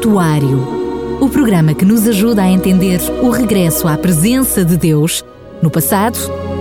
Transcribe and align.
Santuário 0.00 1.20
o 1.20 1.28
programa 1.28 1.74
que 1.74 1.84
nos 1.84 2.08
ajuda 2.08 2.40
a 2.40 2.48
entender 2.48 2.98
o 3.22 3.28
regresso 3.28 3.86
à 3.86 3.98
presença 3.98 4.64
de 4.64 4.74
Deus 4.74 5.22
no 5.62 5.70
passado, 5.70 6.18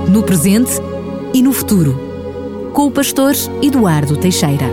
no 0.09 0.23
presente 0.23 0.71
e 1.33 1.41
no 1.41 1.53
futuro. 1.53 1.97
Com 2.73 2.87
o 2.87 2.91
pastor 2.91 3.31
Eduardo 3.61 4.17
Teixeira. 4.17 4.65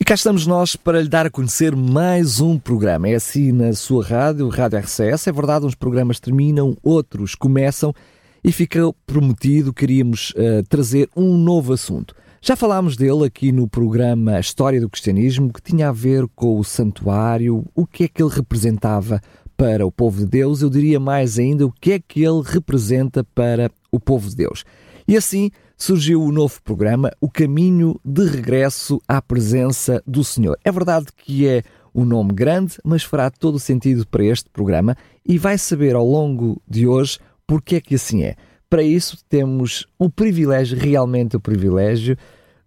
E 0.00 0.04
cá 0.04 0.14
estamos 0.14 0.44
nós 0.44 0.74
para 0.74 1.00
lhe 1.00 1.08
dar 1.08 1.26
a 1.26 1.30
conhecer 1.30 1.76
mais 1.76 2.40
um 2.40 2.58
programa. 2.58 3.08
É 3.08 3.14
assim 3.14 3.52
na 3.52 3.74
sua 3.74 4.04
rádio, 4.04 4.48
Rádio 4.48 4.80
RCS. 4.80 5.28
É 5.28 5.32
verdade, 5.32 5.64
uns 5.64 5.76
programas 5.76 6.18
terminam, 6.18 6.76
outros 6.82 7.36
começam 7.36 7.94
e 8.42 8.50
fica 8.50 8.92
prometido, 9.06 9.72
queríamos 9.72 10.30
uh, 10.30 10.64
trazer 10.68 11.08
um 11.14 11.38
novo 11.38 11.72
assunto. 11.72 12.12
Já 12.46 12.54
falámos 12.54 12.94
dele 12.94 13.24
aqui 13.24 13.50
no 13.50 13.66
programa 13.66 14.38
História 14.38 14.78
do 14.78 14.90
Cristianismo, 14.90 15.50
que 15.50 15.62
tinha 15.62 15.88
a 15.88 15.92
ver 15.92 16.26
com 16.34 16.58
o 16.58 16.62
santuário, 16.62 17.64
o 17.74 17.86
que 17.86 18.04
é 18.04 18.08
que 18.08 18.22
ele 18.22 18.34
representava 18.34 19.18
para 19.56 19.86
o 19.86 19.90
povo 19.90 20.18
de 20.18 20.26
Deus, 20.26 20.60
eu 20.60 20.68
diria 20.68 21.00
mais 21.00 21.38
ainda 21.38 21.64
o 21.64 21.72
que 21.72 21.92
é 21.92 21.98
que 21.98 22.22
ele 22.22 22.42
representa 22.44 23.24
para 23.24 23.70
o 23.90 23.98
povo 23.98 24.28
de 24.28 24.36
Deus. 24.36 24.62
E 25.08 25.16
assim 25.16 25.50
surgiu 25.74 26.22
o 26.22 26.30
novo 26.30 26.62
programa, 26.62 27.10
O 27.18 27.30
Caminho 27.30 27.98
de 28.04 28.26
Regresso 28.26 29.00
à 29.08 29.22
Presença 29.22 30.02
do 30.06 30.22
Senhor. 30.22 30.58
É 30.62 30.70
verdade 30.70 31.06
que 31.16 31.48
é 31.48 31.62
um 31.94 32.04
nome 32.04 32.34
grande, 32.34 32.74
mas 32.84 33.02
fará 33.02 33.30
todo 33.30 33.54
o 33.54 33.58
sentido 33.58 34.06
para 34.06 34.22
este 34.22 34.50
programa 34.50 34.94
e 35.24 35.38
vai 35.38 35.56
saber 35.56 35.96
ao 35.96 36.06
longo 36.06 36.60
de 36.68 36.86
hoje 36.86 37.18
porque 37.46 37.76
é 37.76 37.80
que 37.80 37.94
assim 37.94 38.22
é. 38.22 38.36
Para 38.74 38.82
isso 38.82 39.18
temos 39.28 39.86
o 39.96 40.10
privilégio, 40.10 40.76
realmente 40.76 41.36
o 41.36 41.40
privilégio, 41.40 42.18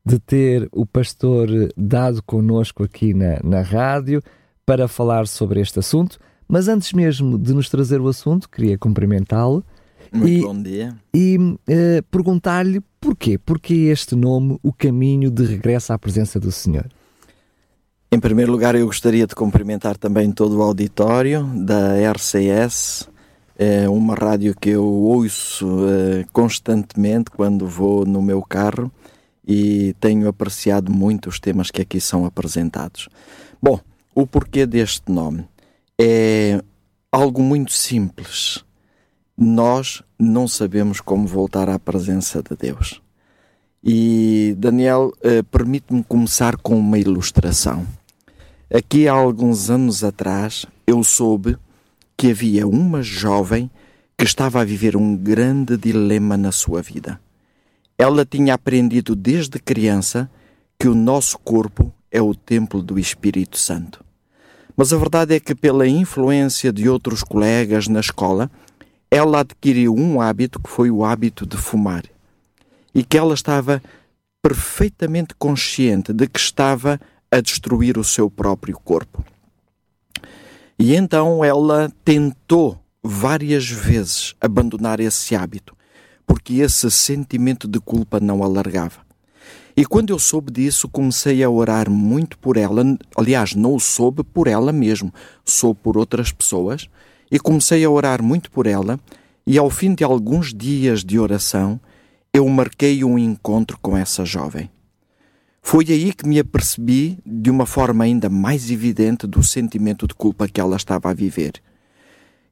de 0.05 0.17
ter 0.17 0.69
o 0.71 0.85
pastor 0.85 1.49
dado 1.75 2.23
connosco 2.23 2.81
aqui 2.81 3.13
na, 3.13 3.41
na 3.43 3.61
rádio 3.61 4.23
para 4.65 4.87
falar 4.87 5.27
sobre 5.27 5.59
este 5.59 5.79
assunto. 5.79 6.17
Mas 6.47 6.69
antes 6.69 6.93
mesmo 6.93 7.37
de 7.37 7.53
nos 7.53 7.67
trazer 7.67 7.99
o 7.99 8.07
assunto, 8.07 8.49
queria 8.49 8.77
cumprimentá-lo. 8.77 9.65
Muito 10.09 10.29
e, 10.29 10.41
bom 10.43 10.61
dia. 10.61 10.95
E 11.13 11.37
uh, 11.37 11.57
perguntar-lhe 12.09 12.79
porquê? 13.01 13.37
Porquê 13.37 13.89
este 13.91 14.15
nome, 14.15 14.57
o 14.63 14.71
caminho 14.71 15.29
de 15.29 15.43
regresso 15.43 15.91
à 15.91 15.99
presença 15.99 16.39
do 16.39 16.53
Senhor? 16.53 16.87
Em 18.09 18.19
primeiro 18.21 18.53
lugar, 18.53 18.75
eu 18.75 18.85
gostaria 18.85 19.27
de 19.27 19.35
cumprimentar 19.35 19.97
também 19.97 20.31
todo 20.31 20.57
o 20.57 20.61
auditório 20.61 21.43
da 21.65 21.95
RCS, 22.13 23.09
é 23.57 23.89
uma 23.89 24.13
rádio 24.13 24.55
que 24.55 24.69
eu 24.69 24.85
ouço 24.85 25.65
uh, 25.65 26.25
constantemente 26.31 27.31
quando 27.31 27.65
vou 27.65 28.05
no 28.05 28.21
meu 28.21 28.43
carro 28.43 28.91
e 29.45 29.95
tenho 29.99 30.27
apreciado 30.27 30.91
muito 30.91 31.27
os 31.27 31.39
temas 31.39 31.71
que 31.71 31.81
aqui 31.81 31.99
são 31.99 32.23
apresentados. 32.23 33.09
Bom, 33.59 33.79
o 34.13 34.27
porquê 34.27 34.67
deste 34.67 35.11
nome 35.11 35.43
é 35.99 36.61
algo 37.11 37.41
muito 37.41 37.71
simples. 37.71 38.63
Nós 39.35 40.03
não 40.19 40.47
sabemos 40.47 41.01
como 41.01 41.25
voltar 41.25 41.67
à 41.67 41.79
presença 41.79 42.43
de 42.43 42.55
Deus. 42.55 43.01
E 43.83 44.53
Daniel, 44.57 45.11
eh, 45.23 45.43
permite-me 45.43 46.03
começar 46.03 46.57
com 46.57 46.77
uma 46.77 46.99
ilustração. 46.99 47.87
Aqui 48.73 49.07
há 49.07 49.13
alguns 49.13 49.69
anos 49.69 50.03
atrás 50.03 50.65
eu 50.85 51.03
soube 51.03 51.57
que 52.17 52.31
havia 52.31 52.67
uma 52.67 53.03
jovem 53.03 53.69
que 54.17 54.25
estava 54.25 54.59
a 54.59 54.65
viver 54.65 54.97
um 54.97 55.15
grande 55.15 55.77
dilema 55.77 56.35
na 56.35 56.51
sua 56.51 56.81
vida. 56.81 57.21
Ela 57.97 58.25
tinha 58.25 58.55
aprendido 58.55 59.15
desde 59.15 59.59
criança 59.59 60.29
que 60.79 60.87
o 60.87 60.95
nosso 60.95 61.37
corpo 61.37 61.93
é 62.11 62.21
o 62.21 62.33
templo 62.33 62.81
do 62.81 62.97
Espírito 62.97 63.57
Santo. 63.57 64.03
Mas 64.75 64.91
a 64.91 64.97
verdade 64.97 65.35
é 65.35 65.39
que, 65.39 65.55
pela 65.55 65.87
influência 65.87 66.71
de 66.71 66.89
outros 66.89 67.23
colegas 67.23 67.87
na 67.87 67.99
escola, 67.99 68.49
ela 69.09 69.39
adquiriu 69.39 69.95
um 69.95 70.19
hábito 70.19 70.59
que 70.59 70.69
foi 70.69 70.91
o 70.91 71.05
hábito 71.05 71.45
de 71.45 71.57
fumar. 71.57 72.03
E 72.93 73.03
que 73.03 73.17
ela 73.17 73.33
estava 73.33 73.81
perfeitamente 74.41 75.35
consciente 75.35 76.13
de 76.13 76.27
que 76.27 76.39
estava 76.39 76.99
a 77.31 77.39
destruir 77.41 77.97
o 77.97 78.03
seu 78.03 78.29
próprio 78.29 78.79
corpo. 78.79 79.23
E 80.79 80.95
então 80.95 81.43
ela 81.43 81.91
tentou 82.05 82.79
várias 83.03 83.69
vezes 83.69 84.35
abandonar 84.39 84.99
esse 84.99 85.35
hábito 85.35 85.77
porque 86.27 86.55
esse 86.55 86.91
sentimento 86.91 87.67
de 87.67 87.79
culpa 87.79 88.19
não 88.19 88.43
alargava. 88.43 89.07
E 89.75 89.85
quando 89.85 90.09
eu 90.09 90.19
soube 90.19 90.51
disso, 90.51 90.89
comecei 90.89 91.41
a 91.41 91.49
orar 91.49 91.89
muito 91.89 92.37
por 92.37 92.57
ela. 92.57 92.83
Aliás, 93.15 93.55
não 93.55 93.75
o 93.75 93.79
soube 93.79 94.23
por 94.23 94.47
ela 94.47 94.73
mesmo, 94.73 95.13
soube 95.45 95.79
por 95.81 95.97
outras 95.97 96.31
pessoas. 96.31 96.89
E 97.31 97.39
comecei 97.39 97.85
a 97.85 97.89
orar 97.89 98.21
muito 98.21 98.51
por 98.51 98.67
ela. 98.67 98.99
E 99.45 99.57
ao 99.57 99.69
fim 99.69 99.95
de 99.95 100.03
alguns 100.03 100.53
dias 100.53 101.03
de 101.03 101.17
oração, 101.17 101.79
eu 102.33 102.47
marquei 102.49 103.03
um 103.03 103.17
encontro 103.17 103.77
com 103.81 103.95
essa 103.95 104.25
jovem. 104.25 104.69
Foi 105.69 105.83
aí 105.89 106.13
que 106.13 106.25
me 106.25 106.39
apercebi 106.39 107.19
de 107.25 107.51
uma 107.51 107.65
forma 107.65 108.05
ainda 108.05 108.29
mais 108.29 108.71
evidente 108.71 109.27
do 109.27 109.43
sentimento 109.43 110.07
de 110.07 110.13
culpa 110.13 110.47
que 110.47 110.61
ela 110.61 110.77
estava 110.77 111.09
a 111.09 111.13
viver. 111.13 111.61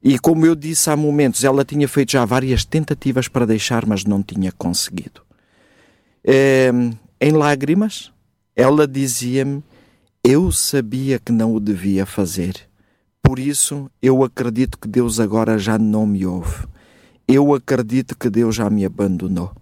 E 0.02 0.18
como 0.18 0.44
eu 0.44 0.54
disse 0.54 0.90
há 0.90 0.96
momentos, 0.96 1.42
ela 1.42 1.64
tinha 1.64 1.88
feito 1.88 2.12
já 2.12 2.26
várias 2.26 2.66
tentativas 2.66 3.26
para 3.26 3.46
deixar, 3.46 3.86
mas 3.86 4.04
não 4.04 4.22
tinha 4.22 4.52
conseguido. 4.52 5.22
É, 6.22 6.70
em 7.18 7.32
lágrimas, 7.32 8.12
ela 8.54 8.86
dizia-me: 8.86 9.64
Eu 10.22 10.52
sabia 10.52 11.18
que 11.18 11.32
não 11.32 11.54
o 11.54 11.58
devia 11.58 12.04
fazer. 12.04 12.68
Por 13.22 13.38
isso, 13.38 13.90
eu 14.02 14.22
acredito 14.24 14.78
que 14.78 14.86
Deus 14.86 15.18
agora 15.20 15.58
já 15.58 15.78
não 15.78 16.06
me 16.06 16.26
ouve. 16.26 16.66
Eu 17.26 17.54
acredito 17.54 18.14
que 18.14 18.28
Deus 18.28 18.54
já 18.54 18.68
me 18.68 18.84
abandonou. 18.84 19.54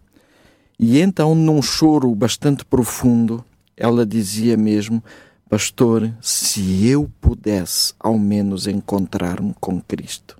E 0.87 1.00
então, 1.00 1.34
num 1.34 1.62
choro 1.62 2.15
bastante 2.15 2.62
profundo, 2.62 3.43
ela 3.75 4.05
dizia 4.05 4.55
mesmo: 4.55 5.03
Pastor, 5.49 6.12
se 6.21 6.87
eu 6.87 7.11
pudesse 7.22 7.95
ao 7.99 8.19
menos 8.19 8.67
encontrar-me 8.67 9.55
com 9.59 9.81
Cristo, 9.81 10.37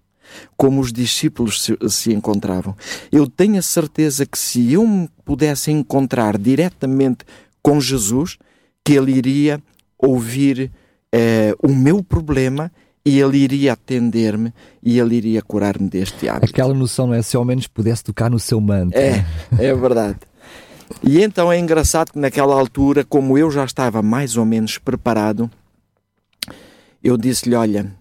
como 0.55 0.83
os 0.83 0.93
discípulos 0.93 1.63
se, 1.63 1.79
se, 1.89 2.13
encontravam, 2.13 2.77
eu 3.11 3.27
tenho 3.27 3.59
a 3.59 3.63
certeza 3.63 4.27
que 4.27 4.39
se 4.39 4.71
eu 4.71 4.87
me 4.87 5.09
pudesse 5.25 5.71
encontrar 5.73 6.37
diretamente 6.37 7.25
com 7.63 7.81
Jesus, 7.81 8.37
que 8.85 8.93
Ele 8.93 9.13
iria 9.13 9.63
ouvir 9.99 10.71
eh, 11.11 11.55
o 11.63 11.71
meu 11.71 12.05
problema 12.05 12.71
e 13.03 13.19
Ele 13.19 13.39
iria 13.39 13.73
atender-me 13.73 14.53
e 14.83 14.99
Ele 14.99 15.17
iria 15.17 15.41
curar-me 15.41 15.89
deste 15.89 16.29
hábito. 16.29 16.53
Aquela 16.53 16.75
noção, 16.75 17.07
não 17.07 17.15
é? 17.15 17.23
Se 17.23 17.35
ao 17.35 17.47
menos 17.47 17.67
pudesse 17.67 18.05
tocar 18.05 18.31
no 18.31 18.39
seu 18.39 18.61
manto. 18.61 18.95
É, 18.95 19.25
é 19.59 19.75
verdade. 19.75 20.19
E 21.03 21.23
então 21.23 21.53
é 21.53 21.59
engraçado 21.59 22.13
que 22.13 22.19
naquela 22.19 22.55
altura, 22.55 23.05
como 23.05 23.39
eu 23.39 23.51
já 23.51 23.65
estava 23.65 24.03
mais 24.03 24.37
ou 24.37 24.45
menos 24.45 24.79
preparado, 24.79 25.51
eu 27.03 27.17
disse-lhe: 27.17 27.55
Olha, 27.55 27.95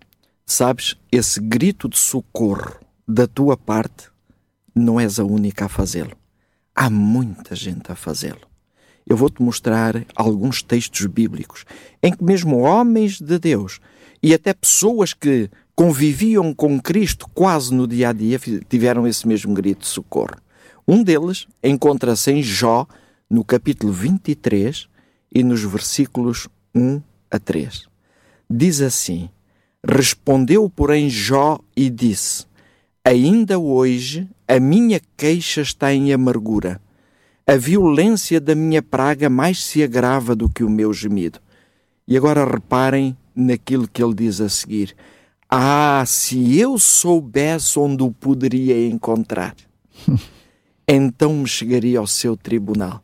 sabes, 0.45 0.95
esse 1.11 1.39
grito 1.39 1.89
de 1.89 1.97
socorro 1.97 2.73
da 3.07 3.27
tua 3.27 3.57
parte 3.57 4.09
não 4.75 4.99
és 4.99 5.19
a 5.19 5.23
única 5.23 5.66
a 5.66 5.69
fazê-lo. 5.69 6.16
Há 6.75 6.89
muita 6.89 7.55
gente 7.55 7.91
a 7.91 7.95
fazê-lo. 7.95 8.41
Eu 9.05 9.17
vou-te 9.17 9.41
mostrar 9.41 10.05
alguns 10.15 10.63
textos 10.63 11.05
bíblicos 11.05 11.65
em 12.01 12.11
que 12.11 12.23
mesmo 12.23 12.59
homens 12.59 13.19
de 13.19 13.38
Deus 13.38 13.79
e 14.21 14.33
até 14.33 14.53
pessoas 14.53 15.13
que 15.13 15.50
conviviam 15.75 16.53
com 16.53 16.79
Cristo 16.79 17.27
quase 17.33 17.73
no 17.73 17.85
dia 17.85 18.09
a 18.09 18.13
dia 18.13 18.39
tiveram 18.69 19.05
esse 19.05 19.27
mesmo 19.27 19.53
grito 19.53 19.81
de 19.81 19.88
socorro. 19.88 20.38
Um 20.88 21.01
deles 21.01 21.47
encontra-se 21.63 22.31
em 22.31 22.44
Jó, 22.44 22.85
no 23.29 23.44
capítulo 23.44 23.94
23 23.94 24.89
e 25.33 25.41
nos 25.44 25.63
versículos 25.63 26.50
1 26.75 27.01
a 27.31 27.39
3. 27.39 27.88
Diz 28.50 28.81
assim: 28.81 29.30
Respondeu, 29.85 30.69
porém, 30.69 31.09
Jó 31.09 31.59
e 31.75 31.89
disse: 31.89 32.45
Ainda 33.03 33.57
hoje 33.57 34.30
a 34.45 34.59
minha 34.59 35.00
queixa 35.15 35.62
está 35.62 35.94
em 35.94 36.12
amargura. 36.12 36.81
A 37.47 37.56
violência 37.56 38.39
da 38.41 38.53
minha 38.53 38.81
praga 38.81 39.30
mais 39.30 39.63
se 39.63 39.81
agrava 39.81 40.35
do 40.35 40.50
que 40.50 40.63
o 40.63 40.69
meu 40.69 40.94
gemido. 40.94 41.39
E 42.06 42.18
agora 42.18 42.45
reparem 42.45 43.18
naquilo 43.33 43.88
que 43.88 44.03
ele 44.03 44.13
diz 44.13 44.41
a 44.41 44.50
seguir: 44.50 44.94
Ah, 45.50 46.03
se 46.06 46.59
eu 46.59 46.77
soubesse 46.77 47.80
onde 47.80 48.03
o 48.03 48.12
poderia 48.12 48.85
encontrar! 48.85 49.56
então 50.88 51.33
me 51.33 51.47
chegaria 51.47 52.00
ao 52.00 52.07
seu 52.07 52.35
tribunal. 52.35 53.03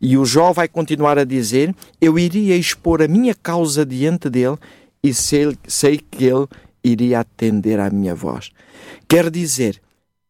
E 0.00 0.18
o 0.18 0.24
Jó 0.24 0.52
vai 0.52 0.68
continuar 0.68 1.18
a 1.18 1.24
dizer: 1.24 1.74
Eu 2.00 2.18
iria 2.18 2.56
expor 2.56 3.02
a 3.02 3.08
minha 3.08 3.34
causa 3.34 3.86
diante 3.86 4.28
dele 4.28 4.58
e 5.02 5.14
sei, 5.14 5.56
sei 5.66 5.98
que 5.98 6.24
ele 6.24 6.46
iria 6.82 7.20
atender 7.20 7.80
à 7.80 7.88
minha 7.90 8.14
voz. 8.14 8.50
Quer 9.08 9.30
dizer, 9.30 9.80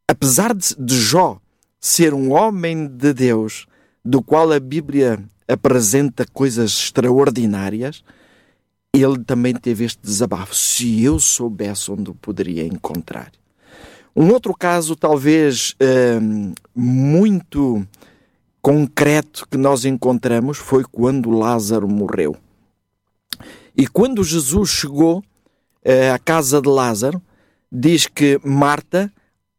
apesar 0.09 0.55
de, 0.55 0.75
de 0.79 0.97
Jó 1.01 1.41
ser 1.81 2.15
um 2.15 2.33
homem 2.33 2.87
de 2.87 3.13
Deus, 3.13 3.67
do 4.05 4.23
qual 4.23 4.53
a 4.53 4.61
Bíblia 4.61 5.23
apresenta 5.49 6.27
coisas 6.33 6.71
extraordinárias, 6.71 8.05
ele 8.95 9.19
também 9.25 9.55
teve 9.55 9.85
este 9.85 10.01
desabafo. 10.03 10.55
Se 10.55 11.03
eu 11.03 11.19
soubesse 11.19 11.91
onde 11.91 12.11
o 12.11 12.15
poderia 12.15 12.65
encontrar. 12.65 13.33
Um 14.17 14.31
outro 14.31 14.55
caso, 14.55 14.95
talvez 14.95 15.75
hum, 16.23 16.53
muito 16.75 17.87
concreto, 18.63 19.47
que 19.51 19.59
nós 19.59 19.85
encontramos 19.85 20.57
foi 20.57 20.85
quando 20.85 21.31
Lázaro 21.31 21.89
morreu. 21.89 22.37
E 23.77 23.87
quando 23.89 24.23
Jesus 24.23 24.71
chegou 24.71 25.19
uh, 25.19 26.15
à 26.15 26.19
casa 26.19 26.63
de 26.63 26.69
Lázaro, 26.69 27.21
diz 27.71 28.07
que 28.07 28.41
Marta, 28.45 29.13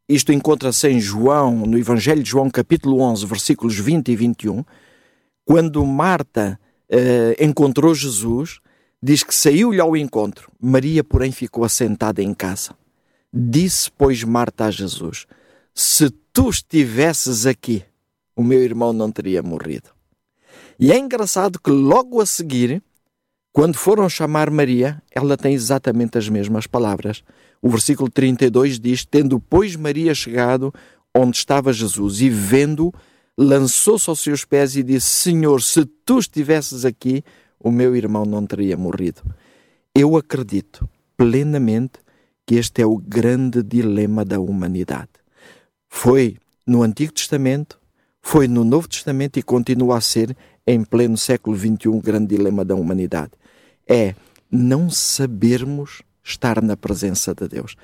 isto 0.08 0.32
encontra-se 0.32 0.88
em 0.88 0.98
João, 0.98 1.66
no 1.66 1.78
Evangelho 1.78 2.22
de 2.22 2.30
João, 2.30 2.48
capítulo 2.48 3.00
11, 3.00 3.26
versículos 3.26 3.78
20 3.78 4.08
e 4.10 4.16
21, 4.16 4.64
quando 5.44 5.84
Marta 5.84 6.58
uh, 6.90 7.44
encontrou 7.44 7.94
Jesus, 7.94 8.58
diz 9.02 9.22
que 9.22 9.34
saiu-lhe 9.34 9.80
ao 9.80 9.94
encontro. 9.94 10.50
Maria, 10.58 11.04
porém, 11.04 11.30
ficou 11.30 11.62
assentada 11.62 12.22
em 12.22 12.32
casa. 12.32 12.74
Disse, 13.38 13.90
pois, 13.90 14.24
Marta 14.24 14.64
a 14.64 14.70
Jesus: 14.70 15.26
Se 15.74 16.08
tu 16.32 16.48
estivesses 16.48 17.44
aqui, 17.44 17.84
o 18.34 18.42
meu 18.42 18.62
irmão 18.62 18.94
não 18.94 19.12
teria 19.12 19.42
morrido. 19.42 19.90
E 20.80 20.90
é 20.90 20.98
engraçado 20.98 21.60
que 21.60 21.70
logo 21.70 22.18
a 22.22 22.24
seguir, 22.24 22.82
quando 23.52 23.76
foram 23.76 24.08
chamar 24.08 24.48
Maria, 24.48 25.02
ela 25.10 25.36
tem 25.36 25.52
exatamente 25.52 26.16
as 26.16 26.30
mesmas 26.30 26.66
palavras. 26.66 27.22
O 27.60 27.68
versículo 27.68 28.08
32 28.08 28.80
diz: 28.80 29.04
Tendo, 29.04 29.38
pois, 29.38 29.76
Maria 29.76 30.14
chegado 30.14 30.72
onde 31.14 31.36
estava 31.36 31.74
Jesus 31.74 32.22
e 32.22 32.30
vendo, 32.30 32.90
lançou-se 33.36 34.08
aos 34.08 34.20
seus 34.20 34.46
pés 34.46 34.76
e 34.76 34.82
disse: 34.82 35.08
Senhor, 35.08 35.60
se 35.60 35.84
tu 35.84 36.18
estivesses 36.18 36.86
aqui, 36.86 37.22
o 37.60 37.70
meu 37.70 37.94
irmão 37.94 38.24
não 38.24 38.46
teria 38.46 38.78
morrido. 38.78 39.20
Eu 39.94 40.16
acredito 40.16 40.88
plenamente 41.18 42.05
que 42.46 42.54
este 42.54 42.80
é 42.80 42.86
o 42.86 42.96
grande 42.96 43.62
dilema 43.62 44.24
da 44.24 44.38
humanidade. 44.38 45.10
Foi 45.88 46.36
no 46.64 46.82
Antigo 46.82 47.12
Testamento, 47.12 47.78
foi 48.22 48.46
no 48.46 48.64
Novo 48.64 48.88
Testamento 48.88 49.38
e 49.38 49.42
continua 49.42 49.98
a 49.98 50.00
ser 50.00 50.36
em 50.66 50.84
pleno 50.84 51.16
século 51.16 51.56
XXI 51.56 51.88
o 51.88 52.00
grande 52.00 52.36
dilema 52.36 52.64
da 52.64 52.74
humanidade. 52.74 53.32
É 53.88 54.14
não 54.50 54.88
sabermos 54.88 56.02
estar 56.22 56.62
na 56.62 56.76
presença 56.76 57.34
de 57.34 57.48
Deus. 57.48 57.76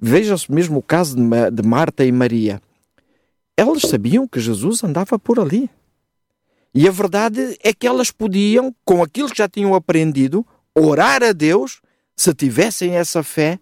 Veja-se 0.00 0.50
mesmo 0.52 0.78
o 0.78 0.82
caso 0.82 1.16
de 1.16 1.62
Marta 1.62 2.04
e 2.04 2.12
Maria. 2.12 2.60
Elas 3.56 3.82
sabiam 3.82 4.26
que 4.26 4.38
Jesus 4.38 4.84
andava 4.84 5.18
por 5.18 5.40
ali. 5.40 5.68
E 6.72 6.86
a 6.86 6.92
verdade 6.92 7.58
é 7.62 7.72
que 7.72 7.86
elas 7.86 8.10
podiam, 8.10 8.74
com 8.84 9.02
aquilo 9.02 9.28
que 9.30 9.38
já 9.38 9.48
tinham 9.48 9.74
aprendido, 9.74 10.46
orar 10.74 11.24
a 11.24 11.32
Deus, 11.32 11.80
se 12.14 12.32
tivessem 12.34 12.94
essa 12.94 13.22
fé, 13.22 13.58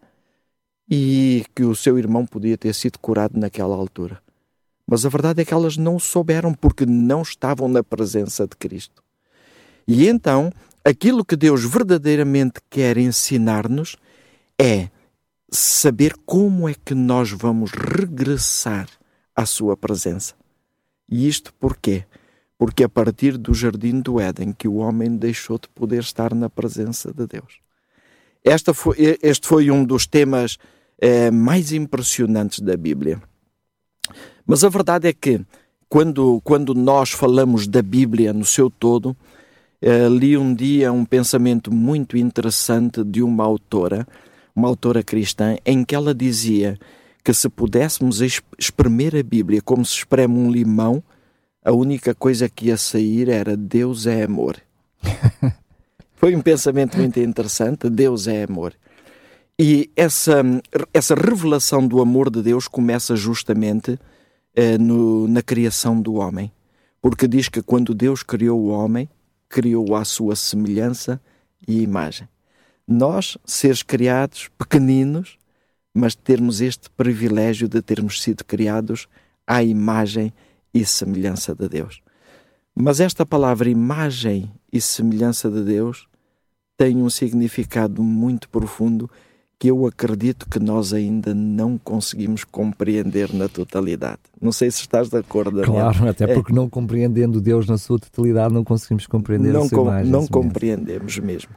e 0.89 1.45
que 1.55 1.65
o 1.65 1.75
seu 1.75 1.99
irmão 1.99 2.25
podia 2.25 2.57
ter 2.57 2.75
sido 2.75 2.99
curado 2.99 3.39
naquela 3.39 3.75
altura. 3.75 4.21
Mas 4.87 5.05
a 5.05 5.09
verdade 5.09 5.43
é 5.43 5.45
que 5.45 5.53
elas 5.53 5.77
não 5.77 5.99
souberam 5.99 6.55
porque 6.55 6.87
não 6.87 7.23
estavam 7.23 7.69
na 7.69 7.83
presença 7.83 8.47
de 8.47 8.57
Cristo. 8.57 9.03
E 9.87 10.07
então, 10.07 10.53
aquilo 10.85 11.25
que 11.25 11.37
Deus 11.37 11.65
verdadeiramente 11.65 12.61
quer 12.71 12.97
ensinar-nos 12.97 13.97
é 14.59 14.89
saber 15.51 16.15
como 16.25 16.69
é 16.69 16.75
que 16.75 16.95
nós 16.95 17.31
vamos 17.31 17.73
regressar 17.73 18.89
à 19.35 19.45
sua 19.45 19.77
presença. 19.77 20.35
E 21.09 21.29
isto 21.29 21.53
porquê? 21.55 22.05
Porque 22.59 22.85
a 22.85 22.89
partir 22.89 23.37
do 23.37 23.53
jardim 23.53 24.01
do 24.01 24.21
Éden 24.21 24.53
que 24.53 24.67
o 24.67 24.77
homem 24.77 25.17
deixou 25.17 25.59
de 25.59 25.69
poder 25.69 26.01
estar 26.01 26.35
na 26.35 26.49
presença 26.49 27.13
de 27.13 27.27
Deus. 27.27 27.61
Foi, 28.75 29.19
este 29.23 29.47
foi 29.47 29.71
um 29.71 29.85
dos 29.85 30.07
temas 30.07 30.57
eh, 31.01 31.31
mais 31.31 31.73
impressionantes 31.73 32.61
da 32.61 32.77
Bíblia. 32.77 33.21
Mas 34.47 34.65
a 34.65 34.69
verdade 34.69 35.09
é 35.09 35.13
que, 35.13 35.41
quando, 35.89 36.41
quando 36.43 36.75
nós 36.75 37.11
falamos 37.11 37.67
da 37.67 37.83
Bíblia 37.83 38.33
no 38.33 38.45
seu 38.45 38.71
todo, 38.71 39.17
eh, 39.81 40.09
li 40.09 40.37
um 40.37 40.55
dia 40.55 40.93
um 40.93 41.05
pensamento 41.05 41.73
muito 41.73 42.17
interessante 42.17 43.03
de 43.05 43.23
uma 43.23 43.45
autora, 43.45 44.07
uma 44.55 44.69
autora 44.69 45.03
cristã, 45.03 45.57
em 45.65 45.85
que 45.85 45.95
ela 45.95 46.15
dizia 46.15 46.79
que 47.23 47.35
se 47.35 47.49
pudéssemos 47.49 48.21
espremer 48.59 49.17
a 49.17 49.23
Bíblia 49.23 49.61
como 49.61 49.85
se 49.85 49.95
espreme 49.95 50.35
um 50.35 50.51
limão, 50.51 51.03
a 51.65 51.73
única 51.73 52.15
coisa 52.15 52.49
que 52.49 52.67
ia 52.67 52.77
sair 52.77 53.29
era 53.29 53.57
Deus 53.57 54.07
é 54.07 54.23
amor. 54.23 54.57
Foi 56.15 56.35
um 56.35 56.41
pensamento 56.41 56.97
muito 56.97 57.19
interessante. 57.21 57.91
Deus 57.91 58.27
é 58.27 58.45
amor. 58.45 58.73
E 59.59 59.91
essa, 59.97 60.43
essa 60.93 61.15
revelação 61.15 61.87
do 61.87 62.03
amor 62.03 62.29
de 62.29 62.43
Deus 62.43 62.69
começa 62.69 63.17
justamente 63.17 63.99
eh, 64.55 64.77
no, 64.77 65.27
na 65.27 65.41
criação 65.41 66.01
do 66.01 66.15
homem. 66.15 66.53
Porque 67.01 67.27
diz 67.27 67.49
que 67.49 67.63
quando 67.63 67.95
Deus 67.95 68.23
criou 68.23 68.61
o 68.61 68.69
homem, 68.69 69.09
criou-o 69.49 69.95
à 69.95 70.05
sua 70.05 70.37
semelhança 70.37 71.21
e 71.67 71.81
imagem. 71.81 72.29
Nós, 72.87 73.39
seres 73.47 73.83
criados 73.83 74.51
pequeninos, 74.59 75.39
mas 75.95 76.15
termos 76.15 76.61
este 76.61 76.91
privilégio 76.91 77.67
de 77.67 77.81
termos 77.81 78.23
sido 78.23 78.45
criados 78.45 79.09
à 79.47 79.63
imagem 79.63 80.35
e 80.75 80.85
semelhança 80.85 81.55
de 81.55 81.67
Deus. 81.67 82.03
Mas 82.75 83.01
esta 83.01 83.25
palavra 83.25 83.71
imagem 83.71 84.53
e 84.71 84.83
semelhança 84.83 85.51
de 85.51 85.63
Deus 85.63 86.07
tem 86.77 87.03
um 87.03 87.09
significado 87.09 88.03
muito 88.03 88.51
profundo 88.51 89.11
que 89.59 89.69
eu 89.69 89.87
acredito 89.87 90.49
que 90.49 90.59
nós 90.59 90.93
ainda 90.93 91.35
não 91.35 91.79
conseguimos 91.79 92.45
compreender 92.45 93.33
na 93.33 93.49
totalidade. 93.49 94.21
Não 94.41 94.53
sei 94.53 94.71
se 94.71 94.81
estás 94.81 95.09
de 95.09 95.17
acordo. 95.17 95.63
Claro, 95.63 96.09
até 96.09 96.25
é. 96.25 96.35
porque 96.35 96.53
é. 96.53 96.55
não 96.55 96.69
compreendendo 96.69 97.41
Deus 97.41 97.67
na 97.67 97.79
sua 97.79 97.99
totalidade 97.99 98.53
não 98.53 98.65
conseguimos 98.65 99.07
compreender 99.07 99.53
não 99.53 99.63
a 99.63 99.69
sua 99.69 99.79
com, 99.79 99.85
imagem. 99.87 100.13
Não 100.13 100.27
compreendemos 100.27 101.19
mesmo. 101.19 101.51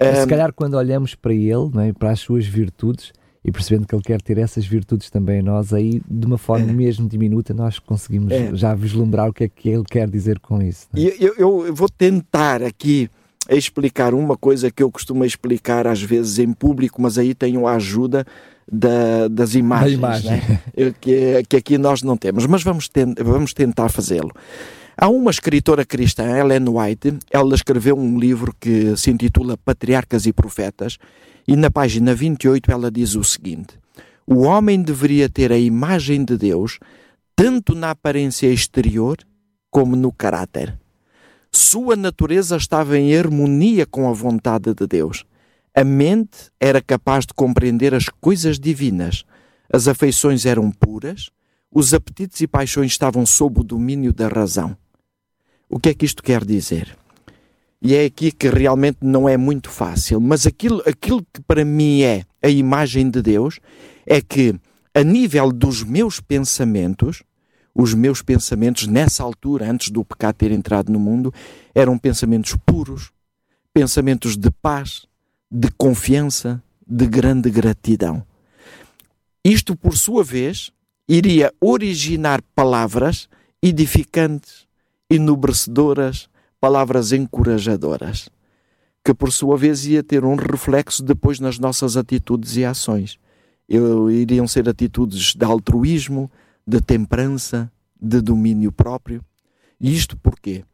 Um, 0.00 0.20
se 0.20 0.26
calhar 0.26 0.52
quando 0.52 0.74
olhamos 0.74 1.14
para 1.14 1.32
Ele, 1.32 1.70
não 1.72 1.80
é, 1.80 1.92
para 1.92 2.10
as 2.10 2.20
suas 2.20 2.44
virtudes, 2.46 3.12
e 3.44 3.52
percebendo 3.52 3.86
que 3.86 3.94
Ele 3.94 4.02
quer 4.02 4.20
ter 4.20 4.38
essas 4.38 4.66
virtudes 4.66 5.08
também 5.10 5.40
em 5.40 5.42
nós, 5.42 5.72
aí 5.72 6.00
de 6.08 6.26
uma 6.26 6.38
forma 6.38 6.70
é. 6.70 6.72
mesmo 6.72 7.08
diminuta 7.08 7.54
nós 7.54 7.78
conseguimos 7.78 8.32
é. 8.32 8.54
já 8.54 8.74
vislumbrar 8.74 9.28
o 9.28 9.32
que 9.32 9.44
é 9.44 9.48
que 9.48 9.68
Ele 9.68 9.84
quer 9.84 10.08
dizer 10.08 10.38
com 10.40 10.60
isso. 10.60 10.88
É? 10.94 11.00
Eu, 11.18 11.34
eu 11.36 11.74
vou 11.74 11.88
tentar 11.88 12.62
aqui 12.62 13.08
a 13.48 13.54
explicar 13.54 14.12
uma 14.12 14.36
coisa 14.36 14.70
que 14.70 14.82
eu 14.82 14.90
costumo 14.90 15.24
explicar 15.24 15.86
às 15.86 16.02
vezes 16.02 16.38
em 16.38 16.52
público, 16.52 17.00
mas 17.00 17.16
aí 17.16 17.34
tenho 17.34 17.66
a 17.66 17.74
ajuda 17.76 18.26
da, 18.70 19.26
das 19.28 19.54
imagens, 19.54 19.94
imagem. 19.94 20.30
né? 20.30 20.60
que, 21.00 21.42
que 21.48 21.56
aqui 21.56 21.78
nós 21.78 22.02
não 22.02 22.16
temos. 22.16 22.46
Mas 22.46 22.62
vamos, 22.62 22.88
ten, 22.88 23.14
vamos 23.14 23.54
tentar 23.54 23.88
fazê-lo. 23.88 24.30
Há 24.96 25.08
uma 25.08 25.30
escritora 25.30 25.84
cristã, 25.84 26.36
Ellen 26.36 26.68
White, 26.68 27.18
ela 27.30 27.54
escreveu 27.54 27.96
um 27.96 28.18
livro 28.18 28.54
que 28.60 28.96
se 28.96 29.10
intitula 29.10 29.56
Patriarcas 29.56 30.26
e 30.26 30.32
Profetas, 30.32 30.98
e 31.46 31.56
na 31.56 31.70
página 31.70 32.14
28 32.14 32.70
ela 32.70 32.90
diz 32.90 33.14
o 33.14 33.24
seguinte: 33.24 33.78
O 34.26 34.40
homem 34.40 34.82
deveria 34.82 35.28
ter 35.28 35.52
a 35.52 35.58
imagem 35.58 36.24
de 36.24 36.36
Deus 36.36 36.78
tanto 37.34 37.74
na 37.74 37.92
aparência 37.92 38.48
exterior 38.48 39.16
como 39.70 39.94
no 39.94 40.12
caráter. 40.12 40.76
Sua 41.52 41.96
natureza 41.96 42.56
estava 42.56 42.98
em 42.98 43.16
harmonia 43.16 43.86
com 43.86 44.08
a 44.08 44.12
vontade 44.12 44.74
de 44.74 44.86
Deus. 44.86 45.24
A 45.74 45.84
mente 45.84 46.50
era 46.60 46.80
capaz 46.80 47.24
de 47.24 47.34
compreender 47.34 47.94
as 47.94 48.08
coisas 48.08 48.58
divinas. 48.58 49.24
As 49.72 49.86
afeições 49.86 50.46
eram 50.46 50.70
puras, 50.70 51.30
os 51.70 51.92
apetites 51.92 52.40
e 52.40 52.46
paixões 52.46 52.92
estavam 52.92 53.26
sob 53.26 53.60
o 53.60 53.64
domínio 53.64 54.12
da 54.12 54.28
razão. 54.28 54.76
O 55.68 55.78
que 55.78 55.90
é 55.90 55.94
que 55.94 56.06
isto 56.06 56.22
quer 56.22 56.44
dizer? 56.44 56.96
E 57.80 57.94
é 57.94 58.06
aqui 58.06 58.32
que 58.32 58.48
realmente 58.48 58.98
não 59.02 59.28
é 59.28 59.36
muito 59.36 59.70
fácil, 59.70 60.20
mas 60.20 60.46
aquilo, 60.46 60.82
aquilo 60.86 61.24
que 61.32 61.40
para 61.42 61.64
mim 61.64 62.02
é 62.02 62.24
a 62.42 62.48
imagem 62.48 63.08
de 63.08 63.22
Deus 63.22 63.60
é 64.06 64.20
que, 64.20 64.54
a 64.94 65.04
nível 65.04 65.52
dos 65.52 65.84
meus 65.84 66.18
pensamentos, 66.18 67.22
os 67.80 67.94
meus 67.94 68.22
pensamentos 68.22 68.88
nessa 68.88 69.22
altura, 69.22 69.70
antes 69.70 69.90
do 69.90 70.04
pecado 70.04 70.34
ter 70.34 70.50
entrado 70.50 70.90
no 70.90 70.98
mundo, 70.98 71.32
eram 71.72 71.96
pensamentos 71.96 72.56
puros, 72.66 73.12
pensamentos 73.72 74.36
de 74.36 74.50
paz, 74.50 75.06
de 75.48 75.70
confiança, 75.78 76.60
de 76.84 77.06
grande 77.06 77.48
gratidão. 77.48 78.26
Isto, 79.44 79.76
por 79.76 79.96
sua 79.96 80.24
vez, 80.24 80.72
iria 81.08 81.54
originar 81.60 82.42
palavras 82.52 83.28
edificantes, 83.62 84.66
enobrecedoras, 85.08 86.28
palavras 86.60 87.12
encorajadoras, 87.12 88.28
que 89.04 89.14
por 89.14 89.30
sua 89.30 89.56
vez 89.56 89.86
ia 89.86 90.02
ter 90.02 90.24
um 90.24 90.34
reflexo 90.34 91.00
depois 91.00 91.38
nas 91.38 91.60
nossas 91.60 91.96
atitudes 91.96 92.56
e 92.56 92.64
ações. 92.64 93.20
Eu, 93.68 94.10
iriam 94.10 94.48
ser 94.48 94.68
atitudes 94.68 95.32
de 95.32 95.44
altruísmo, 95.44 96.28
de 96.68 96.82
temperança, 96.82 97.72
de 97.98 98.20
domínio 98.20 98.70
próprio. 98.70 99.24
Isto 99.80 100.18
porquê? 100.18 100.66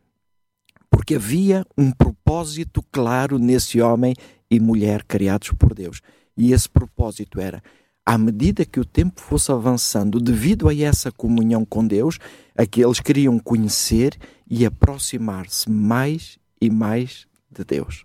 Porque 0.90 1.14
havia 1.14 1.64
um 1.78 1.92
propósito 1.92 2.82
claro 2.90 3.38
nesse 3.38 3.80
homem 3.80 4.12
e 4.50 4.58
mulher 4.58 5.04
criados 5.04 5.52
por 5.52 5.72
Deus. 5.72 6.00
E 6.36 6.52
esse 6.52 6.68
propósito 6.68 7.38
era, 7.38 7.62
à 8.04 8.18
medida 8.18 8.64
que 8.64 8.80
o 8.80 8.84
tempo 8.84 9.20
fosse 9.20 9.52
avançando, 9.52 10.18
devido 10.18 10.68
a 10.68 10.74
essa 10.74 11.12
comunhão 11.12 11.64
com 11.64 11.86
Deus, 11.86 12.18
a 12.58 12.66
que 12.66 12.84
eles 12.84 12.98
queriam 12.98 13.38
conhecer 13.38 14.18
e 14.50 14.66
aproximar-se 14.66 15.70
mais 15.70 16.40
e 16.60 16.70
mais 16.70 17.24
de 17.48 17.64
Deus. 17.64 18.04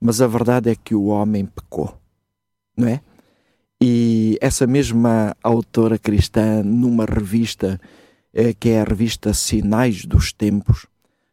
Mas 0.00 0.22
a 0.22 0.26
verdade 0.26 0.70
é 0.70 0.74
que 0.74 0.94
o 0.94 1.06
homem 1.06 1.44
pecou, 1.44 2.00
não 2.74 2.88
é? 2.88 3.02
E 3.88 4.36
essa 4.40 4.66
mesma 4.66 5.36
autora 5.40 5.96
cristã, 5.96 6.60
numa 6.60 7.04
revista 7.04 7.80
eh, 8.34 8.52
que 8.52 8.70
é 8.70 8.80
a 8.80 8.84
revista 8.84 9.32
Sinais 9.32 10.04
dos 10.04 10.32
Tempos, 10.32 10.86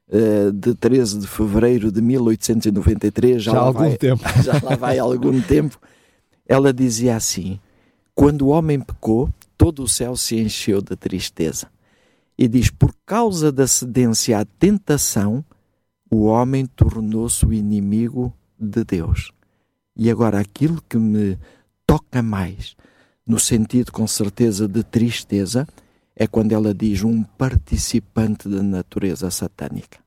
eh, 0.07 0.51
de 0.53 0.75
13 0.75 1.17
de 1.17 1.25
fevereiro 1.25 1.91
de 1.91 1.99
1893, 1.99 3.41
já, 3.41 3.53
já 3.53 3.57
há 3.57 3.61
algum 3.63 3.79
vai, 3.79 3.97
tempo. 3.97 4.23
Já 4.43 4.53
lá 4.61 4.75
vai 4.75 4.99
algum 4.99 5.41
tempo. 5.41 5.79
Ela 6.47 6.71
dizia 6.71 7.15
assim: 7.15 7.59
Quando 8.13 8.43
o 8.43 8.49
homem 8.49 8.79
pecou, 8.79 9.31
todo 9.57 9.81
o 9.81 9.89
céu 9.89 10.15
se 10.15 10.35
encheu 10.35 10.79
de 10.79 10.95
tristeza. 10.95 11.65
E 12.37 12.47
diz: 12.47 12.69
Por 12.69 12.93
causa 13.03 13.51
da 13.51 13.65
cedência 13.65 14.37
à 14.37 14.45
tentação, 14.45 15.43
o 16.07 16.25
homem 16.25 16.67
tornou-se 16.67 17.43
o 17.47 17.51
inimigo 17.51 18.31
de 18.59 18.83
Deus. 18.83 19.31
E 19.97 20.11
agora, 20.11 20.39
aquilo 20.39 20.79
que 20.87 20.97
me 20.99 21.35
toca 21.93 22.23
mais, 22.23 22.75
no 23.23 23.39
sentido 23.39 23.91
com 23.91 24.07
certeza 24.07 24.67
de 24.67 24.83
tristeza, 24.83 25.67
é 26.15 26.25
quando 26.25 26.51
ela 26.51 26.73
diz 26.73 27.03
um 27.03 27.21
participante 27.21 28.49
da 28.49 28.63
natureza 28.63 29.29
satânica. 29.29 29.99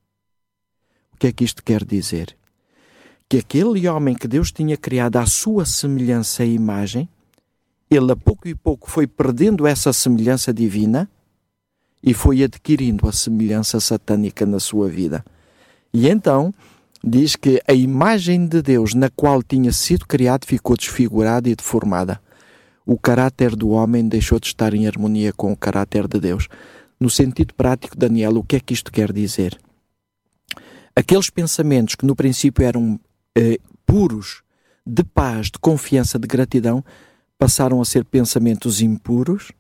O 1.13 1.17
que 1.17 1.29
é 1.29 1.33
que 1.33 1.45
isto 1.45 1.63
quer 1.63 1.85
dizer? 1.85 2.37
Que 3.29 3.39
aquele 3.39 3.87
homem 3.87 4.17
que 4.17 4.27
Deus 4.27 4.51
tinha 4.51 4.77
criado 4.77 5.17
à 5.17 5.27
sua 5.27 5.65
semelhança 5.65 6.45
e 6.45 6.55
imagem, 6.55 7.09
ele 7.89 8.11
a 8.11 8.17
pouco 8.17 8.49
e 8.49 8.55
pouco 8.57 8.91
foi 8.91 9.07
perdendo 9.07 9.65
essa 9.65 9.93
semelhança 9.93 10.53
divina 10.53 11.09
e 12.03 12.13
foi 12.13 12.43
adquirindo 12.43 13.09
a 13.09 13.13
semelhança 13.13 13.79
satânica 13.79 14.45
na 14.45 14.59
sua 14.59 14.89
vida. 14.89 15.25
E 15.95 16.09
então 16.09 16.53
diz 17.07 17.37
que 17.37 17.63
a 17.69 17.73
imagem 17.73 18.47
de 18.47 18.61
Deus 18.61 18.93
na 18.93 19.09
qual 19.09 19.43
tinha 19.43 19.73
sido 19.73 20.07
criado 20.07 20.45
ficou 20.45 20.77
desfigurada 20.77 21.49
e 21.49 21.55
deformada 21.55 22.21
o 22.87 22.97
caráter 22.97 23.57
do 23.57 23.71
homem 23.71 24.07
deixou 24.07 24.39
de 24.39 24.47
estar 24.47 24.73
em 24.73 24.87
harmonia 24.87 25.33
com 25.33 25.53
o 25.53 25.57
caráter 25.57 26.07
de 26.07 26.21
Deus. 26.21 26.47
No 27.01 27.11
sentido 27.11 27.53
prático, 27.53 27.99
Daniel, 27.99 28.37
o 28.37 28.45
que 28.45 28.57
é 28.57 28.61
que 28.61 28.73
isto 28.73 28.93
quer 28.93 29.13
dizer? 29.13 29.59
Aqueles 30.95 31.29
pensamentos 31.29 31.97
que 31.97 32.07
no 32.07 32.15
princípio 32.15 32.65
eram 32.65 32.99
eh, 33.37 33.59
puros, 33.85 34.43
de 34.87 35.03
paz, 35.03 35.47
de 35.47 35.59
confiança, 35.59 36.17
de 36.17 36.29
gratidão, 36.29 36.83
passaram 37.37 37.83
a 37.83 37.85
ser 37.85 38.05
pensamentos 38.05 38.81
impuros, 38.81 39.51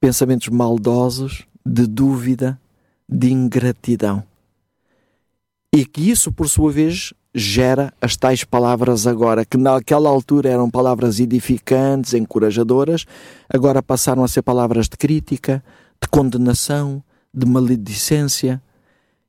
pensamentos 0.00 0.48
maldosos, 0.48 1.46
de 1.64 1.86
dúvida, 1.86 2.58
de 3.06 3.30
ingratidão. 3.30 4.24
E 5.74 5.84
que 5.84 6.08
isso, 6.08 6.30
por 6.30 6.48
sua 6.48 6.70
vez, 6.70 7.12
gera 7.34 7.92
as 8.00 8.16
tais 8.16 8.44
palavras 8.44 9.08
agora, 9.08 9.44
que 9.44 9.56
naquela 9.56 10.08
altura 10.08 10.48
eram 10.48 10.70
palavras 10.70 11.18
edificantes, 11.18 12.14
encorajadoras, 12.14 13.04
agora 13.52 13.82
passaram 13.82 14.22
a 14.22 14.28
ser 14.28 14.42
palavras 14.42 14.88
de 14.88 14.96
crítica, 14.96 15.64
de 16.00 16.06
condenação, 16.06 17.02
de 17.34 17.44
maledicência. 17.44 18.62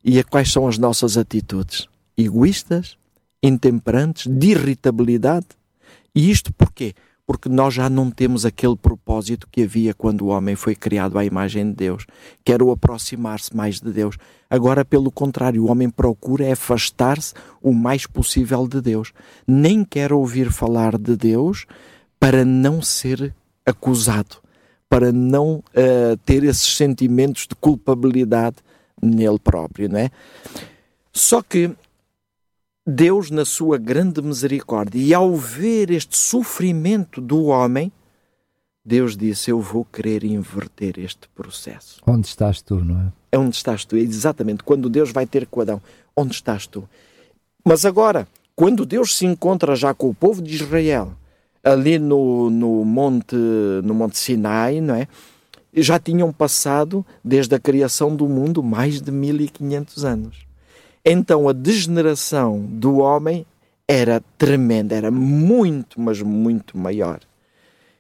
E 0.04 0.20
a 0.20 0.24
quais 0.24 0.52
são 0.52 0.68
as 0.68 0.78
nossas 0.78 1.18
atitudes? 1.18 1.88
Egoístas, 2.16 2.96
intemperantes, 3.42 4.28
de 4.28 4.52
irritabilidade. 4.52 5.48
E 6.14 6.30
isto 6.30 6.54
porquê? 6.54 6.94
Porque 7.26 7.50
nós 7.50 7.74
já 7.74 7.90
não 7.90 8.12
temos 8.12 8.46
aquele 8.46 8.76
propósito 8.76 9.48
que 9.52 9.64
havia 9.64 9.94
quando 9.94 10.22
o 10.22 10.28
homem 10.28 10.56
foi 10.56 10.76
criado 10.76 11.18
à 11.18 11.26
imagem 11.26 11.70
de 11.70 11.76
Deus, 11.76 12.06
que 12.44 12.52
era 12.52 12.64
o 12.64 12.72
aproximar-se 12.72 13.56
mais 13.56 13.80
de 13.82 13.92
Deus. 13.92 14.18
Agora, 14.50 14.86
pelo 14.86 15.12
contrário, 15.12 15.64
o 15.64 15.72
homem 15.72 15.90
procura 15.90 16.52
afastar-se 16.52 17.34
o 17.62 17.74
mais 17.74 18.06
possível 18.06 18.68
de 18.68 18.80
Deus. 18.80 19.12
Nem 19.48 19.84
quer 19.84 20.14
ouvir 20.14 20.52
falar 20.52 20.98
de 20.98 21.16
Deus 21.16 21.66
para 22.20 22.46
não 22.46 22.82
ser 22.82 23.34
acusado, 23.66 24.38
para 24.88 25.12
não 25.12 25.56
uh, 25.56 26.18
ter 26.26 26.44
esses 26.44 26.76
sentimentos 26.78 27.48
de 27.48 27.56
culpabilidade 27.56 28.58
nele 29.02 29.40
próprio, 29.40 29.90
não 29.90 30.00
é? 30.00 30.12
Só 31.12 31.42
que 31.42 31.72
Deus, 32.86 33.32
na 33.32 33.46
sua 33.46 33.78
grande 33.80 34.22
misericórdia, 34.22 35.00
e 35.00 35.14
ao 35.14 35.36
ver 35.36 35.90
este 35.90 36.16
sofrimento 36.16 37.20
do 37.20 37.46
homem, 37.46 37.92
Deus 38.86 39.18
disse: 39.18 39.50
Eu 39.50 39.60
vou 39.60 39.84
querer 39.84 40.24
inverter 40.24 41.00
este 41.00 41.28
processo. 41.30 42.00
Onde 42.06 42.28
estás 42.28 42.62
tu, 42.62 42.76
não 42.76 43.00
é? 43.02 43.12
É 43.32 43.38
onde 43.40 43.56
estás 43.56 43.84
tu, 43.86 43.98
exatamente. 43.98 44.64
Quando 44.64 44.88
Deus 44.88 45.12
vai 45.12 45.26
ter 45.26 45.48
com 45.48 45.62
Adão, 45.62 45.82
onde 46.16 46.36
estás 46.36 46.68
tu? 46.68 46.88
Mas 47.66 47.84
agora, 47.84 48.28
quando 48.56 48.86
Deus 48.86 49.16
se 49.16 49.26
encontra 49.26 49.76
já 49.76 49.92
com 49.92 50.08
o 50.08 50.14
povo 50.14 50.40
de 50.40 50.54
Israel, 50.54 51.14
ali 51.64 51.98
no, 51.98 52.52
no, 52.52 52.86
monte, 52.86 53.36
no 53.84 53.96
Monte 53.96 54.20
Sinai, 54.20 54.80
não 54.80 54.94
é? 54.94 55.08
Já 55.74 56.00
tinham 56.00 56.32
passado, 56.32 57.04
desde 57.24 57.56
a 57.56 57.60
criação 57.60 58.16
do 58.16 58.30
mundo, 58.30 58.62
mais 58.62 59.02
de 59.02 59.12
1500 59.12 60.06
anos. 60.06 60.45
Então 61.06 61.48
a 61.48 61.54
degeneração 61.54 62.60
do 62.60 62.98
homem 62.98 63.46
era 63.88 64.24
tremenda, 64.40 64.96
era 64.96 65.12
muito, 65.12 66.02
mas 66.02 66.20
muito 66.20 66.76
maior. 66.76 67.20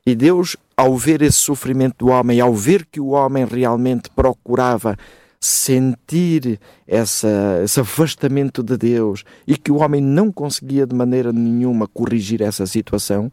E 0.03 0.15
Deus, 0.15 0.57
ao 0.75 0.97
ver 0.97 1.21
esse 1.21 1.37
sofrimento 1.37 2.05
do 2.05 2.07
homem, 2.07 2.41
ao 2.41 2.53
ver 2.53 2.85
que 2.85 2.99
o 2.99 3.09
homem 3.09 3.45
realmente 3.45 4.09
procurava 4.09 4.97
sentir 5.39 6.59
essa, 6.87 7.61
esse 7.63 7.79
afastamento 7.79 8.63
de 8.63 8.75
Deus 8.75 9.23
e 9.45 9.55
que 9.55 9.71
o 9.71 9.77
homem 9.77 10.01
não 10.01 10.31
conseguia 10.31 10.87
de 10.87 10.95
maneira 10.95 11.31
nenhuma 11.31 11.87
corrigir 11.87 12.41
essa 12.41 12.65
situação, 12.65 13.31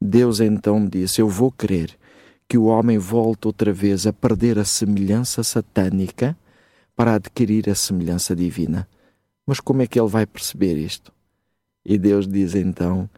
Deus 0.00 0.40
então 0.40 0.86
disse: 0.86 1.20
Eu 1.20 1.28
vou 1.28 1.52
querer 1.52 1.94
que 2.48 2.56
o 2.56 2.64
homem 2.64 2.96
volte 2.96 3.46
outra 3.46 3.72
vez 3.72 4.06
a 4.06 4.12
perder 4.12 4.58
a 4.58 4.64
semelhança 4.64 5.42
satânica 5.42 6.34
para 6.96 7.14
adquirir 7.14 7.68
a 7.68 7.74
semelhança 7.74 8.34
divina. 8.34 8.88
Mas 9.50 9.58
como 9.58 9.82
é 9.82 9.86
que 9.88 9.98
ele 9.98 10.08
vai 10.08 10.24
perceber 10.26 10.76
isto? 10.76 11.12
E 11.84 11.98
Deus 11.98 12.28
diz 12.28 12.54
então: 12.54 13.10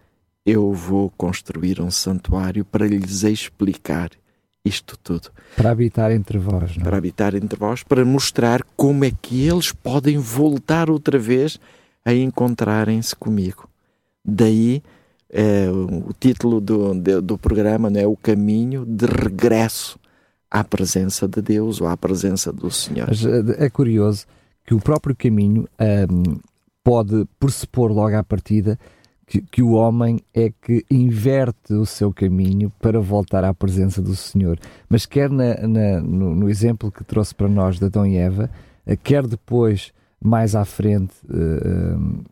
Eu 0.46 0.72
vou 0.72 1.12
construir 1.14 1.78
um 1.78 1.90
santuário 1.90 2.64
para 2.64 2.86
lhes 2.86 3.22
explicar 3.22 4.12
isto 4.64 4.96
tudo. 4.96 5.28
Para 5.54 5.72
habitar 5.72 6.10
entre 6.10 6.38
vós, 6.38 6.74
não? 6.74 6.80
É? 6.80 6.84
Para 6.84 6.96
habitar 6.96 7.34
entre 7.34 7.58
vós, 7.58 7.82
para 7.82 8.02
mostrar 8.02 8.62
como 8.74 9.04
é 9.04 9.10
que 9.10 9.46
eles 9.46 9.72
podem 9.72 10.16
voltar 10.16 10.88
outra 10.88 11.18
vez 11.18 11.60
a 12.02 12.14
encontrarem-se 12.14 13.14
comigo. 13.14 13.68
Daí 14.24 14.82
é, 15.28 15.68
o 15.70 16.14
título 16.18 16.62
do, 16.62 16.94
do, 17.20 17.36
programa 17.36 17.90
não 17.90 18.00
é 18.00 18.06
o 18.06 18.16
caminho 18.16 18.86
de 18.86 19.04
regresso 19.04 20.00
à 20.50 20.64
presença 20.64 21.28
de 21.28 21.42
Deus 21.42 21.78
ou 21.78 21.88
à 21.88 21.94
presença 21.94 22.50
do 22.50 22.70
Senhor. 22.70 23.08
Mas 23.08 23.22
é 23.58 23.68
curioso 23.68 24.24
que 24.64 24.74
o 24.74 24.80
próprio 24.80 25.14
caminho 25.14 25.68
um, 26.10 26.38
pode 26.82 27.26
pressupor 27.38 27.92
logo 27.92 28.16
à 28.16 28.22
partida 28.22 28.78
que, 29.26 29.40
que, 29.40 29.62
o 29.62 29.72
homem 29.72 30.20
é 30.34 30.50
que 30.50 30.84
inverte 30.90 31.72
o 31.72 31.86
seu 31.86 32.12
caminho 32.12 32.70
para 32.80 33.00
voltar 33.00 33.44
à 33.44 33.54
presença 33.54 34.02
do 34.02 34.14
Senhor. 34.14 34.58
Mas 34.88 35.06
quer 35.06 35.30
na, 35.30 35.54
na, 35.66 36.00
no, 36.00 36.34
no, 36.34 36.50
exemplo 36.50 36.92
que 36.92 37.04
trouxe 37.04 37.34
para 37.34 37.48
nós 37.48 37.78
de 37.78 37.86
Adão 37.86 38.06
e 38.06 38.16
Eva, 38.16 38.50
eh, 38.84 38.96
quer 38.96 39.26
depois, 39.26 39.92
mais 40.20 40.54
à 40.54 40.64
frente, 40.64 41.14
uh, 41.24 42.24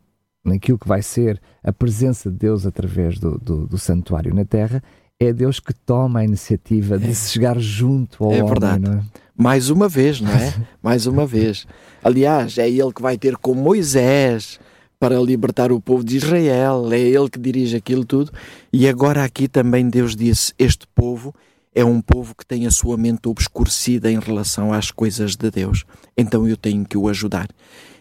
naquilo 0.45 0.79
que 0.79 0.89
vai 0.89 1.01
ser 1.01 1.41
a 1.63 1.73
presença 1.73 2.31
de 2.31 2.37
Deus 2.37 2.67
através 2.67 3.19
do, 3.19 3.39
do, 3.39 3.67
do 3.67 3.79
santuário 3.79 4.35
na 4.35 4.45
terra, 4.45 4.83
é 5.19 5.33
Deus 5.33 5.61
que 5.61 5.73
toma 5.73 6.21
a 6.21 6.25
iniciativa 6.25 6.99
de 6.99 7.11
é. 7.11 7.15
se 7.15 7.33
chegar 7.33 7.59
junto 7.59 8.25
ao 8.25 8.33
é 8.33 8.43
homem. 8.43 8.49
Verdade. 8.49 8.83
Não 8.83 8.99
é? 8.99 9.03
Mais 9.41 9.71
uma 9.71 9.89
vez, 9.89 10.21
não 10.21 10.31
é? 10.31 10.55
Mais 10.83 11.07
uma 11.07 11.27
vez. 11.27 11.67
Aliás, 12.05 12.59
é 12.59 12.69
ele 12.69 12.93
que 12.93 13.01
vai 13.01 13.17
ter 13.17 13.39
com 13.39 13.55
Moisés 13.55 14.61
para 14.99 15.19
libertar 15.19 15.73
o 15.73 15.81
povo 15.81 16.05
de 16.05 16.19
Israel, 16.19 16.93
é 16.93 17.01
ele 17.01 17.31
que 17.31 17.39
dirige 17.41 17.75
aquilo 17.75 18.05
tudo. 18.05 18.31
E 18.71 18.87
agora 18.87 19.25
aqui 19.25 19.49
também 19.49 19.89
Deus 19.89 20.15
disse: 20.15 20.53
Este 20.59 20.87
povo 20.95 21.35
é 21.75 21.83
um 21.83 22.03
povo 22.03 22.35
que 22.35 22.45
tem 22.45 22.67
a 22.67 22.71
sua 22.71 22.99
mente 22.99 23.31
obscurecida 23.31 24.13
em 24.13 24.19
relação 24.19 24.75
às 24.75 24.91
coisas 24.91 25.37
de 25.37 25.51
Deus. 25.51 25.87
Então 26.15 26.47
eu 26.47 26.57
tenho 26.57 26.85
que 26.85 26.99
o 26.99 27.09
ajudar. 27.09 27.49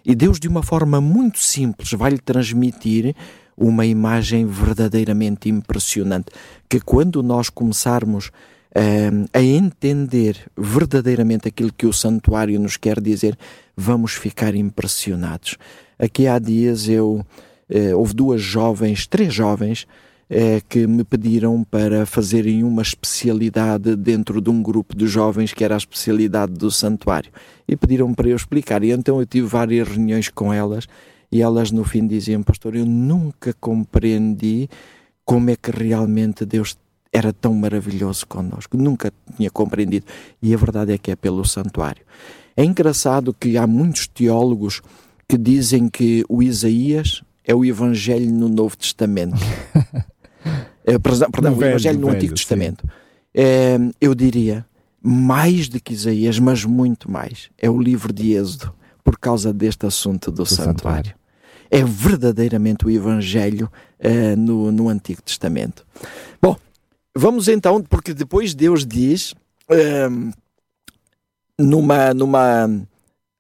E 0.05 0.13
Deus, 0.13 0.41
de 0.41 0.47
uma 0.49 0.61
forma 0.61 0.99
muito 0.99 1.39
simples, 1.39 1.93
vai 1.93 2.11
lhe 2.11 2.19
transmitir 2.19 3.15
uma 3.55 3.85
imagem 3.85 4.45
verdadeiramente 4.45 5.47
impressionante. 5.47 6.31
Que 6.67 6.81
quando 6.81 7.23
nós 7.23 7.49
começarmos 7.49 8.29
uh, 8.75 9.29
a 9.33 9.41
entender 9.41 10.37
verdadeiramente 10.57 11.47
aquilo 11.47 11.73
que 11.73 11.85
o 11.85 11.93
santuário 11.93 12.59
nos 12.59 12.77
quer 12.77 12.99
dizer, 12.99 13.37
vamos 13.75 14.13
ficar 14.13 14.55
impressionados. 14.55 15.57
Aqui 15.97 16.27
há 16.27 16.39
dias 16.39 16.87
eu 16.87 17.25
eh, 17.69 17.93
houve 17.93 18.13
duas 18.13 18.41
jovens, 18.41 19.05
três 19.05 19.33
jovens, 19.33 19.85
eh, 20.29 20.61
que 20.67 20.87
me 20.87 21.03
pediram 21.03 21.63
para 21.63 22.05
fazerem 22.05 22.63
uma 22.63 22.81
especialidade 22.81 23.95
dentro 23.95 24.41
de 24.41 24.49
um 24.49 24.61
grupo 24.61 24.95
de 24.95 25.07
jovens 25.07 25.53
que 25.53 25.63
era 25.63 25.75
a 25.75 25.77
especialidade 25.77 26.53
do 26.53 26.71
santuário. 26.71 27.31
E 27.67 27.75
pediram 27.75 28.13
para 28.13 28.27
eu 28.27 28.35
explicar. 28.35 28.83
E 28.83 28.91
então 28.91 29.19
eu 29.19 29.25
tive 29.25 29.47
várias 29.47 29.87
reuniões 29.87 30.29
com 30.29 30.51
elas 30.51 30.87
e 31.31 31.41
elas 31.41 31.71
no 31.71 31.83
fim 31.83 32.07
diziam: 32.07 32.41
Pastor, 32.41 32.75
eu 32.75 32.85
nunca 32.85 33.53
compreendi 33.59 34.67
como 35.23 35.51
é 35.51 35.55
que 35.55 35.69
realmente 35.69 36.45
Deus 36.45 36.75
era 37.11 37.33
tão 37.33 37.53
maravilhoso 37.53 38.25
connosco. 38.27 38.77
Nunca 38.77 39.11
tinha 39.35 39.49
compreendido. 39.49 40.05
E 40.41 40.53
a 40.53 40.57
verdade 40.57 40.93
é 40.93 40.97
que 40.97 41.11
é 41.11 41.15
pelo 41.15 41.45
santuário. 41.45 42.03
É 42.55 42.63
engraçado 42.63 43.33
que 43.33 43.57
há 43.57 43.65
muitos 43.65 44.07
teólogos 44.07 44.81
que 45.27 45.37
dizem 45.37 45.87
que 45.89 46.25
o 46.27 46.41
Isaías 46.41 47.23
é 47.45 47.55
o 47.55 47.65
Evangelho 47.65 48.31
no 48.31 48.49
Novo 48.49 48.77
Testamento. 48.77 49.37
é, 50.85 50.97
perdão, 50.99 51.55
o 51.55 51.63
Evangelho 51.63 51.99
no 51.99 52.07
velho, 52.07 52.17
Antigo 52.17 52.33
Testamento. 52.35 52.87
É, 53.33 53.77
eu 54.01 54.13
diria, 54.13 54.65
mais 55.01 55.67
do 55.69 55.79
que 55.79 55.93
Isaías, 55.93 56.39
mas 56.39 56.65
muito 56.65 57.09
mais. 57.09 57.49
É 57.57 57.69
o 57.69 57.81
livro 57.81 58.11
de 58.11 58.33
Êxodo, 58.33 58.73
por 59.03 59.17
causa 59.17 59.53
deste 59.53 59.85
assunto 59.85 60.29
do, 60.29 60.43
do 60.43 60.45
santuário. 60.45 60.75
santuário. 60.75 61.15
É 61.71 61.83
verdadeiramente 61.83 62.85
o 62.85 62.89
Evangelho 62.89 63.71
uh, 63.99 64.35
no, 64.35 64.71
no 64.71 64.89
Antigo 64.89 65.21
Testamento. 65.21 65.85
Bom, 66.41 66.57
vamos 67.19 67.47
então, 67.47 67.81
porque 67.81 68.13
depois 68.13 68.53
Deus 68.53 68.85
diz, 68.85 69.33
uh, 69.69 70.33
numa, 71.57 72.13
numa 72.13 72.87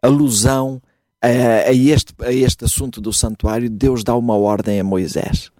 alusão 0.01 0.81
a, 1.21 1.69
a, 1.69 1.73
este, 1.73 2.13
a 2.21 2.31
este 2.31 2.65
assunto 2.65 3.01
do 3.01 3.11
santuário, 3.11 3.69
Deus 3.69 4.03
dá 4.03 4.15
uma 4.15 4.35
ordem 4.35 4.79
a 4.79 4.83
Moisés. 4.83 5.51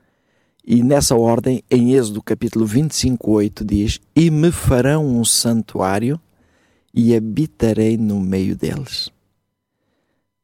E 0.66 0.84
nessa 0.84 1.16
ordem, 1.16 1.64
em 1.70 1.94
Êxodo 1.94 2.22
capítulo 2.22 2.66
25, 2.66 3.32
8, 3.32 3.66
diz: 3.66 4.00
E 4.16 4.30
me 4.30 4.52
farão 4.52 5.06
um 5.06 5.26
santuário 5.26 6.20
e 6.94 7.16
habitarei 7.16 7.98
no 7.98 8.20
meio 8.20 8.56
deles. 8.56 9.10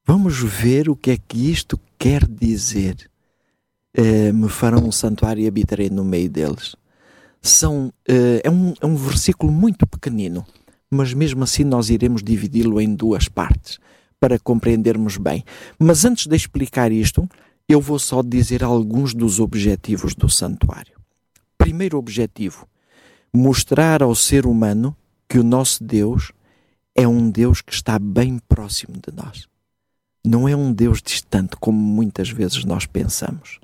Vamos 0.05 0.39
ver 0.39 0.89
o 0.89 0.95
que 0.95 1.11
é 1.11 1.17
que 1.17 1.51
isto 1.51 1.79
quer 1.97 2.27
dizer. 2.27 3.09
Uh, 3.97 4.33
me 4.33 4.49
farão 4.49 4.87
um 4.87 4.91
santuário 4.91 5.43
e 5.43 5.47
habitarei 5.47 5.89
no 5.89 6.03
meio 6.03 6.29
deles. 6.29 6.75
São, 7.47 7.87
uh, 7.87 8.41
é, 8.43 8.49
um, 8.49 8.73
é 8.81 8.85
um 8.85 8.95
versículo 8.95 9.51
muito 9.51 9.85
pequenino, 9.85 10.45
mas 10.89 11.13
mesmo 11.13 11.43
assim 11.43 11.63
nós 11.63 11.89
iremos 11.89 12.23
dividi-lo 12.23 12.81
em 12.81 12.95
duas 12.95 13.27
partes 13.27 13.79
para 14.19 14.39
compreendermos 14.39 15.17
bem. 15.17 15.43
Mas 15.77 16.05
antes 16.05 16.25
de 16.25 16.35
explicar 16.35 16.91
isto, 16.91 17.29
eu 17.69 17.79
vou 17.79 17.99
só 17.99 18.21
dizer 18.21 18.63
alguns 18.63 19.13
dos 19.13 19.39
objetivos 19.39 20.15
do 20.15 20.29
santuário. 20.29 20.99
Primeiro 21.57 21.97
objetivo: 21.97 22.67
mostrar 23.33 24.01
ao 24.01 24.15
ser 24.15 24.45
humano 24.45 24.95
que 25.27 25.37
o 25.37 25.43
nosso 25.43 25.83
Deus 25.83 26.31
é 26.95 27.07
um 27.07 27.29
Deus 27.29 27.61
que 27.61 27.73
está 27.73 27.99
bem 27.99 28.39
próximo 28.47 28.95
de 28.95 29.15
nós. 29.15 29.47
Não 30.25 30.49
é 30.49 30.55
um 30.55 30.73
Deus 30.73 31.01
distante 31.01 31.55
como 31.59 31.77
muitas 31.77 32.29
vezes 32.29 32.65
nós 32.65 32.85
pensamos. 32.85 33.59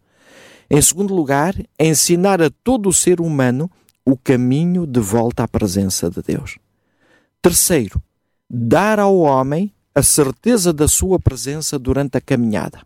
Em 0.73 0.81
segundo 0.81 1.13
lugar, 1.13 1.53
ensinar 1.77 2.41
a 2.41 2.49
todo 2.49 2.87
o 2.87 2.93
ser 2.93 3.19
humano 3.19 3.69
o 4.05 4.15
caminho 4.15 4.87
de 4.87 5.01
volta 5.01 5.43
à 5.43 5.47
presença 5.47 6.09
de 6.09 6.21
Deus. 6.21 6.57
Terceiro, 7.41 8.01
dar 8.49 8.97
ao 8.97 9.17
homem 9.17 9.73
a 9.93 10.01
certeza 10.01 10.71
da 10.71 10.87
sua 10.87 11.19
presença 11.19 11.77
durante 11.77 12.17
a 12.17 12.21
caminhada. 12.21 12.79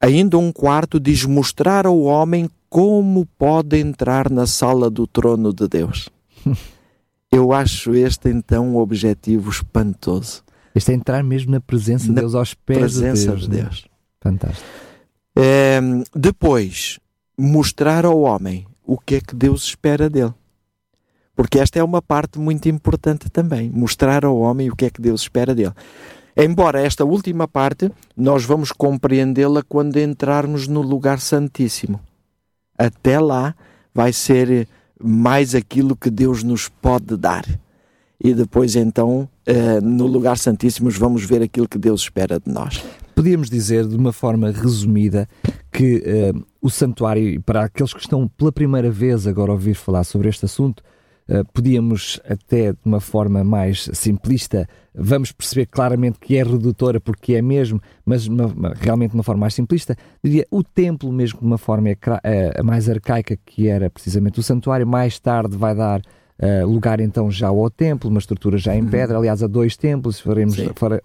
Ainda 0.00 0.38
um 0.38 0.52
quarto 0.52 1.00
diz 1.00 1.24
mostrar 1.24 1.84
ao 1.84 2.00
homem 2.02 2.48
como 2.70 3.26
pode 3.26 3.80
entrar 3.80 4.30
na 4.30 4.46
sala 4.46 4.88
do 4.88 5.04
trono 5.04 5.52
de 5.52 5.66
Deus. 5.66 6.08
Eu 7.32 7.52
acho 7.52 7.92
este 7.92 8.28
então 8.28 8.68
um 8.68 8.76
objetivo 8.76 9.50
espantoso. 9.50 10.44
Este 10.72 10.92
é 10.92 10.94
entrar 10.94 11.24
mesmo 11.24 11.50
na 11.50 11.60
presença 11.60 12.06
de 12.06 12.12
Deus, 12.12 12.36
aos 12.36 12.54
pés 12.54 12.78
presença 12.78 13.20
de 13.20 13.26
Deus. 13.26 13.40
De 13.40 13.48
Deus. 13.48 13.82
Né? 13.82 13.90
Fantástico. 14.20 14.91
É, 15.36 15.80
depois, 16.14 16.98
mostrar 17.38 18.04
ao 18.04 18.20
homem 18.20 18.66
o 18.84 18.98
que 18.98 19.16
é 19.16 19.20
que 19.20 19.34
Deus 19.34 19.64
espera 19.64 20.08
dele. 20.10 20.34
Porque 21.34 21.58
esta 21.58 21.78
é 21.78 21.82
uma 21.82 22.02
parte 22.02 22.38
muito 22.38 22.68
importante 22.68 23.30
também, 23.30 23.70
mostrar 23.70 24.24
ao 24.24 24.38
homem 24.38 24.70
o 24.70 24.76
que 24.76 24.84
é 24.84 24.90
que 24.90 25.00
Deus 25.00 25.22
espera 25.22 25.54
dele. 25.54 25.72
Embora 26.36 26.80
esta 26.80 27.04
última 27.04 27.48
parte 27.48 27.90
nós 28.16 28.44
vamos 28.44 28.72
compreendê-la 28.72 29.62
quando 29.62 29.98
entrarmos 29.98 30.68
no 30.68 30.80
lugar 30.80 31.20
santíssimo. 31.20 32.00
Até 32.76 33.18
lá 33.18 33.54
vai 33.94 34.12
ser 34.12 34.68
mais 35.02 35.54
aquilo 35.54 35.96
que 35.96 36.10
Deus 36.10 36.42
nos 36.42 36.68
pode 36.68 37.16
dar. 37.16 37.44
E 38.24 38.32
depois 38.32 38.76
então, 38.76 39.28
eh, 39.44 39.80
no 39.80 40.06
lugar 40.06 40.38
santíssimo, 40.38 40.88
vamos 40.90 41.24
ver 41.24 41.42
aquilo 41.42 41.66
que 41.66 41.76
Deus 41.76 42.02
espera 42.02 42.38
de 42.38 42.52
nós. 42.52 42.80
Podíamos 43.16 43.50
dizer 43.50 43.84
de 43.86 43.96
uma 43.96 44.12
forma 44.12 44.52
resumida 44.52 45.28
que 45.72 45.96
uh, 45.96 46.46
o 46.60 46.70
santuário, 46.70 47.40
para 47.42 47.64
aqueles 47.64 47.92
que 47.92 48.00
estão 48.00 48.28
pela 48.28 48.52
primeira 48.52 48.90
vez 48.90 49.26
agora 49.26 49.50
a 49.50 49.54
ouvir 49.54 49.74
falar 49.74 50.04
sobre 50.04 50.28
este 50.28 50.44
assunto, 50.44 50.82
Uh, 51.28 51.44
podíamos 51.52 52.20
até 52.28 52.72
de 52.72 52.78
uma 52.84 53.00
forma 53.00 53.44
mais 53.44 53.88
simplista, 53.92 54.66
vamos 54.92 55.30
perceber 55.30 55.66
claramente 55.66 56.18
que 56.18 56.36
é 56.36 56.42
redutora 56.42 57.00
porque 57.00 57.34
é 57.34 57.40
mesmo, 57.40 57.80
mas 58.04 58.26
uma, 58.26 58.46
uma, 58.46 58.74
realmente 58.74 59.12
de 59.12 59.16
uma 59.16 59.22
forma 59.22 59.42
mais 59.42 59.54
simplista, 59.54 59.96
diria 60.22 60.44
o 60.50 60.64
templo 60.64 61.12
mesmo 61.12 61.38
de 61.38 61.46
uma 61.46 61.58
forma 61.58 61.90
uh, 61.90 62.64
mais 62.64 62.88
arcaica 62.88 63.38
que 63.46 63.68
era 63.68 63.88
precisamente 63.88 64.40
o 64.40 64.42
santuário, 64.42 64.84
mais 64.84 65.20
tarde 65.20 65.56
vai 65.56 65.76
dar 65.76 66.02
uh, 66.42 66.66
lugar 66.66 67.00
então 67.00 67.30
já 67.30 67.48
ao 67.48 67.70
templo, 67.70 68.10
uma 68.10 68.18
estrutura 68.18 68.58
já 68.58 68.74
em 68.74 68.82
uhum. 68.82 68.88
pedra, 68.88 69.16
aliás 69.16 69.42
a 69.42 69.46
dois 69.46 69.76
templos, 69.76 70.20
faremos, 70.20 70.56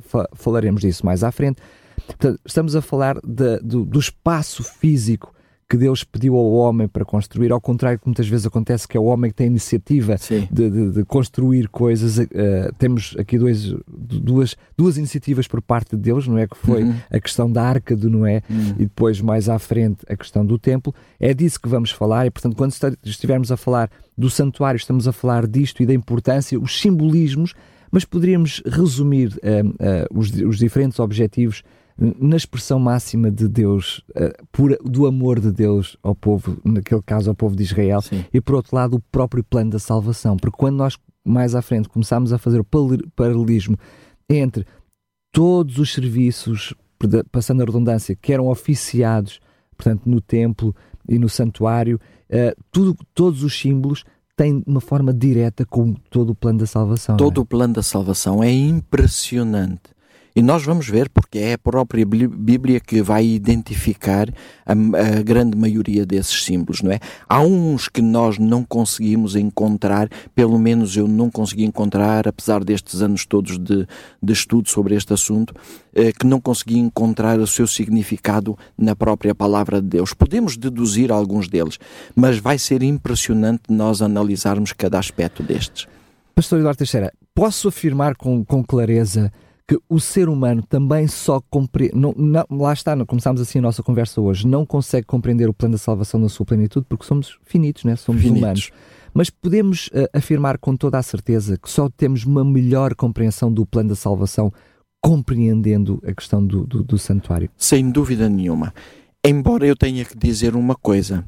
far, 0.01 0.27
falaremos 0.33 0.81
disso 0.81 1.05
mais 1.05 1.23
à 1.23 1.31
frente. 1.31 1.61
Portanto, 2.05 2.39
estamos 2.45 2.75
a 2.75 2.81
falar 2.81 3.19
de, 3.23 3.59
do, 3.59 3.85
do 3.85 3.99
espaço 3.99 4.63
físico 4.63 5.33
que 5.69 5.75
Deus 5.75 6.03
pediu 6.03 6.35
ao 6.35 6.49
homem 6.53 6.87
para 6.87 7.03
construir, 7.03 7.51
ao 7.51 7.59
contrário 7.59 7.99
que 7.99 8.07
muitas 8.07 8.27
vezes 8.27 8.45
acontece, 8.45 8.87
que 8.87 8.95
é 8.95 8.99
o 8.99 9.03
homem 9.03 9.29
que 9.29 9.35
tem 9.35 9.47
a 9.47 9.49
iniciativa 9.49 10.15
de, 10.49 10.69
de, 10.69 10.91
de, 10.91 11.03
construir 11.03 11.67
coisas. 11.67 12.17
Uh, 12.17 12.73
temos 12.77 13.13
aqui 13.19 13.37
dois, 13.37 13.75
duas, 13.85 14.55
duas 14.77 14.97
iniciativas 14.97 15.45
por 15.45 15.61
parte 15.61 15.95
de 15.95 16.01
Deus, 16.01 16.25
não 16.25 16.37
é? 16.37 16.47
Que 16.47 16.55
foi 16.55 16.83
uhum. 16.83 16.95
a 17.11 17.19
questão 17.19 17.51
da 17.51 17.63
arca 17.63 17.97
de 17.97 18.07
Noé 18.07 18.41
uhum. 18.49 18.75
e 18.79 18.83
depois, 18.83 19.19
mais 19.19 19.49
à 19.49 19.59
frente, 19.59 20.05
a 20.07 20.15
questão 20.15 20.45
do 20.45 20.57
templo. 20.57 20.95
É 21.19 21.33
disso 21.33 21.59
que 21.59 21.67
vamos 21.67 21.91
falar 21.91 22.25
e, 22.25 22.31
portanto, 22.31 22.55
quando 22.55 22.73
estivermos 23.03 23.51
a 23.51 23.57
falar 23.57 23.89
do 24.17 24.29
santuário, 24.29 24.77
estamos 24.77 25.07
a 25.07 25.11
falar 25.11 25.45
disto 25.45 25.83
e 25.83 25.85
da 25.85 25.93
importância, 25.93 26.59
os 26.59 26.79
simbolismos, 26.79 27.53
mas 27.91 28.03
poderíamos 28.03 28.61
resumir 28.65 29.29
uh, 29.29 29.67
uh, 29.67 30.19
os, 30.19 30.31
os 30.31 30.57
diferentes 30.57 30.99
objetivos 30.99 31.63
na 31.97 32.35
expressão 32.35 32.79
máxima 32.79 33.31
de 33.31 33.47
Deus, 33.47 34.03
uh, 34.09 34.45
pura, 34.51 34.77
do 34.83 35.05
amor 35.05 35.39
de 35.39 35.51
Deus 35.51 35.97
ao 36.03 36.15
povo, 36.15 36.57
naquele 36.63 37.01
caso 37.01 37.29
ao 37.29 37.35
povo 37.35 37.55
de 37.55 37.63
Israel, 37.63 38.01
Sim. 38.01 38.25
e 38.33 38.41
por 38.41 38.55
outro 38.55 38.75
lado 38.75 38.97
o 38.97 38.99
próprio 39.11 39.43
plano 39.43 39.71
da 39.71 39.79
salvação. 39.79 40.37
Porque 40.37 40.57
quando 40.57 40.77
nós 40.77 40.97
mais 41.23 41.55
à 41.55 41.61
frente 41.61 41.89
começámos 41.89 42.31
a 42.31 42.37
fazer 42.37 42.59
o 42.59 42.65
paralelismo 43.15 43.77
entre 44.29 44.65
todos 45.31 45.77
os 45.77 45.93
serviços, 45.93 46.73
passando 47.31 47.61
a 47.61 47.65
redundância, 47.65 48.15
que 48.15 48.33
eram 48.33 48.47
oficiados, 48.47 49.39
portanto, 49.75 50.03
no 50.05 50.21
templo 50.21 50.75
e 51.07 51.19
no 51.19 51.29
santuário, 51.29 51.99
uh, 52.29 52.63
tudo, 52.71 52.95
todos 53.13 53.43
os 53.43 53.57
símbolos 53.59 54.03
têm 54.35 54.63
uma 54.67 54.79
forma 54.79 55.13
direta 55.13 55.65
com 55.65 55.93
todo 55.93 56.29
o 56.29 56.35
plano 56.35 56.59
da 56.59 56.65
salvação. 56.65 57.17
Todo 57.17 57.41
é? 57.41 57.43
o 57.43 57.45
plano 57.45 57.73
da 57.73 57.83
salvação 57.83 58.43
é 58.43 58.51
impressionante. 58.51 59.96
E 60.37 60.41
nós 60.43 60.63
vamos 60.63 60.87
ver, 60.87 61.09
porque 61.09 61.39
é 61.39 61.53
a 61.53 61.57
própria 61.57 62.05
Bíblia 62.05 62.79
que 62.79 63.01
vai 63.01 63.25
identificar 63.25 64.29
a, 64.63 64.71
a, 64.71 65.23
grande 65.23 65.57
maioria 65.57 66.05
desses 66.05 66.43
símbolos, 66.43 66.83
não 66.83 66.91
é? 66.91 66.99
Há 67.27 67.41
uns 67.41 67.89
que 67.89 68.03
nós 68.03 68.37
não 68.37 68.63
conseguimos 68.63 69.35
encontrar, 69.35 70.07
pelo 70.35 70.59
menos 70.59 70.95
eu 70.95 71.07
não 71.07 71.31
consegui 71.31 71.65
encontrar, 71.65 72.27
apesar 72.27 72.63
destes 72.63 73.01
anos 73.01 73.25
todos 73.25 73.57
de, 73.57 73.87
de 74.21 74.31
estudo 74.31 74.69
sobre 74.69 74.93
este 74.93 75.11
assunto, 75.11 75.55
eh, 75.95 76.11
que 76.11 76.27
não 76.27 76.39
consegui 76.39 76.77
encontrar 76.77 77.39
o 77.39 77.47
seu 77.47 77.65
significado 77.65 78.55
na 78.77 78.95
própria 78.95 79.33
palavra 79.33 79.81
de 79.81 79.87
Deus. 79.87 80.13
Podemos 80.13 80.55
deduzir 80.55 81.11
alguns 81.11 81.47
deles, 81.47 81.79
mas 82.15 82.37
vai 82.37 82.59
ser 82.59 82.83
impressionante 82.83 83.63
nós 83.69 84.03
analisarmos 84.03 84.71
cada 84.71 84.99
aspecto 84.99 85.41
destes. 85.41 85.87
Pastor 86.35 86.59
Eduardo 86.59 86.77
Teixeira, 86.77 87.11
posso 87.33 87.69
afirmar 87.69 88.15
com, 88.15 88.45
com 88.45 88.63
clareza 88.63 89.33
que 89.67 89.77
o 89.89 89.99
ser 89.99 90.29
humano 90.29 90.63
também 90.63 91.07
só 91.07 91.41
compreende. 91.49 91.95
Não, 91.95 92.13
não, 92.17 92.45
lá 92.49 92.71
está, 92.71 92.95
começámos 93.05 93.41
assim 93.41 93.59
a 93.59 93.61
nossa 93.61 93.83
conversa 93.83 94.21
hoje, 94.21 94.47
não 94.47 94.65
consegue 94.65 95.05
compreender 95.05 95.49
o 95.49 95.53
plano 95.53 95.73
da 95.73 95.77
salvação 95.77 96.19
na 96.19 96.29
sua 96.29 96.45
plenitude 96.45 96.85
porque 96.87 97.05
somos 97.05 97.37
finitos, 97.43 97.83
né? 97.83 97.95
somos 97.97 98.21
finitos. 98.21 98.41
humanos. 98.41 98.71
Mas 99.13 99.29
podemos 99.29 99.87
uh, 99.87 100.07
afirmar 100.13 100.57
com 100.57 100.75
toda 100.75 100.97
a 100.97 101.03
certeza 101.03 101.57
que 101.57 101.69
só 101.69 101.89
temos 101.89 102.23
uma 102.23 102.45
melhor 102.45 102.95
compreensão 102.95 103.51
do 103.51 103.65
plano 103.65 103.89
da 103.89 103.95
salvação 103.95 104.53
compreendendo 105.01 106.01
a 106.05 106.13
questão 106.13 106.45
do, 106.45 106.65
do, 106.65 106.83
do 106.83 106.97
santuário? 106.97 107.49
Sem 107.57 107.89
dúvida 107.89 108.29
nenhuma. 108.29 108.73
Embora 109.23 109.67
eu 109.67 109.75
tenha 109.75 110.05
que 110.05 110.17
dizer 110.17 110.55
uma 110.55 110.75
coisa, 110.75 111.25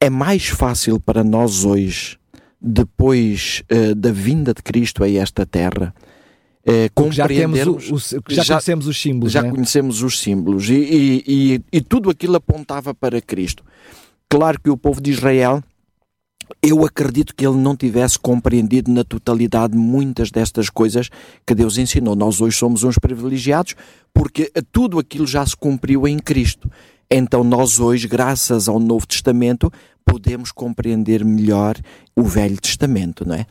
é 0.00 0.10
mais 0.10 0.48
fácil 0.48 1.00
para 1.00 1.24
nós 1.24 1.64
hoje, 1.64 2.18
depois 2.60 3.62
uh, 3.72 3.94
da 3.94 4.12
vinda 4.12 4.52
de 4.52 4.62
Cristo 4.62 5.02
a 5.02 5.10
esta 5.10 5.46
terra, 5.46 5.94
uh, 6.68 6.90
compreendermos. 6.94 7.84
Já, 7.84 7.92
o, 7.92 7.96
o, 7.96 8.22
já, 8.28 8.42
já 8.42 8.54
conhecemos 8.54 8.86
os 8.86 9.00
símbolos. 9.00 9.32
Já 9.32 9.42
né? 9.42 9.50
conhecemos 9.50 10.02
os 10.02 10.18
símbolos 10.18 10.68
e, 10.68 10.74
e, 10.74 11.24
e, 11.26 11.60
e 11.72 11.80
tudo 11.80 12.10
aquilo 12.10 12.36
apontava 12.36 12.94
para 12.94 13.20
Cristo. 13.20 13.64
Claro 14.28 14.60
que 14.60 14.70
o 14.70 14.76
povo 14.76 15.00
de 15.00 15.10
Israel 15.10 15.62
eu 16.62 16.84
acredito 16.84 17.34
que 17.34 17.46
ele 17.46 17.56
não 17.56 17.76
tivesse 17.76 18.18
compreendido 18.18 18.90
na 18.90 19.04
totalidade 19.04 19.76
muitas 19.76 20.30
destas 20.30 20.70
coisas 20.70 21.10
que 21.46 21.54
Deus 21.54 21.76
ensinou. 21.78 22.16
Nós 22.16 22.40
hoje 22.40 22.56
somos 22.56 22.82
uns 22.84 22.98
privilegiados 22.98 23.74
porque 24.14 24.50
tudo 24.72 24.98
aquilo 24.98 25.26
já 25.26 25.44
se 25.44 25.56
cumpriu 25.56 26.06
em 26.08 26.18
Cristo. 26.18 26.70
Então, 27.10 27.42
nós 27.42 27.80
hoje, 27.80 28.06
graças 28.06 28.68
ao 28.68 28.78
Novo 28.78 29.06
Testamento, 29.06 29.72
podemos 30.04 30.52
compreender 30.52 31.24
melhor 31.24 31.76
o 32.14 32.22
Velho 32.22 32.60
Testamento, 32.60 33.26
não 33.26 33.34
é? 33.34 33.46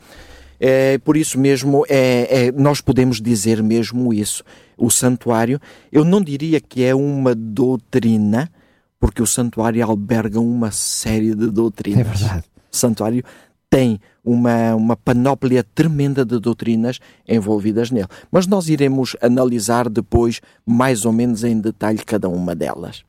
É, 0.60 0.98
por 0.98 1.16
isso 1.16 1.38
mesmo, 1.38 1.84
é, 1.88 2.46
é, 2.46 2.52
nós 2.52 2.80
podemos 2.80 3.20
dizer 3.20 3.62
mesmo 3.62 4.12
isso. 4.12 4.42
O 4.76 4.90
santuário, 4.90 5.60
eu 5.92 6.04
não 6.04 6.20
diria 6.20 6.60
que 6.60 6.84
é 6.84 6.94
uma 6.94 7.34
doutrina, 7.34 8.50
porque 8.98 9.22
o 9.22 9.26
santuário 9.26 9.84
alberga 9.84 10.40
uma 10.40 10.70
série 10.70 11.34
de 11.34 11.50
doutrinas. 11.50 12.00
É 12.00 12.04
verdade. 12.04 12.44
O 12.70 12.76
santuário 12.76 13.24
tem 13.70 14.00
uma, 14.24 14.74
uma 14.74 14.96
panóplia 14.96 15.64
tremenda 15.74 16.24
de 16.24 16.38
doutrinas 16.38 16.98
envolvidas 17.26 17.90
nele. 17.90 18.08
Mas 18.30 18.46
nós 18.46 18.68
iremos 18.68 19.16
analisar 19.20 19.88
depois, 19.88 20.40
mais 20.66 21.04
ou 21.04 21.12
menos 21.12 21.44
em 21.44 21.58
detalhe, 21.60 21.98
cada 22.04 22.28
uma 22.28 22.54
delas. 22.54 23.04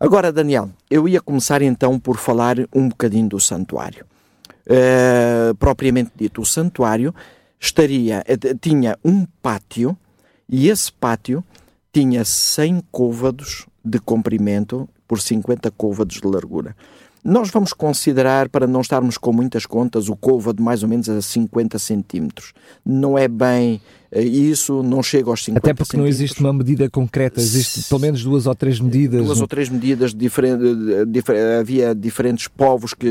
Agora, 0.00 0.32
Daniel, 0.32 0.70
eu 0.88 1.08
ia 1.08 1.20
começar 1.20 1.60
então 1.60 1.98
por 1.98 2.16
falar 2.16 2.56
um 2.72 2.88
bocadinho 2.88 3.28
do 3.28 3.40
santuário. 3.40 4.06
Uh, 4.68 5.54
propriamente 5.54 6.10
dito, 6.14 6.42
o 6.42 6.44
santuário 6.44 7.14
estaria, 7.58 8.22
eh, 8.26 8.36
tinha 8.60 8.98
um 9.02 9.24
pátio 9.40 9.96
e 10.46 10.68
esse 10.68 10.92
pátio 10.92 11.42
tinha 11.90 12.22
100 12.22 12.82
côvados 12.92 13.66
de 13.82 13.98
comprimento 13.98 14.86
por 15.06 15.20
50 15.20 15.70
côvados 15.70 16.20
de 16.20 16.26
largura. 16.26 16.76
Nós 17.24 17.50
vamos 17.50 17.72
considerar, 17.72 18.48
para 18.48 18.66
não 18.66 18.80
estarmos 18.80 19.18
com 19.18 19.32
muitas 19.32 19.66
contas, 19.66 20.08
o 20.08 20.16
côvado 20.16 20.62
mais 20.62 20.82
ou 20.82 20.88
menos 20.88 21.08
a 21.08 21.20
50 21.20 21.78
centímetros. 21.78 22.52
Não 22.84 23.18
é 23.18 23.28
bem 23.28 23.80
eh, 24.10 24.22
isso, 24.22 24.82
não 24.82 25.02
chega 25.02 25.30
aos 25.30 25.44
50 25.44 25.58
Até 25.58 25.74
porque 25.74 25.96
não 25.96 26.06
existe 26.06 26.40
uma 26.40 26.52
medida 26.52 26.88
concreta, 26.88 27.40
existe 27.40 27.88
pelo 27.88 28.00
menos 28.00 28.22
duas 28.22 28.46
ou 28.46 28.54
três 28.54 28.80
medidas. 28.80 29.24
Duas 29.24 29.40
ou 29.40 29.46
três 29.46 29.68
medidas, 29.68 30.14
diferentes. 30.14 30.66
havia 31.60 31.94
diferentes 31.94 32.48
povos, 32.48 32.94
que 32.94 33.08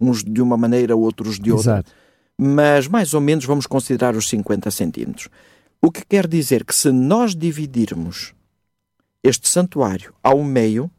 uns 0.00 0.22
de 0.22 0.40
uma 0.40 0.56
maneira, 0.56 0.96
outros 0.96 1.38
de 1.38 1.50
outra. 1.50 1.72
Exato. 1.72 1.92
Mas 2.40 2.86
mais 2.86 3.14
ou 3.14 3.20
menos 3.20 3.44
vamos 3.44 3.66
considerar 3.66 4.14
os 4.14 4.28
50 4.28 4.70
centímetros. 4.70 5.28
O 5.82 5.90
que 5.90 6.04
quer 6.04 6.26
dizer 6.26 6.64
que 6.64 6.74
se 6.74 6.90
nós 6.92 7.34
dividirmos 7.34 8.32
este 9.22 9.48
santuário 9.48 10.12
ao 10.22 10.42
meio, 10.44 10.90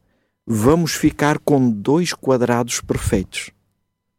vamos 0.51 0.93
ficar 0.93 1.37
com 1.37 1.69
dois 1.69 2.11
quadrados 2.11 2.81
perfeitos. 2.81 3.51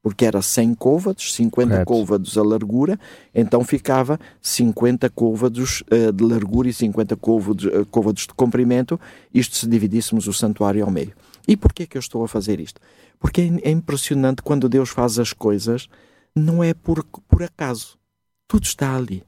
Porque 0.00 0.24
era 0.24 0.40
100 0.40 0.74
côvados, 0.76 1.34
50 1.34 1.68
Correto. 1.68 1.86
côvados 1.86 2.38
a 2.38 2.42
largura, 2.42 2.98
então 3.34 3.64
ficava 3.64 4.18
50 4.40 5.10
côvados 5.10 5.82
uh, 5.90 6.12
de 6.12 6.24
largura 6.24 6.68
e 6.68 6.72
50 6.72 7.16
côvados, 7.16 7.64
uh, 7.64 7.84
côvados 7.90 8.28
de 8.28 8.32
comprimento, 8.32 8.98
isto 9.34 9.56
se 9.56 9.66
dividíssemos 9.66 10.28
o 10.28 10.32
santuário 10.32 10.84
ao 10.84 10.90
meio. 10.90 11.12
E 11.48 11.56
porquê 11.56 11.84
que 11.84 11.98
eu 11.98 12.00
estou 12.00 12.22
a 12.22 12.28
fazer 12.28 12.60
isto? 12.60 12.80
Porque 13.18 13.40
é, 13.40 13.68
é 13.68 13.70
impressionante 13.72 14.40
quando 14.40 14.68
Deus 14.68 14.88
faz 14.88 15.18
as 15.18 15.32
coisas, 15.32 15.88
não 16.34 16.62
é 16.62 16.72
por, 16.72 17.04
por 17.28 17.42
acaso. 17.42 17.98
Tudo 18.46 18.64
está 18.64 18.96
ali. 18.96 19.22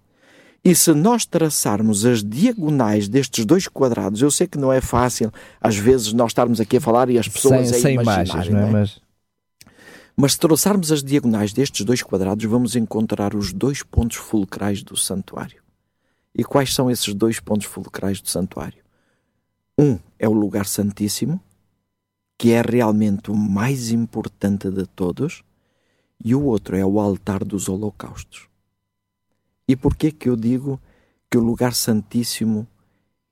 E 0.64 0.76
se 0.76 0.94
nós 0.94 1.26
traçarmos 1.26 2.04
as 2.04 2.22
diagonais 2.22 3.08
destes 3.08 3.44
dois 3.44 3.66
quadrados, 3.66 4.22
eu 4.22 4.30
sei 4.30 4.46
que 4.46 4.58
não 4.58 4.72
é 4.72 4.80
fácil, 4.80 5.32
às 5.60 5.76
vezes, 5.76 6.12
nós 6.12 6.30
estarmos 6.30 6.60
aqui 6.60 6.76
a 6.76 6.80
falar 6.80 7.10
e 7.10 7.18
as 7.18 7.26
pessoas 7.26 7.68
sem, 7.68 7.78
a 7.78 7.80
sem 7.80 7.94
imagens, 8.00 8.48
não 8.48 8.60
é? 8.60 8.68
é? 8.68 8.70
Mas... 8.70 9.00
Mas 10.14 10.32
se 10.32 10.38
traçarmos 10.38 10.92
as 10.92 11.02
diagonais 11.02 11.52
destes 11.52 11.84
dois 11.84 12.02
quadrados, 12.02 12.44
vamos 12.44 12.76
encontrar 12.76 13.34
os 13.34 13.52
dois 13.52 13.82
pontos 13.82 14.18
fulcrais 14.18 14.82
do 14.82 14.96
santuário. 14.96 15.60
E 16.34 16.44
quais 16.44 16.74
são 16.74 16.90
esses 16.90 17.12
dois 17.14 17.40
pontos 17.40 17.66
fulcrais 17.66 18.20
do 18.20 18.28
santuário? 18.28 18.82
Um 19.76 19.98
é 20.18 20.28
o 20.28 20.32
lugar 20.32 20.66
santíssimo, 20.66 21.40
que 22.38 22.52
é 22.52 22.60
realmente 22.60 23.30
o 23.30 23.36
mais 23.36 23.90
importante 23.90 24.70
de 24.70 24.86
todos, 24.86 25.42
e 26.22 26.34
o 26.34 26.44
outro 26.44 26.76
é 26.76 26.84
o 26.84 27.00
altar 27.00 27.42
dos 27.42 27.68
holocaustos. 27.68 28.51
E 29.72 29.76
por 29.76 29.96
que 29.96 30.12
que 30.12 30.28
eu 30.28 30.36
digo 30.36 30.78
que 31.30 31.38
o 31.38 31.40
lugar 31.40 31.72
santíssimo 31.72 32.66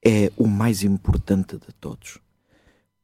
é 0.02 0.32
o 0.38 0.46
mais 0.46 0.82
importante 0.82 1.58
de 1.58 1.70
todos? 1.78 2.18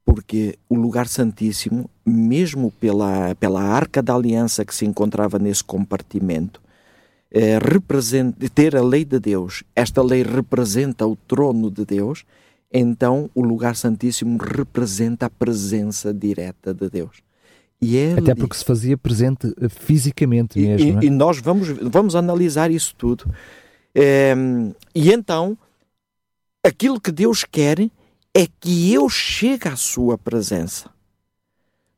Porque 0.06 0.58
o 0.70 0.74
lugar 0.74 1.06
santíssimo, 1.06 1.90
mesmo 2.02 2.70
pela, 2.80 3.34
pela 3.34 3.60
arca 3.60 4.02
da 4.02 4.14
aliança 4.14 4.64
que 4.64 4.74
se 4.74 4.86
encontrava 4.86 5.38
nesse 5.38 5.62
compartimento, 5.62 6.62
é, 7.30 7.58
representa, 7.58 8.48
ter 8.48 8.74
a 8.74 8.82
lei 8.82 9.04
de 9.04 9.20
Deus, 9.20 9.62
esta 9.74 10.00
lei 10.00 10.22
representa 10.22 11.06
o 11.06 11.14
trono 11.14 11.70
de 11.70 11.84
Deus, 11.84 12.24
então 12.72 13.28
o 13.34 13.42
lugar 13.42 13.76
santíssimo 13.76 14.38
representa 14.38 15.26
a 15.26 15.30
presença 15.30 16.14
direta 16.14 16.72
de 16.72 16.88
Deus. 16.88 17.25
E 17.80 17.96
é 17.96 18.14
Até 18.14 18.34
porque 18.34 18.56
se 18.56 18.64
fazia 18.64 18.96
presente 18.96 19.52
eh, 19.60 19.68
fisicamente 19.68 20.58
mesmo. 20.58 21.02
E, 21.02 21.04
é? 21.04 21.08
e 21.08 21.10
nós 21.10 21.38
vamos, 21.38 21.68
vamos 21.68 22.16
analisar 22.16 22.70
isso 22.70 22.94
tudo. 22.96 23.30
É, 23.94 24.34
e 24.94 25.10
então, 25.12 25.56
aquilo 26.64 27.00
que 27.00 27.12
Deus 27.12 27.44
quer 27.44 27.80
é 28.34 28.46
que 28.60 28.92
eu 28.92 29.08
chegue 29.08 29.68
à 29.68 29.76
sua 29.76 30.18
presença. 30.18 30.90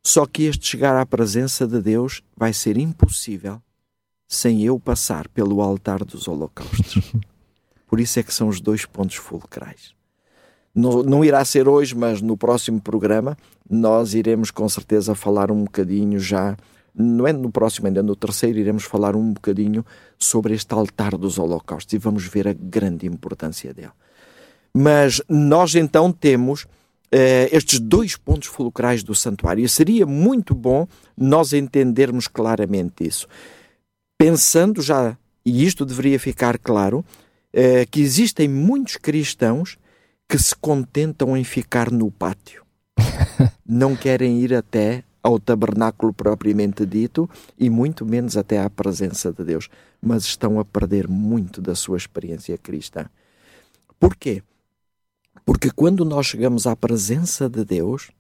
Só 0.03 0.25
que 0.27 0.45
este 0.45 0.67
chegar 0.67 0.97
à 0.97 1.05
presença 1.05 1.67
de 1.67 1.81
Deus 1.81 2.23
vai 2.37 2.53
ser 2.53 2.77
impossível 2.77 3.61
sem 4.29 4.63
eu 4.63 4.79
passar 4.79 5.27
pelo 5.29 5.61
altar 5.61 6.05
dos 6.05 6.29
holocaustos. 6.29 7.13
Por 7.87 7.99
isso 7.99 8.21
é 8.21 8.23
que 8.23 8.33
são 8.33 8.49
os 8.49 8.61
dois 8.61 8.85
pontos 8.85 9.17
fulcrais. 9.17 9.98
Não, 10.79 11.03
não 11.03 11.25
irá 11.25 11.45
ser 11.45 11.69
hoje, 11.69 11.97
mas 11.97 12.23
no 12.23 12.37
próximo 12.37 12.81
programa 12.81 13.37
nós 13.69 14.15
iremos 14.15 14.53
com 14.53 14.69
certeza 14.69 15.13
falar 15.13 15.51
um 15.51 15.65
bocadinho 15.65 16.21
já 16.21 16.57
não 16.95 17.27
é 17.27 17.33
no 17.33 17.51
próximo, 17.51 17.87
ainda 17.87 18.03
no 18.03 18.17
terceiro, 18.17 18.59
iremos 18.59 18.85
falar 18.85 19.15
um 19.15 19.33
bocadinho 19.33 19.85
sobre 20.19 20.55
este 20.55 20.73
altar 20.73 21.17
dos 21.17 21.39
holocaustos 21.39 21.93
e 21.93 21.99
vamos 21.99 22.25
ver 22.27 22.49
a 22.49 22.53
grande 22.53 23.07
importância 23.07 23.73
dele. 23.73 23.93
Mas 24.75 25.21
nós 25.29 25.75
então 25.75 26.13
temos 26.13 26.67
eh, 27.11 27.49
estes 27.53 27.79
dois 27.79 28.17
pontos 28.17 28.49
fulcrais 28.49 29.03
do 29.03 29.15
santuário 29.15 29.65
e 29.65 29.69
seria 29.69 30.07
muito 30.07 30.55
bom 30.55 30.87
nós 31.17 31.53
entendermos 31.53 32.27
claramente 32.27 33.07
isso. 33.07 33.29
Pensando 34.17 34.83
já, 34.83 35.17
e 35.45 35.65
isto 35.65 35.85
deveria 35.85 36.19
ficar 36.19 36.59
claro, 36.59 37.05
eh, 37.53 37.87
que 37.87 38.01
existem 38.01 38.49
muitos 38.49 38.97
cristãos 38.97 39.79
que 40.29 40.39
se 40.39 40.55
contentam 40.55 41.37
em 41.37 41.43
ficar 41.43 41.91
no 41.91 42.11
pátio 42.11 42.65
não 43.67 43.97
querem 43.97 44.41
ir 44.41 44.55
até 44.55 45.03
ao 45.23 45.39
tabernáculo 45.39 46.13
propriamente 46.13 46.85
dito 46.87 47.29
e 47.59 47.69
muito 47.69 48.05
menos 48.05 48.37
até 48.37 48.61
à 48.61 48.71
presença 48.71 49.33
de 49.33 49.45
Deus, 49.45 49.69
mas 50.01 50.25
estão 50.25 50.61
a 50.61 50.65
perder 50.65 51.09
muito 51.09 51.61
da 51.61 51.75
sua 51.75 51.97
experiência 51.97 52.57
cristã. 52.57 53.07
Porquê? 53.99 54.43
Porque 55.45 55.71
quando 55.71 56.05
nós 56.05 56.27
chegamos 56.27 56.67
à 56.67 56.77
presença 56.77 57.49
de 57.49 57.65
Deus, 57.65 58.11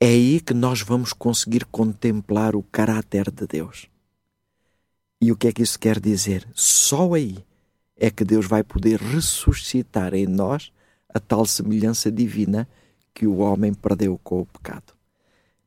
é 0.00 0.06
aí 0.06 0.40
que 0.40 0.54
nós 0.54 0.80
vamos 0.80 1.12
conseguir 1.12 1.64
contemplar 1.66 2.56
o 2.56 2.62
caráter 2.62 3.30
de 3.30 3.46
Deus. 3.46 3.86
E 5.20 5.30
o 5.30 5.36
que 5.36 5.48
é 5.48 5.52
que 5.52 5.62
isso 5.62 5.78
quer 5.78 6.00
dizer? 6.00 6.46
Só 6.52 7.14
aí 7.14 7.44
é 7.96 8.10
que 8.10 8.24
Deus 8.24 8.46
vai 8.46 8.62
poder 8.62 8.98
ressuscitar 8.98 10.14
em 10.14 10.26
nós 10.26 10.72
a 11.14 11.20
tal 11.20 11.46
semelhança 11.46 12.10
divina 12.10 12.68
que 13.14 13.26
o 13.26 13.38
homem 13.38 13.72
perdeu 13.72 14.20
com 14.22 14.40
o 14.40 14.46
pecado. 14.46 14.92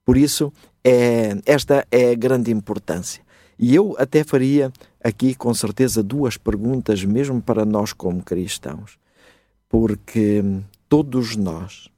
Por 0.06 0.18
isso, 0.18 0.52
é, 0.84 1.38
esta 1.46 1.88
é 1.90 2.12
a 2.12 2.16
grande 2.16 2.52
importância. 2.52 3.26
E 3.58 3.74
eu 3.74 3.96
até 3.98 4.24
faria 4.24 4.72
aqui, 5.04 5.34
com 5.34 5.54
certeza, 5.54 6.04
duas 6.04 6.38
perguntas, 6.38 7.04
mesmo 7.04 7.42
para 7.42 7.66
nós 7.66 7.92
como 7.92 8.22
cristãos, 8.22 9.00
porque 9.68 10.44
todos 10.88 11.36
nós, 11.36 11.90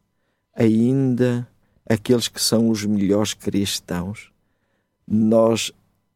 ainda 0.55 1.47
aqueles 1.87 2.27
que 2.27 2.41
são 2.41 2.69
os 2.69 2.85
melhores 2.85 3.33
cristãos, 3.33 4.31
nós, 5.05 5.71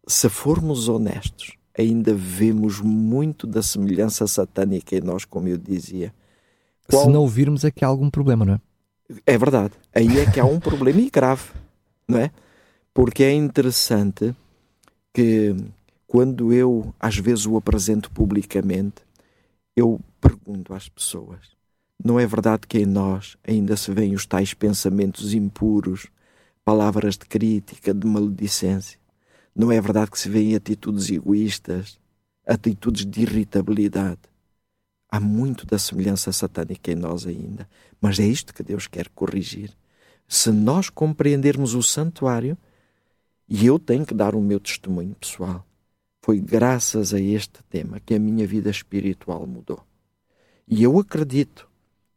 se 0.08 0.30
formos 0.30 0.88
honestos, 0.88 1.58
ainda 1.78 2.13
vemos 2.13 2.80
muito 2.80 3.48
da 3.48 3.62
semelhança 3.62 4.28
satânica 4.28 4.96
em 4.96 5.02
nós, 5.02 5.26
como 5.26 5.48
eu 5.48 5.58
dizia, 5.58 6.13
Qual... 6.89 7.06
Se 7.06 7.10
não 7.10 7.22
ouvirmos 7.22 7.63
é 7.63 7.72
que 7.72 7.84
há 7.84 7.88
algum 7.88 8.10
problema, 8.10 8.46
não 8.46 8.54
é? 8.56 8.62
É 9.26 9.38
verdade. 9.38 9.74
Aí 9.93 10.19
é 10.19 10.30
que 10.30 10.39
há 10.39 10.46
um 10.46 10.60
problema 10.60 11.00
e 11.00 11.10
grave, 11.10 11.43
não 12.08 12.19
é? 12.19 12.32
Porque 12.93 13.24
é 13.24 13.34
interessante 13.34 14.36
que 15.13 15.56
quando 16.08 16.54
eu 16.54 16.93
às 17.00 17.17
vezes 17.17 17.46
o 17.46 17.58
apresento 17.58 18.12
publicamente, 18.12 19.02
eu 19.76 20.00
pergunto 20.22 20.74
às 20.74 20.88
pessoas: 20.88 21.39
não 22.04 22.19
é 22.19 22.28
verdade 22.28 22.67
que 22.67 22.80
em 22.80 22.86
nós 22.86 23.38
ainda 23.48 23.76
se 23.76 23.91
veem 23.91 24.13
os 24.13 24.26
tais 24.26 24.54
pensamentos 24.54 25.34
impuros, 25.34 26.08
palavras 26.63 27.17
de 27.17 27.26
crítica, 27.26 27.93
de 27.93 28.06
maledicência? 28.06 29.00
Não 29.56 29.72
é 29.72 29.80
verdade 29.80 30.12
que 30.12 30.19
se 30.19 30.30
veem 30.30 30.56
atitudes 30.56 31.10
egoístas, 31.10 32.00
atitudes 32.46 33.06
de 33.06 33.22
irritabilidade? 33.22 34.19
Há 35.13 35.19
muito 35.19 35.67
da 35.67 35.78
semelhança 35.78 36.32
satânica 36.32 36.91
em 36.91 36.95
nós 36.95 37.28
ainda, 37.28 37.69
mas 38.02 38.19
é 38.19 38.26
isto 38.26 38.52
que 38.52 38.63
Deus 38.63 38.88
quer 38.88 39.10
corrigir. 39.10 39.69
Se 40.28 40.52
nós 40.52 40.89
compreendermos 40.89 41.76
o 41.76 41.84
santuário, 41.84 42.58
e 43.47 43.63
eu 43.63 43.78
tenho 43.78 44.08
que 44.08 44.13
dar 44.15 44.34
o 44.34 44.41
meu 44.41 44.60
testemunho 44.60 45.13
pessoal, 45.13 45.63
foi 46.19 46.39
graças 46.39 47.13
a 47.13 47.19
este 47.19 47.62
tema 47.69 47.99
que 47.99 48.15
a 48.15 48.19
minha 48.19 48.47
vida 48.47 48.71
espiritual 48.71 49.45
mudou. 49.45 49.84
E 50.67 50.82
eu 50.82 50.97
acredito 50.97 51.69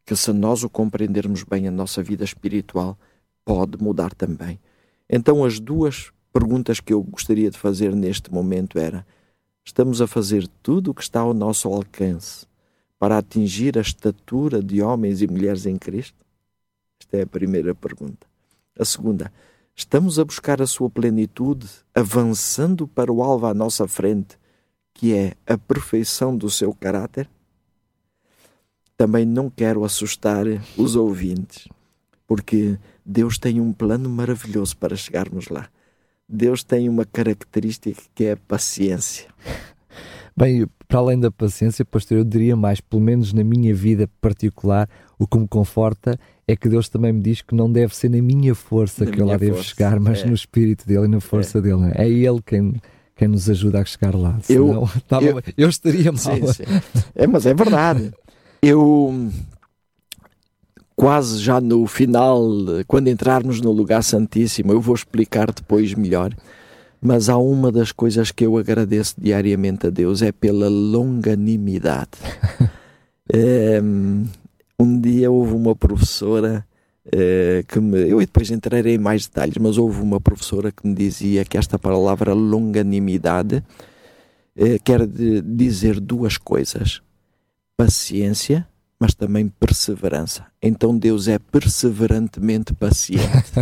que 0.06 0.16
se 0.16 0.32
nós 0.32 0.64
o 0.64 0.70
compreendermos 0.70 1.42
bem, 1.42 1.68
a 1.68 1.70
nossa 1.70 2.02
vida 2.02 2.24
espiritual 2.24 2.98
pode 3.44 3.76
mudar 3.76 4.14
também. 4.14 4.58
Então 5.06 5.44
as 5.44 5.60
duas 5.60 6.10
perguntas 6.32 6.80
que 6.80 6.94
eu 6.94 7.02
gostaria 7.02 7.50
de 7.50 7.58
fazer 7.58 7.94
neste 7.94 8.32
momento 8.32 8.78
era: 8.78 9.06
estamos 9.62 10.00
a 10.00 10.06
fazer 10.06 10.48
tudo 10.62 10.92
o 10.92 10.94
que 10.94 11.02
está 11.02 11.20
ao 11.20 11.34
nosso 11.34 11.68
alcance 11.68 12.46
para 12.98 13.18
atingir 13.18 13.78
a 13.78 13.80
estatura 13.80 14.62
de 14.62 14.82
homens 14.82 15.22
e 15.22 15.26
mulheres 15.26 15.66
em 15.66 15.76
Cristo? 15.76 16.24
Esta 17.00 17.18
é 17.18 17.22
a 17.22 17.26
primeira 17.26 17.74
pergunta. 17.74 18.26
A 18.78 18.84
segunda, 18.84 19.32
estamos 19.74 20.18
a 20.18 20.24
buscar 20.24 20.60
a 20.60 20.66
sua 20.66 20.90
plenitude, 20.90 21.68
avançando 21.94 22.86
para 22.88 23.12
o 23.12 23.22
alvo 23.22 23.46
à 23.46 23.54
nossa 23.54 23.86
frente, 23.86 24.38
que 24.92 25.14
é 25.14 25.34
a 25.46 25.58
perfeição 25.58 26.36
do 26.36 26.48
seu 26.48 26.72
caráter? 26.74 27.28
Também 28.96 29.26
não 29.26 29.50
quero 29.50 29.84
assustar 29.84 30.46
os 30.76 30.96
ouvintes, 30.96 31.68
porque 32.26 32.78
Deus 33.04 33.38
tem 33.38 33.60
um 33.60 33.72
plano 33.72 34.08
maravilhoso 34.08 34.76
para 34.76 34.96
chegarmos 34.96 35.48
lá. 35.48 35.68
Deus 36.28 36.64
tem 36.64 36.88
uma 36.88 37.04
característica 37.04 38.02
que 38.14 38.24
é 38.24 38.32
a 38.32 38.36
paciência. 38.36 39.28
Bem, 40.36 40.66
para 40.86 40.98
além 40.98 41.18
da 41.18 41.30
paciência, 41.30 41.84
pastor, 41.84 42.18
eu 42.18 42.24
diria 42.24 42.56
mais, 42.56 42.80
pelo 42.80 43.02
menos 43.02 43.32
na 43.32 43.42
minha 43.42 43.74
vida 43.74 44.08
particular, 44.20 44.88
o 45.18 45.26
que 45.26 45.38
me 45.38 45.48
conforta 45.48 46.18
é 46.46 46.54
que 46.54 46.68
Deus 46.68 46.88
também 46.88 47.12
me 47.12 47.20
diz 47.20 47.42
que 47.42 47.54
não 47.54 47.70
deve 47.70 47.94
ser 47.94 48.08
na 48.08 48.22
minha 48.22 48.54
força 48.54 49.04
na 49.04 49.10
que 49.10 49.20
eu 49.20 49.26
lá 49.26 49.36
devo 49.36 49.62
chegar, 49.62 49.98
mas 49.98 50.22
é. 50.22 50.26
no 50.26 50.34
espírito 50.34 50.86
dele 50.86 51.06
e 51.06 51.08
na 51.08 51.20
força 51.20 51.58
é. 51.58 51.60
dele. 51.60 51.92
É 51.94 52.08
Ele 52.08 52.40
quem, 52.44 52.74
quem 53.16 53.28
nos 53.28 53.50
ajuda 53.50 53.80
a 53.80 53.84
chegar 53.84 54.14
lá. 54.14 54.38
Senão, 54.42 54.82
eu, 54.82 54.90
tava, 55.08 55.26
eu, 55.26 55.42
eu, 55.56 55.68
estaria 55.68 56.12
mal. 56.12 56.18
Sim, 56.18 56.46
sim. 56.52 56.64
É, 57.14 57.26
mas 57.26 57.46
é 57.46 57.54
verdade. 57.54 58.12
Eu 58.62 59.28
quase 60.94 61.40
já 61.40 61.60
no 61.60 61.86
final, 61.86 62.42
quando 62.86 63.08
entrarmos 63.08 63.60
no 63.60 63.72
lugar 63.72 64.02
santíssimo, 64.02 64.72
eu 64.72 64.80
vou 64.80 64.94
explicar 64.94 65.52
depois 65.52 65.94
melhor 65.94 66.32
mas 67.00 67.28
há 67.28 67.36
uma 67.36 67.70
das 67.70 67.92
coisas 67.92 68.30
que 68.30 68.44
eu 68.44 68.56
agradeço 68.56 69.14
diariamente 69.18 69.86
a 69.86 69.90
Deus 69.90 70.22
é 70.22 70.32
pela 70.32 70.68
longanimidade. 70.68 72.10
é, 73.32 73.80
um 74.78 75.00
dia 75.00 75.30
houve 75.30 75.54
uma 75.54 75.74
professora 75.74 76.66
é, 77.12 77.64
que 77.66 77.78
me. 77.80 78.08
Eu 78.08 78.18
depois 78.18 78.50
entrarei 78.50 78.94
em 78.94 78.98
mais 78.98 79.26
detalhes, 79.26 79.56
mas 79.58 79.78
houve 79.78 80.00
uma 80.00 80.20
professora 80.20 80.72
que 80.72 80.86
me 80.86 80.94
dizia 80.94 81.44
que 81.44 81.56
esta 81.56 81.78
palavra 81.78 82.32
longanimidade 82.34 83.62
é, 84.56 84.78
quer 84.78 85.06
dizer 85.06 86.00
duas 86.00 86.36
coisas: 86.36 87.00
paciência 87.76 88.66
mas 88.98 89.14
também 89.14 89.48
perseverança. 89.48 90.46
Então 90.60 90.96
Deus 90.96 91.28
é 91.28 91.38
perseverantemente 91.38 92.72
paciente. 92.72 93.52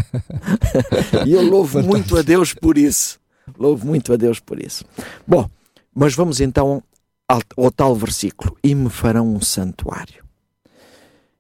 e 1.27 1.33
eu 1.33 1.43
louvo 1.43 1.83
muito 1.83 2.17
a 2.17 2.23
Deus 2.23 2.55
por 2.55 2.79
isso. 2.79 3.19
Louvo 3.59 3.87
muito 3.87 4.13
a 4.13 4.17
Deus 4.17 4.41
por 4.41 4.61
isso. 4.61 4.85
Bom, 5.27 5.49
mas 5.95 6.15
vamos 6.15 6.41
então 6.41 6.83
ao, 7.29 7.41
ao 7.57 7.71
tal 7.71 7.95
versículo: 7.95 8.57
E 8.63 8.75
me 8.75 8.91
farão 8.91 9.35
um 9.35 9.41
santuário. 9.41 10.25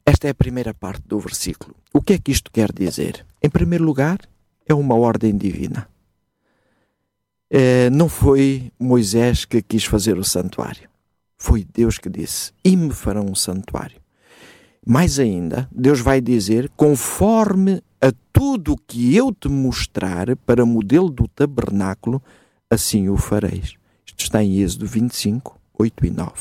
Esta 0.07 0.29
é 0.29 0.31
a 0.31 0.35
primeira 0.35 0.75
parte 0.75 1.03
do 1.07 1.19
versículo. 1.19 1.75
O 1.93 2.03
que 2.03 2.12
é 2.12 2.19
que 2.19 2.31
isto 2.31 2.51
quer 2.51 2.71
dizer? 2.73 3.25
Em 3.43 3.49
primeiro 3.49 3.85
lugar, 3.85 4.19
é 4.67 4.75
uma 4.75 4.95
ordem 4.95 5.37
divina. 5.37 5.88
É, 7.51 7.88
não 7.90 8.09
foi 8.09 8.71
Moisés 8.79 9.45
que 9.45 9.62
quis 9.62 9.85
fazer 9.85 10.19
o 10.19 10.25
santuário. 10.25 10.88
Foi 11.38 11.64
Deus 11.64 11.99
que 11.99 12.09
disse: 12.09 12.53
E 12.62 12.77
me 12.77 12.93
farão 12.93 13.27
um 13.27 13.35
santuário. 13.35 14.04
Mais 14.87 15.18
ainda, 15.18 15.68
Deus 15.73 16.01
vai 16.01 16.20
dizer: 16.20 16.70
conforme 16.77 17.83
a 18.01 18.12
tudo 18.33 18.73
o 18.73 18.77
que 18.77 19.16
eu 19.16 19.33
te 19.33 19.49
mostrar 19.49 20.37
para 20.37 20.66
modelo 20.66 21.09
do 21.09 21.27
tabernáculo, 21.27 22.23
assim 22.68 23.09
o 23.09 23.16
fareis. 23.16 23.75
Isto 24.05 24.20
está 24.20 24.42
em 24.42 24.61
Êxodo 24.61 24.87
25, 24.87 25.59
8 25.79 26.07
e 26.07 26.11
9. 26.11 26.33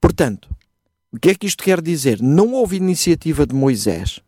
Portanto, 0.00 0.48
o 1.12 1.18
que 1.18 1.30
é 1.30 1.34
que 1.34 1.46
isto 1.46 1.62
quer 1.62 1.80
dizer? 1.80 2.20
Não 2.20 2.52
houve 2.52 2.76
iniciativa 2.76 3.46
de 3.46 3.54
Moisés, 3.54 4.20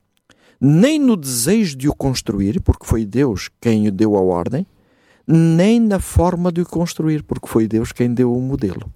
nem 0.60 0.98
no 0.98 1.16
desejo 1.16 1.76
de 1.76 1.88
o 1.88 1.94
construir, 1.94 2.60
porque 2.60 2.86
foi 2.86 3.04
Deus 3.04 3.50
quem 3.60 3.88
o 3.88 3.92
deu 3.92 4.16
a 4.16 4.20
ordem, 4.20 4.66
nem 5.26 5.80
na 5.80 5.98
forma 5.98 6.50
de 6.50 6.62
o 6.62 6.66
construir, 6.66 7.22
porque 7.24 7.48
foi 7.48 7.66
Deus 7.66 7.92
quem 7.92 8.14
deu 8.14 8.32
o 8.32 8.40
modelo. 8.40 8.90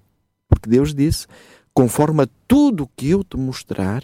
Porque 0.49 0.69
Deus 0.69 0.93
disse: 0.93 1.27
conforme 1.73 2.23
a 2.23 2.27
tudo 2.47 2.83
o 2.83 2.89
que 2.95 3.09
eu 3.09 3.23
te 3.23 3.37
mostrar, 3.37 4.03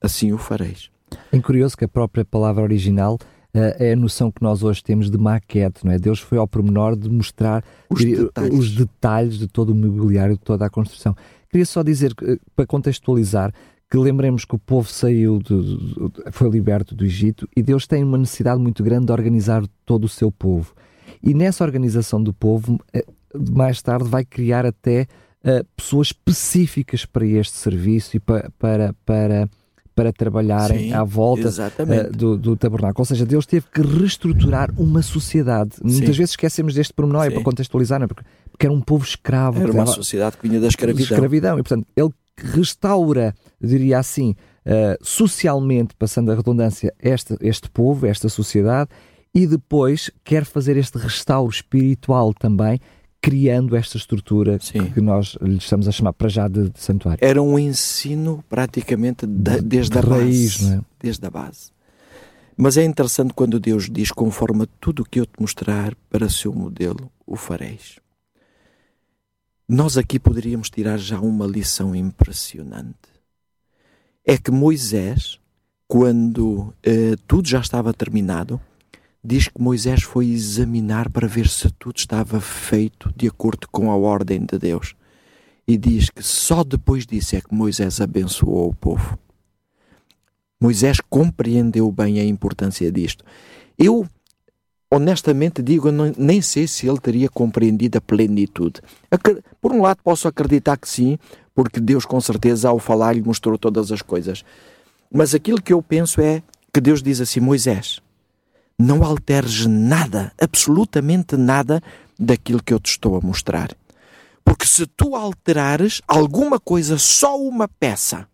assim 0.00 0.32
o 0.32 0.38
fareis. 0.38 0.90
É 1.32 1.40
curioso 1.40 1.76
que 1.76 1.84
a 1.84 1.88
própria 1.88 2.24
palavra 2.24 2.62
original 2.62 3.14
uh, 3.14 3.58
é 3.78 3.92
a 3.92 3.96
noção 3.96 4.30
que 4.30 4.42
nós 4.42 4.62
hoje 4.62 4.82
temos 4.82 5.10
de 5.10 5.16
maquete, 5.16 5.84
não 5.84 5.92
é? 5.92 5.98
Deus 5.98 6.20
foi 6.20 6.38
ao 6.38 6.46
pormenor 6.46 6.96
de 6.96 7.08
mostrar 7.08 7.64
os, 7.88 8.04
detalhes. 8.04 8.58
os 8.58 8.74
detalhes 8.74 9.38
de 9.38 9.46
todo 9.46 9.70
o 9.70 9.74
mobiliário, 9.74 10.34
de 10.34 10.42
toda 10.42 10.66
a 10.66 10.70
construção. 10.70 11.16
Queria 11.48 11.66
só 11.66 11.82
dizer, 11.82 12.12
eh, 12.22 12.36
para 12.54 12.66
contextualizar, 12.66 13.52
que 13.88 13.96
lembremos 13.96 14.44
que 14.44 14.56
o 14.56 14.58
povo 14.58 14.88
saiu, 14.88 15.38
de, 15.38 15.76
de, 15.76 16.32
foi 16.32 16.48
liberto 16.50 16.94
do 16.94 17.04
Egito 17.04 17.48
e 17.56 17.62
Deus 17.62 17.86
tem 17.86 18.02
uma 18.02 18.18
necessidade 18.18 18.60
muito 18.60 18.82
grande 18.82 19.06
de 19.06 19.12
organizar 19.12 19.62
todo 19.86 20.04
o 20.04 20.08
seu 20.08 20.32
povo. 20.32 20.74
E 21.22 21.32
nessa 21.32 21.62
organização 21.62 22.20
do 22.20 22.32
povo, 22.32 22.80
eh, 22.92 23.04
mais 23.52 23.80
tarde 23.80 24.08
vai 24.08 24.24
criar 24.24 24.66
até 24.66 25.06
uh, 25.44 25.64
pessoas 25.76 26.08
específicas 26.08 27.04
para 27.04 27.26
este 27.26 27.56
serviço 27.56 28.16
e 28.16 28.20
para, 28.20 28.50
para, 28.58 28.94
para 29.04 29.48
para 29.94 30.12
trabalharem 30.12 30.88
Sim, 30.88 30.92
à 30.92 31.04
volta 31.04 31.48
uh, 31.48 32.12
do, 32.12 32.36
do, 32.36 32.56
tabernáculo. 32.56 33.02
Ou 33.02 33.04
seja, 33.04 33.24
Deus 33.24 33.46
teve 33.46 33.66
que 33.72 33.80
reestruturar 33.80 34.72
uma 34.76 35.02
sociedade. 35.02 35.76
Sim. 35.76 35.82
Muitas 35.84 36.16
vezes 36.16 36.30
esquecemos 36.32 36.74
deste 36.74 36.92
pormenor, 36.92 37.26
é 37.26 37.30
para 37.30 37.42
contextualizar, 37.42 38.00
não 38.00 38.06
é? 38.06 38.08
porque, 38.08 38.24
porque, 38.50 38.66
era 38.66 38.74
um 38.74 38.80
povo 38.80 39.04
escravo. 39.04 39.62
Era 39.62 39.70
uma 39.70 39.86
sociedade 39.86 40.36
que 40.36 40.48
vinha 40.48 40.60
da 40.60 40.66
escravidão. 40.66 41.04
escravidão. 41.04 41.58
E, 41.60 41.62
portanto, 41.62 41.86
ele 41.96 42.10
restaura, 42.36 43.34
diria 43.60 43.98
assim, 43.98 44.34
uh, 44.66 44.98
socialmente, 45.00 45.94
passando 45.96 46.32
a 46.32 46.34
redundância, 46.34 46.92
este, 47.00 47.36
este 47.40 47.70
povo, 47.70 48.06
esta 48.06 48.28
sociedade, 48.28 48.90
e 49.32 49.46
depois 49.46 50.10
quer 50.24 50.44
fazer 50.44 50.76
este 50.76 50.98
restauro 50.98 51.50
espiritual 51.50 52.34
também, 52.34 52.80
criando 53.24 53.74
esta 53.74 53.96
estrutura 53.96 54.58
Sim. 54.60 54.90
que 54.90 55.00
nós 55.00 55.38
lhe 55.40 55.56
estamos 55.56 55.88
a 55.88 55.92
chamar 55.92 56.12
para 56.12 56.28
já 56.28 56.46
de, 56.46 56.68
de 56.68 56.78
santuário. 56.78 57.24
Era 57.24 57.40
um 57.40 57.58
ensino 57.58 58.44
praticamente 58.50 59.26
de, 59.26 59.62
desde 59.62 59.92
de 59.92 59.98
a 59.98 60.00
raiz, 60.02 60.60
base. 60.60 60.74
É? 60.74 60.80
Desde 61.00 61.26
a 61.26 61.30
base. 61.30 61.72
Mas 62.54 62.76
é 62.76 62.84
interessante 62.84 63.32
quando 63.32 63.58
Deus 63.58 63.88
diz: 63.88 64.12
conforme 64.12 64.66
tudo 64.78 65.00
o 65.00 65.04
que 65.06 65.20
eu 65.20 65.24
te 65.24 65.40
mostrar 65.40 65.94
para 66.10 66.28
seu 66.28 66.52
modelo, 66.52 67.10
o 67.26 67.34
fareis. 67.34 67.98
Nós 69.66 69.96
aqui 69.96 70.18
poderíamos 70.18 70.68
tirar 70.68 70.98
já 70.98 71.18
uma 71.18 71.46
lição 71.46 71.96
impressionante. 71.96 73.08
É 74.22 74.36
que 74.36 74.50
Moisés, 74.50 75.38
quando 75.88 76.74
eh, 76.82 77.16
tudo 77.26 77.48
já 77.48 77.60
estava 77.60 77.94
terminado, 77.94 78.60
diz 79.24 79.48
que 79.48 79.60
Moisés 79.60 80.02
foi 80.02 80.28
examinar 80.28 81.08
para 81.08 81.26
ver 81.26 81.48
se 81.48 81.70
tudo 81.70 81.96
estava 81.96 82.40
feito 82.40 83.10
de 83.16 83.26
acordo 83.26 83.66
com 83.72 83.90
a 83.90 83.96
ordem 83.96 84.44
de 84.44 84.58
Deus. 84.58 84.94
E 85.66 85.78
diz 85.78 86.10
que 86.10 86.22
só 86.22 86.62
depois 86.62 87.06
disso 87.06 87.34
é 87.34 87.40
que 87.40 87.54
Moisés 87.54 88.00
abençoou 88.02 88.68
o 88.68 88.74
povo. 88.74 89.18
Moisés 90.60 90.98
compreendeu 91.08 91.90
bem 91.90 92.20
a 92.20 92.24
importância 92.24 92.92
disto. 92.92 93.24
Eu, 93.78 94.06
honestamente 94.90 95.62
digo, 95.62 95.88
nem 95.90 96.42
sei 96.42 96.68
se 96.68 96.86
ele 96.86 96.98
teria 96.98 97.28
compreendido 97.30 97.96
a 97.96 98.02
plenitude. 98.02 98.82
Por 99.58 99.72
um 99.72 99.80
lado, 99.80 100.00
posso 100.04 100.28
acreditar 100.28 100.76
que 100.76 100.88
sim, 100.88 101.18
porque 101.54 101.80
Deus 101.80 102.04
com 102.04 102.20
certeza 102.20 102.68
ao 102.68 102.78
falar 102.78 103.14
lhe 103.14 103.22
mostrou 103.22 103.56
todas 103.56 103.90
as 103.90 104.02
coisas. 104.02 104.44
Mas 105.10 105.34
aquilo 105.34 105.62
que 105.62 105.72
eu 105.72 105.82
penso 105.82 106.20
é 106.20 106.42
que 106.72 106.80
Deus 106.80 107.02
diz 107.02 107.20
assim: 107.20 107.40
Moisés, 107.40 108.00
não 108.78 109.04
alteres 109.04 109.66
nada, 109.66 110.32
absolutamente 110.40 111.36
nada 111.36 111.82
daquilo 112.18 112.62
que 112.62 112.72
eu 112.72 112.80
te 112.80 112.90
estou 112.90 113.16
a 113.16 113.20
mostrar. 113.20 113.74
Porque 114.44 114.66
se 114.66 114.86
tu 114.86 115.16
alterares 115.16 116.02
alguma 116.06 116.60
coisa, 116.60 116.98
só 116.98 117.38
uma 117.38 117.66
peça, 117.66 118.28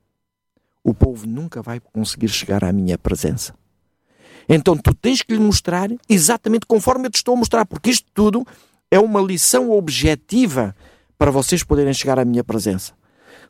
o 0.82 0.92
povo 0.92 1.26
nunca 1.26 1.62
vai 1.62 1.78
conseguir 1.78 2.28
chegar 2.28 2.64
à 2.64 2.72
minha 2.72 2.98
presença. 2.98 3.54
Então 4.48 4.76
tu 4.76 4.92
tens 4.94 5.22
que 5.22 5.32
lhe 5.32 5.38
mostrar 5.38 5.88
exatamente 6.08 6.66
conforme 6.66 7.06
eu 7.06 7.10
te 7.10 7.16
estou 7.16 7.34
a 7.34 7.38
mostrar, 7.38 7.64
porque 7.64 7.90
isto 7.90 8.08
tudo 8.12 8.44
é 8.90 8.98
uma 8.98 9.20
lição 9.20 9.70
objetiva 9.70 10.74
para 11.16 11.30
vocês 11.30 11.62
poderem 11.62 11.94
chegar 11.94 12.18
à 12.18 12.24
minha 12.24 12.42
presença. 12.42 12.92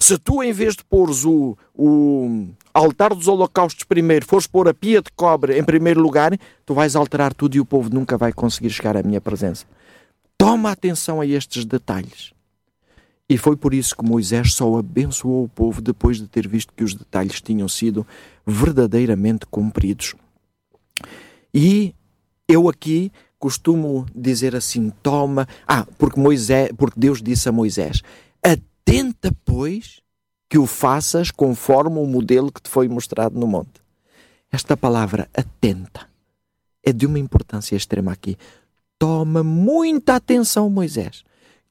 Se 0.02 0.16
tu, 0.18 0.42
em 0.42 0.50
vez 0.50 0.74
de 0.74 0.82
pôres 0.82 1.26
o, 1.26 1.56
o 1.74 2.48
altar 2.72 3.14
dos 3.14 3.28
holocaustos 3.28 3.84
primeiro, 3.84 4.24
fores 4.24 4.46
pôr 4.46 4.66
a 4.66 4.74
pia 4.74 5.02
de 5.02 5.10
cobre 5.14 5.58
em 5.58 5.62
primeiro 5.62 6.00
lugar, 6.00 6.36
tu 6.64 6.72
vais 6.72 6.96
alterar 6.96 7.34
tudo 7.34 7.54
e 7.54 7.60
o 7.60 7.66
povo 7.66 7.90
nunca 7.92 8.16
vai 8.16 8.32
conseguir 8.32 8.70
chegar 8.70 8.96
à 8.96 9.02
minha 9.02 9.20
presença. 9.20 9.66
Toma 10.38 10.70
atenção 10.70 11.20
a 11.20 11.26
estes 11.26 11.66
detalhes. 11.66 12.32
E 13.28 13.36
foi 13.36 13.56
por 13.56 13.74
isso 13.74 13.94
que 13.94 14.04
Moisés 14.04 14.54
só 14.54 14.78
abençoou 14.78 15.44
o 15.44 15.48
povo 15.48 15.82
depois 15.82 16.16
de 16.16 16.26
ter 16.26 16.48
visto 16.48 16.72
que 16.74 16.82
os 16.82 16.94
detalhes 16.94 17.40
tinham 17.40 17.68
sido 17.68 18.04
verdadeiramente 18.44 19.46
cumpridos. 19.46 20.14
E 21.54 21.94
eu 22.48 22.68
aqui 22.68 23.12
costumo 23.38 24.06
dizer 24.14 24.56
assim: 24.56 24.90
toma. 25.02 25.46
Ah, 25.68 25.86
porque 25.98 26.18
Moisés, 26.18 26.70
porque 26.76 26.98
Deus 26.98 27.22
disse 27.22 27.48
a 27.48 27.52
Moisés: 27.52 28.02
atenta, 28.90 29.30
pois, 29.44 30.00
que 30.48 30.58
o 30.58 30.66
faças 30.66 31.30
conforme 31.30 32.00
o 32.00 32.06
modelo 32.06 32.50
que 32.50 32.60
te 32.60 32.68
foi 32.68 32.88
mostrado 32.88 33.38
no 33.38 33.46
monte. 33.46 33.80
Esta 34.50 34.76
palavra 34.76 35.28
atenta 35.32 36.08
é 36.82 36.92
de 36.92 37.06
uma 37.06 37.20
importância 37.20 37.76
extrema 37.76 38.10
aqui. 38.10 38.36
Toma 38.98 39.44
muita 39.44 40.16
atenção, 40.16 40.68
Moisés, 40.68 41.22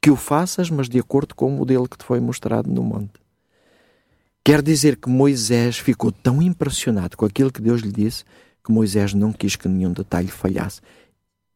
que 0.01 0.09
o 0.09 0.15
faças, 0.15 0.69
mas 0.69 0.87
de 0.87 0.97
acordo 0.97 1.35
com 1.35 1.47
o 1.47 1.57
modelo 1.57 1.89
que 1.89 1.97
te 1.97 2.05
foi 2.05 2.21
mostrado 2.21 2.71
no 2.71 2.81
monte. 2.81 3.19
Quer 4.41 4.61
dizer 4.61 4.95
que 4.95 5.09
Moisés 5.09 5.77
ficou 5.77 6.13
tão 6.13 6.41
impressionado 6.41 7.17
com 7.17 7.25
aquilo 7.25 7.51
que 7.51 7.61
Deus 7.61 7.81
lhe 7.81 7.91
disse 7.91 8.23
que 8.63 8.71
Moisés 8.71 9.13
não 9.13 9.33
quis 9.33 9.57
que 9.57 9.67
nenhum 9.67 9.91
detalhe 9.91 10.29
falhasse. 10.29 10.79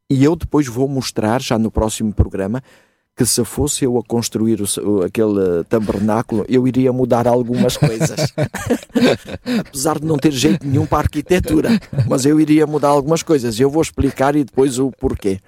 E 0.10 0.26
eu 0.26 0.36
depois 0.36 0.67
vou 0.67 0.89
mostrar, 0.89 1.41
já 1.41 1.58
no 1.58 1.71
próximo 1.71 2.13
programa, 2.13 2.62
que 3.15 3.26
se 3.26 3.43
fosse 3.45 3.86
eu 3.86 3.97
a 3.97 4.04
construir 4.04 4.60
o, 4.62 5.04
aquele 5.04 5.63
tabernáculo, 5.69 6.45
eu 6.49 6.67
iria 6.67 6.91
mudar 6.91 7.28
algumas 7.28 7.78
coisas. 7.78 8.34
Apesar 9.60 9.99
de 9.99 10.06
não 10.06 10.17
ter 10.17 10.32
jeito 10.32 10.65
nenhum 10.65 10.86
para 10.86 10.99
a 10.99 11.02
arquitetura, 11.02 11.69
mas 12.08 12.26
eu 12.26 12.39
iria 12.39 12.65
mudar 12.65 12.89
algumas 12.89 13.21
coisas. 13.21 13.60
Eu 13.60 13.69
vou 13.69 13.82
explicar 13.82 14.36
e 14.36 14.43
depois 14.43 14.80
o 14.80 14.91
porquê. 14.91 15.39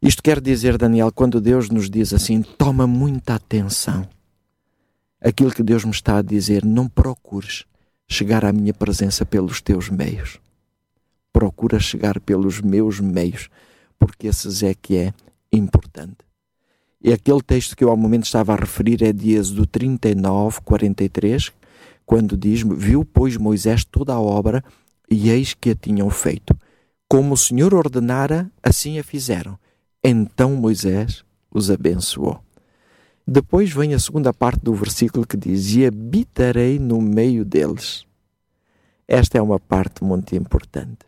Isto 0.00 0.22
quer 0.22 0.40
dizer, 0.40 0.78
Daniel, 0.78 1.12
quando 1.12 1.40
Deus 1.40 1.68
nos 1.68 1.90
diz 1.90 2.12
assim, 2.12 2.42
toma 2.42 2.86
muita 2.86 3.34
atenção. 3.34 4.08
Aquilo 5.20 5.50
que 5.50 5.62
Deus 5.62 5.84
me 5.84 5.90
está 5.90 6.18
a 6.18 6.22
dizer, 6.22 6.64
não 6.64 6.88
procures 6.88 7.64
chegar 8.06 8.44
à 8.44 8.52
minha 8.52 8.72
presença 8.72 9.24
pelos 9.24 9.60
teus 9.60 9.88
meios. 9.88 10.38
Procura 11.32 11.80
chegar 11.80 12.20
pelos 12.20 12.60
meus 12.60 13.00
meios, 13.00 13.48
porque 13.98 14.26
esses 14.26 14.62
é 14.62 14.74
que 14.74 14.96
é 14.96 15.14
importante. 15.52 16.18
E 17.04 17.12
aquele 17.12 17.42
texto 17.42 17.76
que 17.76 17.84
eu 17.84 17.90
ao 17.90 17.98
momento 17.98 18.24
estava 18.24 18.54
a 18.54 18.56
referir 18.56 19.02
é 19.02 19.12
de 19.12 19.34
Êxodo 19.34 19.66
39, 19.66 20.62
43, 20.64 21.52
quando 22.06 22.34
diz: 22.34 22.62
Viu, 22.62 23.04
pois, 23.04 23.36
Moisés 23.36 23.84
toda 23.84 24.14
a 24.14 24.20
obra, 24.20 24.64
e 25.10 25.28
eis 25.28 25.52
que 25.52 25.68
a 25.68 25.74
tinham 25.74 26.08
feito. 26.08 26.56
Como 27.06 27.34
o 27.34 27.36
Senhor 27.36 27.74
ordenara, 27.74 28.50
assim 28.62 28.98
a 28.98 29.04
fizeram. 29.04 29.58
Então 30.02 30.56
Moisés 30.56 31.22
os 31.50 31.70
abençoou. 31.70 32.40
Depois 33.26 33.70
vem 33.70 33.92
a 33.92 33.98
segunda 33.98 34.32
parte 34.32 34.64
do 34.64 34.72
versículo 34.72 35.26
que 35.26 35.36
diz: 35.36 35.74
E 35.74 35.84
habitarei 35.84 36.78
no 36.78 37.02
meio 37.02 37.44
deles. 37.44 38.06
Esta 39.06 39.36
é 39.36 39.42
uma 39.42 39.60
parte 39.60 40.02
muito 40.02 40.34
importante. 40.34 41.00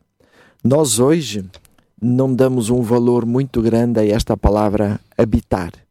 Nós 0.63 0.99
hoje 0.99 1.43
não 1.99 2.35
damos 2.35 2.69
um 2.69 2.83
valor 2.83 3.25
muito 3.25 3.63
grande 3.63 3.99
a 3.99 4.07
esta 4.07 4.37
palavra 4.37 5.01
habitar. 5.17 5.86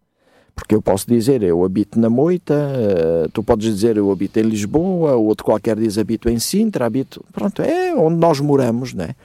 Porque 0.56 0.74
eu 0.74 0.82
posso 0.82 1.06
dizer 1.08 1.44
eu 1.44 1.66
habito 1.66 2.00
na 2.00 2.10
Moita, 2.10 2.54
uh, 2.54 3.30
tu 3.30 3.44
podes 3.44 3.76
dizer 3.76 3.98
eu 3.98 4.10
habito 4.10 4.40
em 4.40 4.44
Lisboa, 4.44 5.16
o 5.16 5.26
outro 5.26 5.46
qualquer 5.46 5.76
diz 5.76 5.98
habito 5.98 6.30
em 6.30 6.40
Sintra, 6.40 6.86
habito. 6.86 7.24
Pronto, 7.34 7.62
é 7.62 7.94
onde 7.94 8.16
nós 8.16 8.40
moramos, 8.40 8.94
né? 8.94 9.16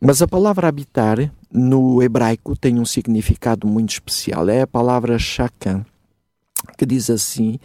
Mas 0.00 0.20
a 0.20 0.26
palavra 0.26 0.66
habitar 0.66 1.32
no 1.50 2.02
hebraico 2.02 2.56
tem 2.56 2.80
um 2.80 2.84
significado 2.84 3.68
muito 3.68 3.90
especial. 3.90 4.48
É 4.48 4.62
a 4.62 4.66
palavra 4.66 5.16
shakan, 5.16 5.86
que 6.76 6.84
diz 6.84 7.08
assim: 7.08 7.60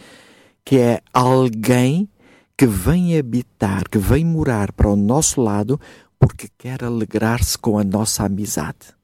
que 0.64 0.78
é 0.78 1.02
alguém 1.12 2.08
que 2.56 2.68
vem 2.68 3.18
habitar, 3.18 3.90
que 3.90 3.98
vem 3.98 4.24
morar 4.24 4.72
para 4.72 4.90
o 4.90 4.96
nosso 4.96 5.42
lado 5.42 5.80
porque 6.20 6.48
quer 6.58 6.84
alegrar-se 6.84 7.58
com 7.58 7.78
a 7.80 7.84
nossa 7.84 8.24
amizade. 8.26 8.97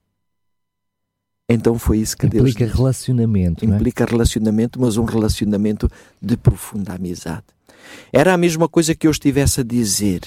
Então 1.54 1.78
foi 1.78 2.00
isso 2.00 2.18
que 2.18 2.26
implica 2.26 2.44
Deus 2.44 2.56
implica 2.56 2.78
relacionamento, 2.78 3.66
implica 3.66 4.04
é? 4.04 4.08
relacionamento, 4.08 4.80
mas 4.80 4.98
um 4.98 5.06
relacionamento 5.06 5.90
de 6.22 6.36
profunda 6.36 6.94
amizade. 6.94 7.44
Era 8.12 8.34
a 8.34 8.38
mesma 8.38 8.68
coisa 8.68 8.96
que 8.96 9.08
eu 9.08 9.12
estivesse 9.12 9.62
a 9.62 9.64
dizer. 9.64 10.22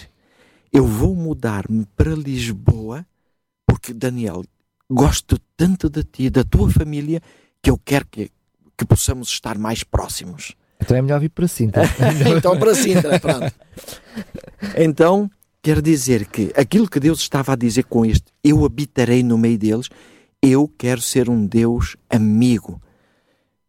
Eu 0.73 0.87
vou 0.87 1.15
mudar-me 1.15 1.87
para 1.97 2.15
Lisboa 2.15 3.07
porque 3.67 3.93
Daniel, 3.93 4.45
gosto 4.91 5.39
tanto 5.57 5.89
de 5.91 6.05
ti, 6.05 6.31
da 6.31 6.45
tua 6.45 6.71
família, 6.71 7.21
que 7.62 7.71
eu 7.71 7.79
quero 7.79 8.07
que, 8.07 8.31
que 8.77 8.85
possamos 8.85 9.29
estar 9.29 9.59
mais 9.59 9.83
próximos. 9.83 10.55
Então 10.81 10.97
é 10.97 11.03
melhor 11.03 11.21
vir 11.21 11.31
para 11.31 11.49
Sintra. 11.49 11.83
então 12.37 12.59
para 12.59 12.75
Sintra, 12.75 13.19
pronto. 13.19 13.53
Então, 14.77 15.31
quer 15.62 15.81
dizer 15.81 16.27
que 16.27 16.53
aquilo 16.57 16.89
que 16.89 17.01
Deus 17.01 17.21
estava 17.21 17.53
a 17.53 17.57
dizer 17.57 17.85
com 17.85 18.05
este, 18.05 18.27
eu 18.45 18.65
habitarei 18.65 19.23
no 19.23 19.39
meio 19.39 19.59
deles, 19.59 19.89
eu 20.47 20.71
quero 20.79 21.01
ser 21.01 21.29
um 21.29 21.45
Deus 21.45 21.97
amigo. 22.09 22.81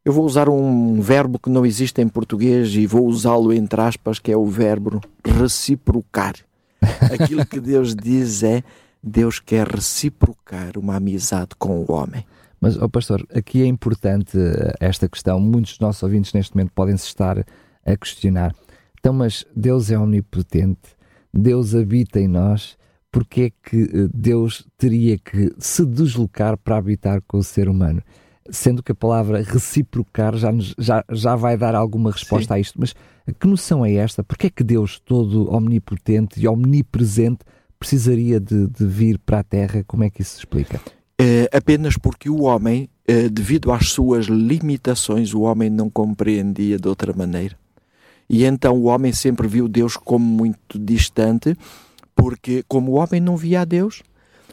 Eu 0.05 0.13
vou 0.13 0.25
usar 0.25 0.47
um 0.47 1.01
verbo 1.01 1.39
que 1.39 1.49
não 1.49 1.65
existe 1.65 2.01
em 2.01 2.07
português 2.07 2.73
e 2.75 2.85
vou 2.85 3.05
usá-lo 3.07 3.51
entre 3.51 3.81
aspas, 3.81 4.19
que 4.19 4.31
é 4.31 4.37
o 4.37 4.45
verbo 4.45 5.01
reciprocar. 5.25 6.35
Aquilo 7.11 7.45
que 7.45 7.59
Deus 7.59 7.95
diz 7.95 8.43
é: 8.43 8.63
Deus 9.03 9.39
quer 9.39 9.67
reciprocar 9.67 10.77
uma 10.77 10.95
amizade 10.95 11.49
com 11.57 11.81
o 11.81 11.91
homem. 11.91 12.25
Mas, 12.61 12.77
oh 12.77 12.87
pastor, 12.87 13.25
aqui 13.33 13.61
é 13.61 13.65
importante 13.65 14.37
eh, 14.37 14.73
esta 14.79 15.09
questão. 15.09 15.39
Muitos 15.39 15.73
dos 15.73 15.79
nossos 15.79 16.03
ouvintes 16.03 16.33
neste 16.33 16.55
momento 16.55 16.71
podem 16.73 16.95
se 16.95 17.07
estar 17.07 17.45
a 17.85 17.97
questionar. 17.97 18.55
Então, 18.99 19.13
mas 19.13 19.45
Deus 19.55 19.91
é 19.91 19.97
omnipotente, 19.97 20.95
Deus 21.33 21.75
habita 21.75 22.19
em 22.19 22.27
nós 22.27 22.76
porque 23.11 23.41
é 23.41 23.69
que 23.69 23.83
eh, 23.83 24.09
Deus 24.13 24.65
teria 24.77 25.17
que 25.17 25.53
se 25.57 25.85
deslocar 25.85 26.57
para 26.57 26.77
habitar 26.77 27.21
com 27.27 27.37
o 27.37 27.43
ser 27.43 27.69
humano? 27.69 28.01
Sendo 28.49 28.81
que 28.81 28.91
a 28.91 28.95
palavra 28.95 29.41
reciprocar 29.41 30.35
já, 30.37 30.51
nos, 30.51 30.73
já, 30.77 31.03
já 31.11 31.35
vai 31.35 31.57
dar 31.57 31.75
alguma 31.75 32.11
resposta 32.11 32.53
Sim. 32.53 32.57
a 32.57 32.59
isto. 32.59 32.79
Mas 32.79 32.93
que 33.39 33.47
noção 33.47 33.85
é 33.85 33.93
esta? 33.93 34.23
Porque 34.23 34.47
é 34.47 34.49
que 34.49 34.63
Deus, 34.63 34.99
todo 34.99 35.53
omnipotente 35.53 36.39
e 36.39 36.47
omnipresente, 36.47 37.39
precisaria 37.79 38.39
de, 38.39 38.67
de 38.67 38.85
vir 38.85 39.19
para 39.19 39.39
a 39.39 39.43
Terra? 39.43 39.83
Como 39.85 40.03
é 40.03 40.09
que 40.09 40.21
isso 40.21 40.31
se 40.31 40.39
explica? 40.39 40.79
É, 41.19 41.49
apenas 41.51 41.97
porque 41.97 42.29
o 42.29 42.43
homem, 42.43 42.89
é, 43.07 43.27
devido 43.27 43.71
às 43.71 43.89
suas 43.89 44.27
limitações, 44.27 45.33
o 45.33 45.41
homem 45.41 45.69
não 45.69 45.89
compreendia 45.89 46.77
de 46.77 46.87
outra 46.87 47.11
maneira. 47.13 47.57
E 48.29 48.45
então 48.45 48.75
o 48.75 48.83
homem 48.83 49.11
sempre 49.11 49.47
viu 49.47 49.67
Deus 49.67 49.95
como 49.97 50.25
muito 50.25 50.77
distante 50.77 51.57
porque 52.17 52.63
como 52.67 52.93
o 52.93 52.95
homem 52.95 53.21
não 53.21 53.37
via 53.37 53.61
a 53.61 53.65
Deus, 53.65 54.01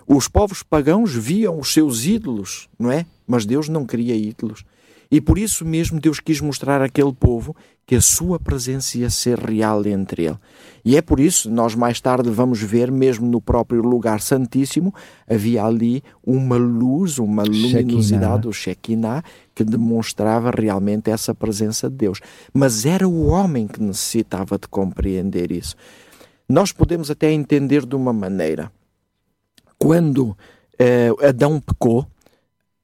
os 0.07 0.29
povos 0.29 0.63
pagãos 0.63 1.15
viam 1.15 1.59
os 1.59 1.73
seus 1.73 2.05
ídolos, 2.05 2.69
não 2.79 2.93
é? 2.93 3.07
Mas 3.27 3.47
Deus 3.47 3.71
não 3.71 3.87
queria 3.87 4.15
ídolos. 4.15 4.65
E 5.11 5.21
por 5.21 5.39
isso 5.39 5.65
mesmo 5.65 6.01
Deus 6.01 6.21
quis 6.21 6.41
mostrar 6.41 6.83
àquele 6.83 7.13
povo 7.13 7.57
que 7.87 7.95
a 7.95 8.01
sua 8.01 8.39
presença 8.39 8.99
ia 8.99 9.11
ser 9.11 9.39
real 9.39 9.87
entre 9.87 10.25
ele. 10.25 10.39
E 10.85 10.97
é 10.97 11.03
por 11.03 11.21
isso, 11.21 11.51
nós 11.51 11.75
mais 11.75 12.01
tarde 12.01 12.31
vamos 12.31 12.61
ver, 12.61 12.91
mesmo 12.91 13.27
no 13.27 13.41
próprio 13.41 13.83
lugar 13.83 14.21
santíssimo, 14.21 14.93
havia 15.29 15.65
ali 15.65 16.03
uma 16.25 16.57
luz, 16.57 17.19
uma 17.19 17.43
luminosidade, 17.43 18.49
o 18.49 18.53
Shekinah, 18.53 19.23
que 19.55 19.65
demonstrava 19.65 20.51
realmente 20.51 21.11
essa 21.11 21.35
presença 21.35 21.89
de 21.89 21.97
Deus. 21.97 22.21
Mas 22.53 22.85
era 22.85 23.07
o 23.07 23.27
homem 23.27 23.67
que 23.67 23.81
necessitava 23.81 24.59
de 24.59 24.67
compreender 24.67 25.53
isso. 25.53 25.77
Nós 26.49 26.73
podemos 26.73 27.11
até 27.11 27.33
entender 27.33 27.87
de 27.87 27.97
uma 27.97 28.13
maneira. 28.13 28.71
Quando 29.79 30.37
eh, 30.79 31.11
Adão 31.27 31.61
pecou, 31.61 32.07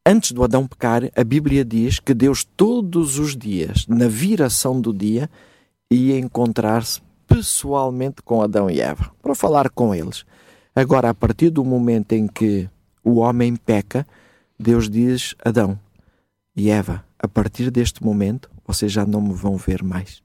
antes 0.04 0.32
do 0.32 0.42
Adão 0.42 0.66
pecar, 0.66 1.02
a 1.14 1.24
Bíblia 1.24 1.64
diz 1.64 1.98
que 1.98 2.14
Deus 2.14 2.44
todos 2.44 3.18
os 3.18 3.36
dias, 3.36 3.86
na 3.86 4.08
viração 4.08 4.80
do 4.80 4.92
dia, 4.92 5.30
ia 5.90 6.18
encontrar-se 6.18 7.00
pessoalmente 7.26 8.22
com 8.22 8.42
Adão 8.42 8.70
e 8.70 8.80
Eva, 8.80 9.12
para 9.22 9.34
falar 9.34 9.70
com 9.70 9.94
eles. 9.94 10.24
Agora, 10.74 11.10
a 11.10 11.14
partir 11.14 11.50
do 11.50 11.64
momento 11.64 12.12
em 12.12 12.26
que 12.26 12.68
o 13.04 13.16
homem 13.16 13.56
peca, 13.56 14.06
Deus 14.58 14.88
diz: 14.88 15.34
Adão 15.44 15.78
e 16.56 16.70
Eva, 16.70 17.04
a 17.18 17.28
partir 17.28 17.70
deste 17.70 18.02
momento, 18.02 18.50
vocês 18.66 18.90
já 18.90 19.04
não 19.04 19.20
me 19.20 19.34
vão 19.34 19.56
ver 19.56 19.82
mais. 19.82 20.22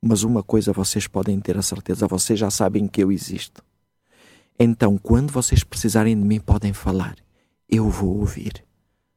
Mas 0.00 0.22
uma 0.22 0.42
coisa 0.42 0.72
vocês 0.72 1.06
podem 1.06 1.40
ter 1.40 1.56
a 1.58 1.62
certeza: 1.62 2.06
vocês 2.06 2.38
já 2.38 2.50
sabem 2.50 2.86
que 2.86 3.02
eu 3.02 3.10
existo. 3.10 3.62
Então, 4.58 4.98
quando 4.98 5.32
vocês 5.32 5.62
precisarem 5.62 6.18
de 6.18 6.24
mim, 6.24 6.40
podem 6.40 6.72
falar. 6.72 7.16
Eu 7.68 7.88
vou 7.88 8.18
ouvir. 8.18 8.64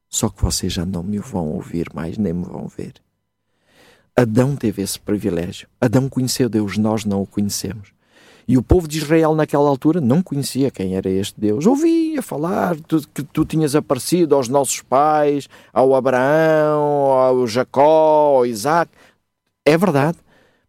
Só 0.08 0.28
que 0.28 0.42
vocês 0.42 0.72
já 0.72 0.84
não 0.84 1.02
me 1.02 1.18
vão 1.18 1.48
ouvir 1.48 1.88
mais, 1.94 2.18
nem 2.18 2.32
me 2.32 2.44
vão 2.44 2.68
ver. 2.68 2.94
Adão 4.14 4.54
teve 4.54 4.82
esse 4.82 5.00
privilégio. 5.00 5.66
Adão 5.80 6.08
conheceu 6.08 6.48
Deus, 6.48 6.76
nós 6.76 7.04
não 7.04 7.22
o 7.22 7.26
conhecemos. 7.26 7.92
E 8.46 8.58
o 8.58 8.62
povo 8.62 8.86
de 8.86 8.98
Israel, 8.98 9.34
naquela 9.34 9.68
altura, 9.68 10.00
não 10.00 10.22
conhecia 10.22 10.70
quem 10.70 10.96
era 10.96 11.08
este 11.08 11.40
Deus. 11.40 11.64
Ouvia 11.64 12.20
falar 12.20 12.76
que 13.14 13.22
tu 13.22 13.44
tinhas 13.44 13.74
aparecido 13.74 14.34
aos 14.34 14.48
nossos 14.48 14.82
pais, 14.82 15.48
ao 15.72 15.94
Abraão, 15.94 17.12
ao 17.12 17.46
Jacó, 17.46 18.36
ao 18.36 18.46
Isaac. 18.46 18.92
É 19.64 19.78
verdade, 19.78 20.18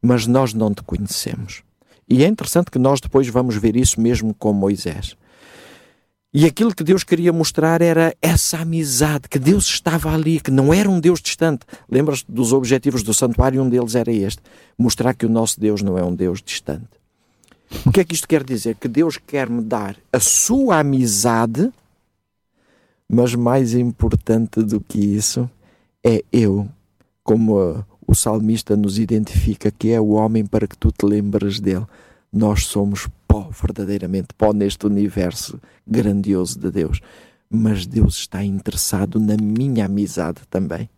mas 0.04 0.28
nós 0.28 0.54
não 0.54 0.74
te 0.74 0.84
conhecemos. 0.84 1.64
E 2.10 2.26
é 2.26 2.28
interessante 2.28 2.70
que 2.70 2.78
nós 2.78 3.00
depois 3.00 3.28
vamos 3.30 3.56
ver 3.56 3.78
isso 3.78 4.02
mesmo 4.02 4.34
com 4.34 4.52
Moisés. 4.52 5.16
E 6.34 6.46
aquilo 6.46 6.76
que 6.76 6.84
Deus 6.84 7.04
queria 7.04 7.32
mostrar 7.32 7.82
era 7.82 8.14
essa 8.22 8.58
amizade, 8.58 9.30
que 9.30 9.40
Deus 9.40 9.66
estava 9.68 10.12
ali, 10.14 10.40
que 10.42 10.52
não 10.52 10.74
era 10.74 10.90
um 10.90 11.00
Deus 11.00 11.22
distante. 11.22 11.62
Lembras-te 11.90 12.30
dos 12.30 12.52
objetivos 12.52 13.04
do 13.04 13.14
santuário? 13.14 13.62
Um 13.62 13.70
deles 13.70 13.96
era 13.96 14.12
este: 14.12 14.42
mostrar 14.78 15.14
que 15.14 15.26
o 15.26 15.30
nosso 15.30 15.60
Deus 15.60 15.82
não 15.82 15.98
é 15.98 16.04
um 16.04 16.14
Deus 16.14 16.42
distante. 16.42 16.90
O 17.86 17.92
que 17.92 18.02
é 18.02 18.04
que 18.04 18.16
isto 18.16 18.28
quer 18.28 18.44
dizer? 18.44 18.76
Que 18.76 18.88
Deus 18.88 19.18
quer 19.18 19.50
me 19.50 19.62
dar 19.62 19.96
a 20.12 20.20
sua 20.20 20.80
amizade, 20.80 21.72
mas 23.08 23.36
mais 23.36 23.74
importante 23.74 24.62
do 24.64 24.82
que 24.82 25.00
isso 25.00 25.50
é 26.04 26.24
eu, 26.32 26.68
como 27.24 27.86
o 28.08 28.16
salmista 28.16 28.76
nos 28.76 29.00
identifica, 29.00 29.72
que 29.72 29.92
é 29.92 30.00
o 30.00 30.10
homem 30.10 30.46
para 30.46 30.68
que 30.68 30.78
tu 30.78 30.92
te 30.92 31.06
lembres 31.06 31.60
dele. 31.60 31.86
Nós 32.32 32.66
somos 32.66 33.08
pó, 33.28 33.50
verdadeiramente 33.52 34.30
pó 34.38 34.54
neste 34.54 34.86
universo 34.86 35.60
grandioso 35.86 36.60
de 36.60 36.72
Deus. 36.72 37.00
Mas 37.50 37.86
Deus 37.86 38.16
está 38.16 38.44
interessado 38.44 39.20
na 39.20 39.38
minha 39.38 39.86
amizade 39.86 40.42
também 40.50 40.90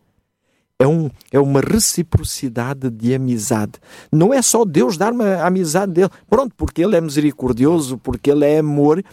é, 0.80 0.88
um, 0.88 1.10
é 1.32 1.40
uma 1.40 1.62
reciprocidade 1.62 2.90
de 2.90 3.14
amizade. 3.14 3.74
Não 4.12 4.34
é 4.34 4.42
só 4.42 4.66
Deus 4.66 4.98
dar-me 4.98 5.24
a 5.24 5.48
amizade 5.48 5.94
dele. 5.94 6.10
Pronto, 6.30 6.54
porque 6.56 6.84
ele 6.84 6.96
é 6.96 7.02
misericordioso, 7.02 7.98
porque 7.98 8.30
ele 8.30 8.46
é 8.46 8.60
amor, 8.60 9.04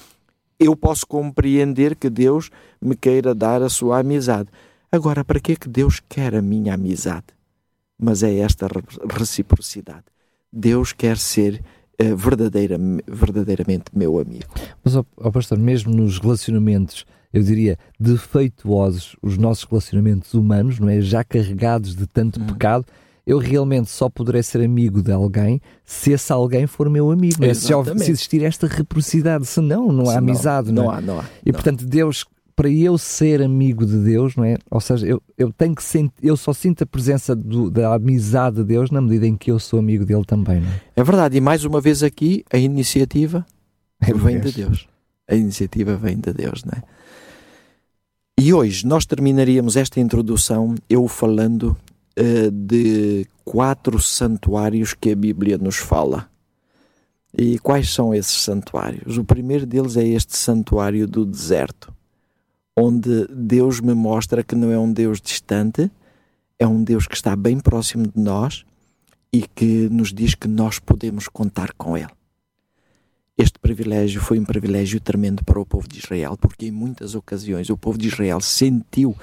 eu 0.59 0.77
posso 0.77 1.07
compreender 1.07 1.97
que 1.97 2.11
Deus 2.11 2.51
me 2.81 2.97
queira 2.97 3.35
dar 3.35 3.63
a 3.63 3.69
sua 3.69 4.01
amizade. 4.01 4.49
Agora, 4.91 5.25
para 5.25 5.41
que 5.41 5.53
é 5.53 5.57
que 5.57 5.69
Deus 5.69 6.01
quer 6.09 6.35
a 6.35 6.43
minha 6.43 6.75
amizade? 6.75 7.27
Mas 8.03 8.23
é 8.23 8.39
esta 8.39 8.69
reciprocidade. 9.11 10.05
Deus 10.53 10.93
quer 10.93 11.17
ser 11.17 11.63
uh, 12.03 12.17
verdadeira, 12.17 12.77
verdadeiramente 13.07 13.85
meu 13.95 14.19
amigo. 14.19 14.53
Mas, 14.83 14.97
ó, 14.97 15.05
ó 15.17 15.31
pastor, 15.31 15.59
mesmo 15.59 15.95
nos 15.95 16.19
relacionamentos 16.19 17.07
eu 17.33 17.43
diria, 17.43 17.79
defeituosos 17.99 19.17
os 19.23 19.39
nossos 19.39 19.65
relacionamentos 19.65 20.35
humanos, 20.35 20.79
não 20.79 20.89
é? 20.89 21.01
Já 21.01 21.25
carregados 21.25 21.97
de 21.97 22.07
tanto 22.07 22.39
uhum. 22.39 22.47
pecado, 22.49 22.85
eu 23.27 23.39
realmente 23.39 23.89
só 23.89 24.09
poderei 24.09 24.43
ser 24.43 24.63
amigo 24.63 25.03
de 25.03 25.13
alguém 25.13 25.61
se 25.85 26.13
esse 26.13 26.31
alguém 26.33 26.67
for 26.67 26.91
meu 26.91 27.11
amigo. 27.11 27.43
É? 27.45 27.55
Se, 27.55 27.69
se, 27.69 28.11
existir 28.11 28.43
esta 28.43 28.67
reciprocidade, 28.67 29.47
senão 29.47 29.91
não 29.91 30.11
há 30.11 30.19
amizade. 30.19 30.71
Não, 30.71 30.85
não, 30.85 30.91
há, 30.91 31.01
não 31.01 31.21
há. 31.21 31.25
E 31.47 31.53
portanto, 31.53 31.87
Deus, 31.87 32.27
para 32.55 32.71
eu 32.71 32.97
ser 32.99 33.43
amigo 33.43 33.87
de 33.87 33.99
Deus, 33.99 34.37
não 34.37 34.45
é? 34.45 34.57
Ou 34.71 34.81
seja, 34.81 35.07
eu, 35.07 35.23
eu 35.37 35.53
tenho 35.53 35.75
que 35.75 35.83
sentir, 35.83 36.15
eu 36.23 36.37
só 36.37 36.53
sinto 36.53 36.83
a 36.83 36.87
presença 36.87 37.35
do, 37.35 37.71
da 37.71 37.95
amizade 37.95 38.57
de 38.57 38.65
Deus 38.65 38.91
na 38.91 39.01
medida 39.01 39.27
em 39.27 39.37
que 39.37 39.51
eu 39.51 39.59
sou 39.59 39.79
amigo 39.79 40.05
dele 40.05 40.25
também. 40.25 40.61
Não 40.61 40.69
é? 40.69 40.81
é 40.97 41.05
verdade, 41.05 41.37
e 41.37 41.41
mais 41.41 41.65
uma 41.65 41.81
vez 41.81 42.03
aqui 42.03 42.45
a 42.53 42.59
iniciativa 42.59 43.47
é 44.01 44.13
vem 44.13 44.41
de 44.41 44.53
Deus. 44.53 44.87
A 45.29 45.35
iniciativa 45.35 45.97
vem 45.97 46.19
de 46.19 46.33
Deus, 46.33 46.65
não 46.65 46.73
é? 46.77 46.83
E 48.39 48.53
hoje 48.53 48.87
nós 48.87 49.07
terminaríamos 49.07 49.77
esta 49.77 50.01
introdução 50.01 50.75
eu 50.89 51.07
falando 51.07 51.77
uh, 52.19 52.51
de 52.51 53.27
quatro 53.45 54.01
santuários 54.01 54.95
que 54.95 55.13
a 55.13 55.17
Bíblia 55.17 55.59
nos 55.59 55.77
fala. 55.77 56.29
E 57.37 57.59
quais 57.59 57.93
são 57.93 58.15
esses 58.15 58.43
santuários? 58.43 59.17
O 59.17 59.25
primeiro 59.25 59.65
deles 59.65 59.97
é 59.97 60.07
este 60.07 60.37
santuário 60.37 61.07
do 61.07 61.25
deserto, 61.25 61.92
onde 62.77 63.27
Deus 63.29 63.81
me 63.81 63.95
mostra 63.95 64.43
que 64.43 64.55
não 64.55 64.71
é 64.71 64.79
um 64.79 64.93
Deus 64.93 65.21
distante, 65.21 65.91
é 66.59 66.67
um 66.67 66.83
Deus 66.83 67.07
que 67.07 67.15
está 67.15 67.35
bem 67.37 67.59
próximo 67.61 68.07
de 68.07 68.21
nós 68.21 68.65
e 69.33 69.43
que 69.43 69.89
nos 69.91 70.13
diz 70.13 70.35
que 70.35 70.49
nós 70.49 70.79
podemos 70.79 71.29
contar 71.29 71.73
com 71.73 71.97
Ele. 71.97 72.11
Este 73.37 73.59
privilégio 73.59 74.21
foi 74.21 74.39
um 74.39 74.45
privilégio 74.45 75.01
tremendo 75.01 75.45
para 75.45 75.59
o 75.59 75.67
povo 75.67 75.89
de 75.89 75.99
Israel, 75.99 76.37
porque 76.37 76.67
em 76.67 76.71
muitas 76.71 77.15
ocasiões 77.15 77.71
o 77.71 77.77
povo 77.77 77.97
de 77.97 78.09
Israel 78.09 78.41
sentiu, 78.41 79.17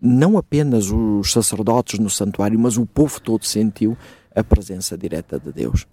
não 0.00 0.38
apenas 0.38 0.90
os 0.90 1.32
sacerdotes 1.32 1.98
no 1.98 2.08
santuário, 2.08 2.58
mas 2.58 2.76
o 2.76 2.86
povo 2.86 3.20
todo 3.20 3.44
sentiu 3.44 3.98
a 4.34 4.44
presença 4.44 4.96
direta 4.96 5.38
de 5.38 5.52
Deus. 5.52 5.86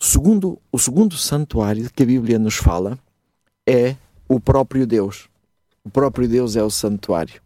Segundo, 0.00 0.58
o 0.72 0.78
segundo 0.78 1.16
santuário 1.16 1.90
que 1.92 2.02
a 2.02 2.06
Bíblia 2.06 2.38
nos 2.38 2.56
fala 2.56 2.98
é 3.66 3.96
o 4.28 4.40
próprio 4.40 4.86
Deus. 4.86 5.28
O 5.84 5.90
próprio 5.90 6.26
Deus 6.26 6.56
é 6.56 6.62
o 6.62 6.70
santuário. 6.70 7.42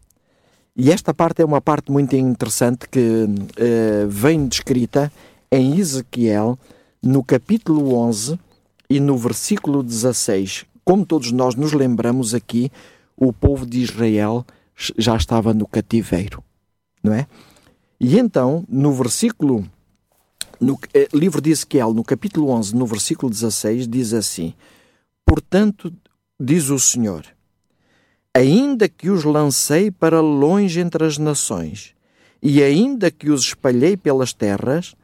E 0.75 0.91
esta 0.91 1.13
parte 1.13 1.41
é 1.41 1.45
uma 1.45 1.59
parte 1.59 1.91
muito 1.91 2.15
interessante 2.15 2.87
que 2.87 2.99
uh, 2.99 4.07
vem 4.07 4.47
descrita 4.47 5.11
em 5.51 5.77
Ezequiel, 5.77 6.57
no 7.03 7.21
capítulo 7.21 7.95
11, 7.95 8.39
e 8.89 8.99
no 8.99 9.17
versículo 9.17 9.83
16, 9.83 10.65
como 10.83 11.05
todos 11.05 11.31
nós 11.31 11.53
nos 11.53 11.73
lembramos 11.73 12.33
aqui, 12.33 12.71
o 13.15 13.31
povo 13.31 13.65
de 13.65 13.81
Israel 13.81 14.45
já 14.97 15.15
estava 15.15 15.53
no 15.53 15.67
cativeiro, 15.67 16.41
não 17.03 17.13
é? 17.13 17.27
E 17.99 18.17
então, 18.17 18.65
no 18.67 18.93
versículo, 18.93 19.69
no 20.59 20.79
eh, 20.93 21.07
livro 21.13 21.41
de 21.41 21.51
Ezequiel, 21.51 21.93
no 21.93 22.03
capítulo 22.03 22.49
11, 22.49 22.75
no 22.75 22.85
versículo 22.87 23.29
16, 23.29 23.87
diz 23.87 24.13
assim: 24.13 24.53
Portanto, 25.25 25.93
diz 26.39 26.69
o 26.69 26.79
Senhor, 26.79 27.25
ainda 28.39 28.87
que 28.87 29.09
os 29.09 29.23
lancei 29.23 29.91
para 29.91 30.21
longe 30.21 30.79
entre 30.79 31.05
as 31.05 31.17
nações, 31.17 31.93
e 32.41 32.63
ainda 32.63 33.11
que 33.11 33.29
os 33.29 33.41
espalhei 33.41 33.97
pelas 33.97 34.33
terras, 34.33 34.95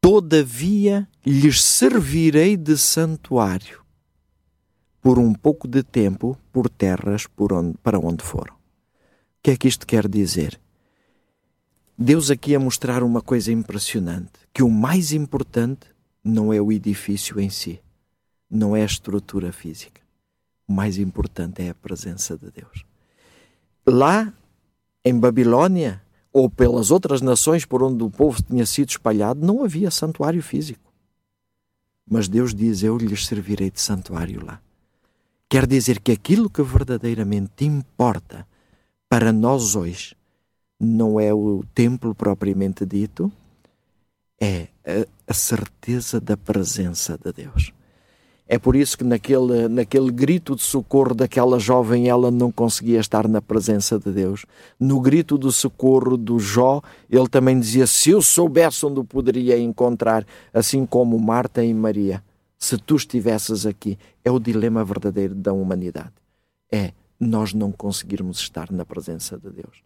Todavia 0.00 1.08
lhes 1.26 1.62
servirei 1.62 2.56
de 2.56 2.78
santuário 2.78 3.82
por 5.02 5.18
um 5.18 5.34
pouco 5.34 5.66
de 5.66 5.82
tempo 5.82 6.38
por 6.52 6.68
terras 6.70 7.26
por 7.26 7.52
onde, 7.52 7.76
para 7.82 7.98
onde 7.98 8.22
foram. 8.22 8.54
O 8.54 8.58
que 9.42 9.50
é 9.50 9.56
que 9.56 9.66
isto 9.66 9.86
quer 9.86 10.06
dizer? 10.06 10.58
Deus 11.96 12.30
aqui 12.30 12.54
a 12.54 12.60
mostrar 12.60 13.02
uma 13.02 13.20
coisa 13.20 13.50
impressionante: 13.50 14.30
que 14.52 14.62
o 14.62 14.70
mais 14.70 15.12
importante 15.12 15.88
não 16.22 16.52
é 16.52 16.60
o 16.60 16.70
edifício 16.70 17.40
em 17.40 17.50
si, 17.50 17.80
não 18.48 18.76
é 18.76 18.82
a 18.82 18.86
estrutura 18.86 19.52
física. 19.52 20.00
O 20.68 20.72
mais 20.72 20.98
importante 20.98 21.62
é 21.62 21.70
a 21.70 21.74
presença 21.74 22.36
de 22.36 22.50
Deus. 22.50 22.84
Lá 23.86 24.32
em 25.04 25.18
Babilônia, 25.18 26.02
ou 26.32 26.50
pelas 26.50 26.90
outras 26.90 27.22
nações 27.22 27.64
por 27.64 27.82
onde 27.82 28.04
o 28.04 28.10
povo 28.10 28.42
tinha 28.42 28.66
sido 28.66 28.90
espalhado, 28.90 29.44
não 29.44 29.64
havia 29.64 29.90
santuário 29.90 30.42
físico. 30.42 30.92
Mas 32.08 32.28
Deus 32.28 32.54
diz: 32.54 32.82
Eu 32.82 32.96
lhes 32.96 33.26
servirei 33.26 33.70
de 33.70 33.80
santuário 33.80 34.44
lá. 34.44 34.60
Quer 35.48 35.66
dizer 35.66 36.00
que 36.00 36.12
aquilo 36.12 36.50
que 36.50 36.62
verdadeiramente 36.62 37.64
importa 37.64 38.46
para 39.08 39.32
nós 39.32 39.74
hoje 39.74 40.14
não 40.78 41.18
é 41.18 41.32
o 41.32 41.64
templo 41.74 42.14
propriamente 42.14 42.84
dito, 42.84 43.32
é 44.40 44.68
a, 45.26 45.34
certeza 45.34 46.20
da 46.20 46.36
presença 46.36 47.18
de 47.18 47.32
Deus. 47.32 47.72
É 48.50 48.58
por 48.58 48.74
isso 48.74 48.96
que 48.96 49.04
naquele, 49.04 49.68
naquele 49.68 50.10
grito 50.10 50.56
de 50.56 50.62
socorro 50.62 51.14
daquela 51.14 51.58
jovem 51.58 52.08
ela 52.08 52.30
não 52.30 52.50
conseguia 52.50 52.98
estar 52.98 53.28
na 53.28 53.42
presença 53.42 53.98
de 53.98 54.10
Deus. 54.10 54.46
No 54.80 54.98
grito 55.00 55.36
do 55.36 55.52
socorro 55.52 56.16
do 56.16 56.38
Jó, 56.38 56.80
ele 57.10 57.28
também 57.28 57.60
dizia: 57.60 57.86
Se 57.86 58.08
eu 58.08 58.22
soubesse 58.22 58.86
onde 58.86 59.00
o 59.00 59.04
poderia 59.04 59.58
encontrar, 59.58 60.26
assim 60.52 60.86
como 60.86 61.18
Marta 61.18 61.62
e 61.62 61.74
Maria, 61.74 62.24
se 62.58 62.78
tu 62.78 62.96
estivesses 62.96 63.66
aqui. 63.66 63.98
É 64.24 64.30
o 64.30 64.40
dilema 64.40 64.82
verdadeiro 64.82 65.34
da 65.34 65.52
humanidade. 65.52 66.12
É 66.72 66.92
nós 67.20 67.52
não 67.52 67.70
conseguirmos 67.70 68.38
estar 68.38 68.70
na 68.70 68.84
presença 68.84 69.36
de 69.38 69.50
Deus. 69.50 69.82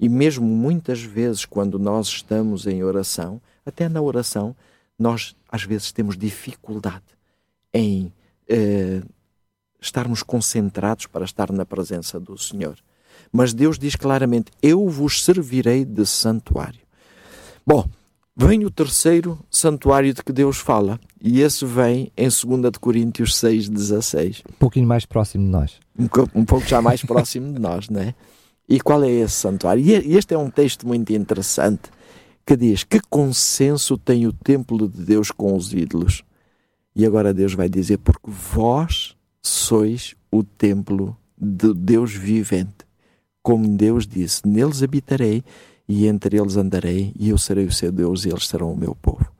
E 0.00 0.08
mesmo 0.08 0.46
muitas 0.46 1.02
vezes, 1.02 1.44
quando 1.44 1.78
nós 1.78 2.06
estamos 2.08 2.66
em 2.66 2.82
oração, 2.82 3.40
até 3.64 3.88
na 3.88 4.00
oração, 4.00 4.54
nós 4.98 5.34
às 5.50 5.64
vezes 5.64 5.92
temos 5.92 6.16
dificuldade 6.16 7.15
em 7.76 8.10
eh, 8.48 9.02
estarmos 9.80 10.22
concentrados 10.22 11.06
para 11.06 11.24
estar 11.24 11.52
na 11.52 11.66
presença 11.66 12.18
do 12.18 12.38
Senhor. 12.38 12.76
Mas 13.30 13.52
Deus 13.52 13.78
diz 13.78 13.94
claramente: 13.94 14.50
Eu 14.62 14.88
vos 14.88 15.22
servirei 15.22 15.84
de 15.84 16.06
santuário. 16.06 16.80
Bom, 17.66 17.84
vem 18.34 18.64
o 18.64 18.70
terceiro 18.70 19.38
santuário 19.50 20.14
de 20.14 20.22
que 20.22 20.32
Deus 20.32 20.56
fala, 20.56 20.98
e 21.20 21.40
esse 21.40 21.66
vem 21.66 22.10
em 22.16 22.28
2 22.28 22.78
Coríntios 22.80 23.34
6,16. 23.34 24.42
Um 24.48 24.58
pouquinho 24.58 24.86
mais 24.86 25.04
próximo 25.04 25.44
de 25.44 25.50
nós. 25.50 25.78
Um, 25.98 26.08
um 26.34 26.44
pouco 26.44 26.66
já 26.66 26.80
mais 26.80 27.02
próximo 27.02 27.52
de 27.52 27.60
nós, 27.60 27.88
não 27.88 28.00
é? 28.00 28.14
E 28.68 28.80
qual 28.80 29.04
é 29.04 29.10
esse 29.10 29.34
santuário? 29.34 29.84
E 29.84 30.16
este 30.16 30.34
é 30.34 30.38
um 30.38 30.50
texto 30.50 30.86
muito 30.86 31.12
interessante 31.12 31.90
que 32.46 32.56
diz: 32.56 32.84
Que 32.84 33.00
consenso 33.10 33.98
tem 33.98 34.26
o 34.26 34.32
templo 34.32 34.88
de 34.88 35.04
Deus 35.04 35.30
com 35.30 35.54
os 35.54 35.72
ídolos? 35.72 36.22
E 36.98 37.04
agora 37.04 37.34
Deus 37.34 37.52
vai 37.52 37.68
dizer: 37.68 37.98
Porque 37.98 38.30
vós 38.30 39.14
sois 39.42 40.16
o 40.32 40.42
templo 40.42 41.14
de 41.36 41.74
Deus 41.74 42.14
vivente. 42.14 42.86
Como 43.42 43.68
Deus 43.76 44.06
disse: 44.06 44.48
Neles 44.48 44.82
habitarei 44.82 45.44
e 45.86 46.06
entre 46.06 46.38
eles 46.38 46.56
andarei, 46.56 47.12
e 47.14 47.28
eu 47.28 47.36
serei 47.36 47.66
o 47.66 47.72
seu 47.72 47.92
Deus 47.92 48.24
e 48.24 48.30
eles 48.30 48.48
serão 48.48 48.72
o 48.72 48.76
meu 48.76 48.94
povo. 48.94 49.30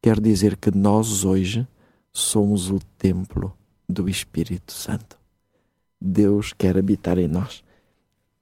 Quer 0.00 0.18
dizer 0.18 0.56
que 0.56 0.70
nós 0.70 1.24
hoje 1.26 1.68
somos 2.10 2.70
o 2.70 2.80
templo 2.96 3.54
do 3.86 4.08
Espírito 4.08 4.72
Santo. 4.72 5.18
Deus 6.00 6.54
quer 6.54 6.78
habitar 6.78 7.18
em 7.18 7.28
nós. 7.28 7.62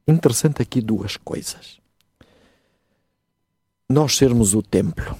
Interessante 0.06 0.62
aqui 0.62 0.80
duas 0.80 1.16
coisas. 1.16 1.80
Nós 3.88 4.16
sermos 4.16 4.54
o 4.54 4.62
templo. 4.62 5.16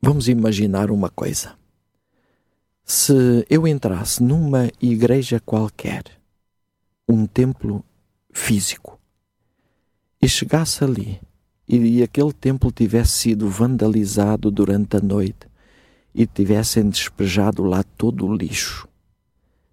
Vamos 0.00 0.28
imaginar 0.28 0.90
uma 0.90 1.08
coisa. 1.08 1.61
Se 2.84 3.46
eu 3.48 3.66
entrasse 3.66 4.22
numa 4.22 4.70
igreja 4.80 5.40
qualquer, 5.40 6.04
um 7.08 7.26
templo 7.26 7.84
físico, 8.32 8.98
e 10.20 10.28
chegasse 10.28 10.84
ali 10.84 11.20
e 11.66 12.02
aquele 12.02 12.32
templo 12.32 12.70
tivesse 12.70 13.12
sido 13.12 13.48
vandalizado 13.48 14.50
durante 14.50 14.96
a 14.96 15.00
noite 15.00 15.48
e 16.14 16.26
tivessem 16.26 16.88
despejado 16.88 17.62
lá 17.62 17.82
todo 17.82 18.26
o 18.26 18.34
lixo, 18.34 18.86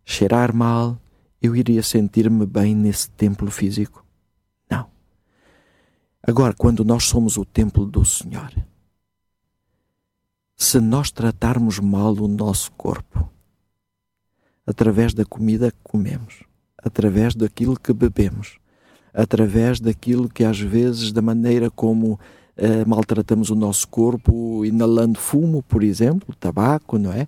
cheirar 0.06 0.56
mal, 0.56 0.98
eu 1.42 1.56
iria 1.56 1.84
sentir-me 1.84 2.46
bem 2.46 2.74
nesse 2.74 3.10
templo 3.12 3.52
físico? 3.52 4.06
Não. 4.70 4.88
Agora, 6.24 6.54
quando 6.54 6.86
nós 6.86 7.04
somos 7.04 7.38
o 7.38 7.44
templo 7.44 7.86
do 7.86 8.06
Senhor, 8.06 8.52
se 10.62 10.82
nós 10.82 11.10
tratarmos 11.10 11.80
mal 11.80 12.12
o 12.16 12.28
nosso 12.28 12.70
corpo, 12.74 13.32
através 14.68 15.14
da 15.14 15.24
comida 15.24 15.72
que 15.72 15.78
comemos, 15.82 16.44
através 16.78 17.34
daquilo 17.34 17.80
que 17.80 17.94
bebemos, 17.94 18.60
através 19.14 19.80
daquilo 19.80 20.28
que 20.28 20.44
às 20.44 20.60
vezes, 20.60 21.14
da 21.14 21.22
maneira 21.22 21.72
como 21.72 22.20
eh, 22.58 22.84
maltratamos 22.84 23.50
o 23.50 23.56
nosso 23.56 23.88
corpo, 23.88 24.66
inalando 24.66 25.18
fumo, 25.18 25.64
por 25.64 25.82
exemplo, 25.82 26.36
tabaco, 26.36 27.00
não 27.00 27.14
é? 27.14 27.26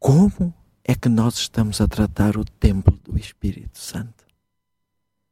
Como 0.00 0.54
é 0.82 0.94
que 0.94 1.10
nós 1.10 1.34
estamos 1.34 1.82
a 1.82 1.86
tratar 1.86 2.38
o 2.38 2.46
templo 2.46 2.98
do 3.04 3.18
Espírito 3.18 3.78
Santo? 3.78 4.24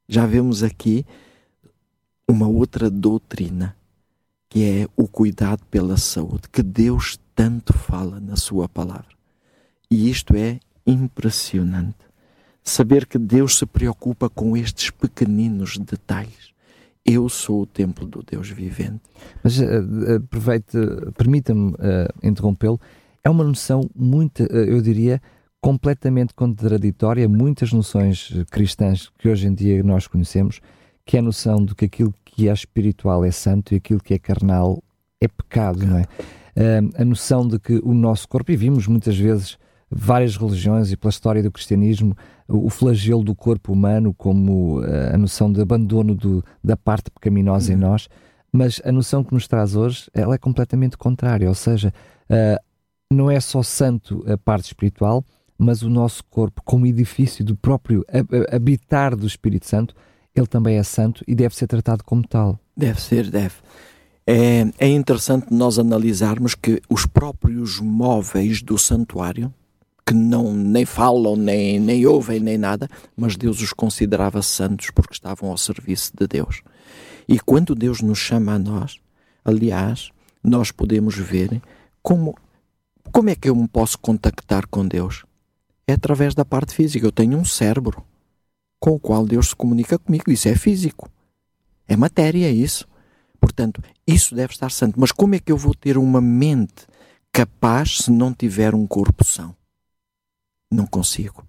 Já 0.07 0.27
vemos 0.27 0.63
aqui 0.63 1.07
uma 2.29 2.47
outra 2.47 2.91
doutrina, 2.91 3.75
que 4.51 4.65
é 4.65 4.89
o 4.97 5.07
cuidado 5.07 5.65
pela 5.71 5.97
saúde, 5.97 6.49
que 6.53 6.63
Deus 6.63 7.19
tanto 7.35 7.73
fala 7.73 8.21
na 8.21 8.37
Sua 8.37 8.69
palavra. 8.69 9.17
E 9.89 10.11
isto 10.11 10.35
é 10.37 10.59
impressionante 10.85 12.11
saber 12.63 13.07
que 13.07 13.17
Deus 13.17 13.57
se 13.57 13.65
preocupa 13.65 14.29
com 14.29 14.57
estes 14.57 14.91
pequeninos 14.91 15.79
detalhes. 15.79 16.51
Eu 17.07 17.29
sou 17.29 17.63
o 17.63 17.67
templo 17.67 18.07
do 18.07 18.23
Deus 18.23 18.51
vivente. 18.51 19.01
Mas 19.43 19.59
uh, 19.59 20.17
aproveite, 20.17 20.77
permita-me 21.17 21.71
uh, 21.71 21.77
interrompê-lo. 22.23 22.79
É 23.23 23.31
uma 23.31 23.45
noção 23.45 23.89
muito, 23.95 24.43
eu 24.43 24.81
diria, 24.83 25.23
completamente 25.61 26.35
contraditória. 26.35 27.29
Muitas 27.29 27.73
noções 27.73 28.33
cristãs 28.51 29.11
que 29.19 29.29
hoje 29.29 29.47
em 29.47 29.55
dia 29.55 29.83
nós 29.83 30.07
conhecemos, 30.07 30.61
que 31.05 31.17
é 31.17 31.21
a 31.21 31.23
noção 31.23 31.65
de 31.65 31.75
que 31.75 31.85
aquilo 31.85 32.15
que 32.31 32.49
é 32.49 32.53
espiritual 32.53 33.25
é 33.25 33.31
santo 33.31 33.75
e 33.75 33.77
aquilo 33.77 34.01
que 34.01 34.15
é 34.15 34.19
carnal 34.19 34.83
é 35.21 35.29
pecado, 35.29 35.87
não 35.87 35.99
é? 35.99 36.05
a 36.99 37.05
noção 37.05 37.47
de 37.47 37.59
que 37.59 37.81
o 37.83 37.95
nosso 37.95 38.29
corpo, 38.29 38.51
e 38.53 38.57
vimos 38.57 38.87
muitas 38.87 39.17
vezes 39.17 39.57
várias 39.91 40.37
religiões 40.37 40.93
e 40.93 40.97
pela 40.97 41.11
história 41.11 41.43
do 41.43 41.51
cristianismo 41.51 42.17
o 42.47 42.71
flagelo 42.71 43.25
do 43.25 43.35
corpo 43.35 43.73
humano 43.73 44.15
como 44.15 44.83
eh, 44.85 45.15
a 45.15 45.19
noção 45.19 45.53
de 45.53 45.61
abandono 45.61 46.15
do, 46.15 46.45
da 46.63 46.77
parte 46.77 47.11
pecaminosa 47.11 47.73
uhum. 47.73 47.79
em 47.79 47.81
nós, 47.81 48.09
mas 48.53 48.81
a 48.85 48.93
noção 48.93 49.25
que 49.25 49.33
nos 49.33 49.49
traz 49.49 49.75
hoje 49.75 50.09
ela 50.15 50.35
é 50.35 50.39
completamente 50.39 50.97
contrária, 50.97 51.49
ou 51.49 51.55
seja, 51.55 51.93
uh, 52.29 52.63
não 53.13 53.31
é 53.31 53.39
só 53.41 53.63
santo 53.63 54.25
a 54.31 54.37
parte 54.37 54.67
espiritual, 54.67 55.25
mas 55.57 55.83
o 55.83 55.91
nosso 55.91 56.25
corpo 56.25 56.63
como 56.65 56.87
edifício 56.87 57.45
do 57.45 57.57
próprio 57.57 58.05
habitar 58.51 59.15
do 59.15 59.27
Espírito 59.27 59.67
Santo, 59.67 59.95
ele 60.35 60.47
também 60.47 60.77
é 60.77 60.83
santo 60.83 61.25
e 61.27 61.35
deve 61.35 61.55
ser 61.55 61.67
tratado 61.67 62.05
como 62.05 62.27
tal. 62.27 62.59
Deve 62.77 63.01
ser, 63.01 63.31
deve. 63.31 63.55
É, 64.27 64.71
é 64.79 64.89
interessante 64.89 65.53
nós 65.53 65.79
analisarmos 65.79 66.55
que 66.55 66.81
os 66.89 67.07
próprios 67.07 67.81
móveis 67.81 68.63
do 68.63 68.79
santuário 68.79 69.53
que 70.07 70.15
não 70.15 70.53
nem 70.53 70.85
falam, 70.85 71.37
nem, 71.37 71.79
nem 71.79 72.05
ouvem, 72.05 72.41
nem 72.41 72.59
nada, 72.59 72.89
mas 73.17 73.37
Deus 73.37 73.61
os 73.61 73.73
considerava 73.73 74.43
santos 74.43 74.91
porque 74.91 75.15
estavam 75.15 75.51
ao 75.51 75.57
serviço 75.57 76.11
de 76.17 76.27
Deus. 76.27 76.63
E 77.29 77.39
quando 77.39 77.77
Deus 77.77 78.01
nos 78.01 78.19
chama 78.19 78.55
a 78.55 78.59
nós, 78.59 78.97
aliás, 79.45 80.11
nós 80.43 80.73
podemos 80.73 81.15
ver 81.15 81.63
como, 82.03 82.37
como 83.13 83.31
é 83.31 83.37
que 83.37 83.49
eu 83.49 83.55
me 83.55 83.69
posso 83.69 83.99
contactar 84.01 84.67
com 84.67 84.85
Deus? 84.85 85.25
É 85.87 85.93
através 85.93 86.35
da 86.35 86.45
parte 86.45 86.75
física. 86.75 87.07
Eu 87.07 87.13
tenho 87.13 87.39
um 87.39 87.45
cérebro 87.45 88.03
com 88.81 88.93
o 88.93 88.99
qual 88.99 89.27
Deus 89.27 89.51
se 89.51 89.57
comunica 89.57 89.99
comigo. 89.99 90.31
Isso 90.31 90.49
é 90.49 90.57
físico. 90.57 91.09
É 91.87 91.95
matéria, 91.97 92.47
é 92.47 92.51
isso. 92.51 92.89
Portanto, 93.39 93.83
isso 94.07 94.35
deve 94.35 94.55
estar 94.55 94.71
santo. 94.71 94.99
Mas 94.99 95.13
como 95.13 95.35
é 95.35 95.39
que 95.39 95.53
eu 95.53 95.57
vou 95.57 95.75
ter 95.75 95.99
uma 95.99 96.21
mente 96.21 96.87
capaz 97.31 97.99
se 97.99 98.11
não 98.11 98.33
tiver 98.33 98.75
um 98.75 98.87
corpo 98.87 99.25
são? 99.25 99.55
Não 100.71 100.87
consigo. 100.87 101.47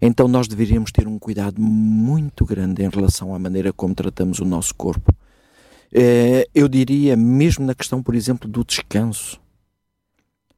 Então 0.00 0.26
nós 0.26 0.48
deveríamos 0.48 0.90
ter 0.90 1.06
um 1.06 1.18
cuidado 1.18 1.60
muito 1.60 2.44
grande 2.44 2.82
em 2.82 2.88
relação 2.88 3.34
à 3.34 3.38
maneira 3.38 3.72
como 3.72 3.94
tratamos 3.94 4.40
o 4.40 4.44
nosso 4.44 4.74
corpo. 4.74 5.14
Eh, 5.92 6.48
eu 6.54 6.68
diria, 6.68 7.16
mesmo 7.16 7.64
na 7.66 7.74
questão, 7.74 8.02
por 8.02 8.14
exemplo, 8.14 8.48
do 8.48 8.64
descanso. 8.64 9.40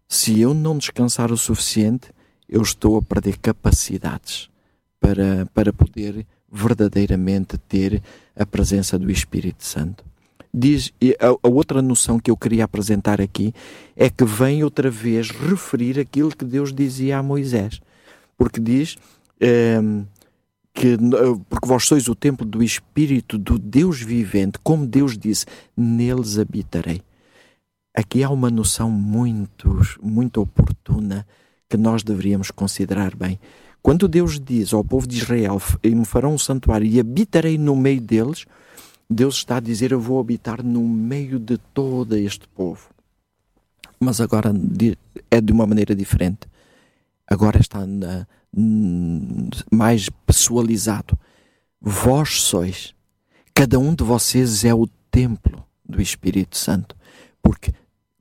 Se 0.09 0.41
eu 0.41 0.55
não 0.55 0.79
descansar 0.79 1.33
o 1.33 1.37
suficiente, 1.37 2.11
eu 2.49 2.62
estou 2.62 2.97
a 2.97 3.03
perder 3.03 3.39
capacidades 3.39 4.49
para, 5.05 5.47
para 5.53 5.73
poder 5.73 6.27
verdadeiramente 6.51 7.59
ter 7.59 8.03
a 8.37 8.47
presença 8.47 8.99
do 8.99 9.11
Espírito 9.11 9.65
Santo. 9.65 10.05
Diz, 10.53 10.93
a, 11.21 11.47
a, 11.47 11.51
outra 11.51 11.83
noção 11.83 12.19
que 12.19 12.31
eu 12.31 12.37
queria 12.37 12.65
apresentar 12.65 13.21
aqui 13.21 13.53
é 13.97 14.09
que 14.09 14.25
vem 14.25 14.63
outra 14.63 14.91
vez 14.91 15.31
referir 15.31 15.99
aquilo 15.99 16.35
que 16.35 16.45
Deus 16.45 16.73
dizia 16.73 17.19
a 17.19 17.23
Moisés 17.23 17.81
porque 18.37 18.61
diz 18.61 18.97
ehm, 19.41 20.03
que 20.73 20.97
porque 21.49 21.69
vós 21.69 21.85
sois 21.87 22.09
o 22.09 22.15
templo 22.15 22.47
do 22.47 22.63
Espírito 22.63 23.39
do 23.39 23.59
Deus 23.59 24.01
vivente, 24.01 24.59
como 24.63 24.87
Deus 24.87 25.17
disse, 25.17 25.47
neles 25.77 26.39
habitarei. 26.39 27.01
Aqui 27.97 28.25
há 28.25 28.31
uma 28.31 28.51
noção 28.51 28.91
muito, 28.91 29.81
muito 30.03 30.41
oportuna 30.41 31.25
que 31.69 31.77
nós 31.77 32.03
deveríamos 32.03 32.51
considerar 32.51 33.15
bem. 33.15 33.39
Quando 33.85 34.09
Deus 34.09 34.41
diz 34.41 34.72
ao 34.72 34.82
povo 34.82 35.07
de 35.07 35.18
Israel, 35.18 35.61
e 35.80 35.95
me 35.95 36.05
farão 36.05 36.35
um 36.35 36.39
santuário 36.39 36.87
e 36.87 36.99
habitarei 36.99 37.57
no 37.57 37.76
meio 37.76 38.01
deles, 38.01 38.47
Deus 39.09 39.37
está 39.37 39.59
a 39.59 39.61
dizer, 39.61 39.93
eu 39.93 40.01
vou 40.01 40.18
habitar 40.18 40.64
no 40.64 40.80
meio 40.89 41.39
de 41.39 41.59
todo 41.72 42.16
este 42.16 42.49
povo. 42.49 42.89
Mas 44.01 44.20
agora 44.20 44.53
é 45.30 45.41
de 45.41 45.53
uma 45.53 45.66
maneira 45.66 45.95
diferente 45.95 46.49
agora 47.26 47.61
está 47.61 47.87
na, 47.87 48.26
mais 49.70 50.09
pessoalizado. 50.26 51.18
Vós 51.80 52.43
sois, 52.43 52.95
cada 53.53 53.78
um 53.78 53.95
de 53.95 54.05
vocês 54.05 54.64
é 54.64 54.74
o 54.74 54.87
templo 55.11 55.64
do 55.85 56.01
Espírito 56.01 56.57
Santo, 56.57 56.97
porque, 57.43 57.72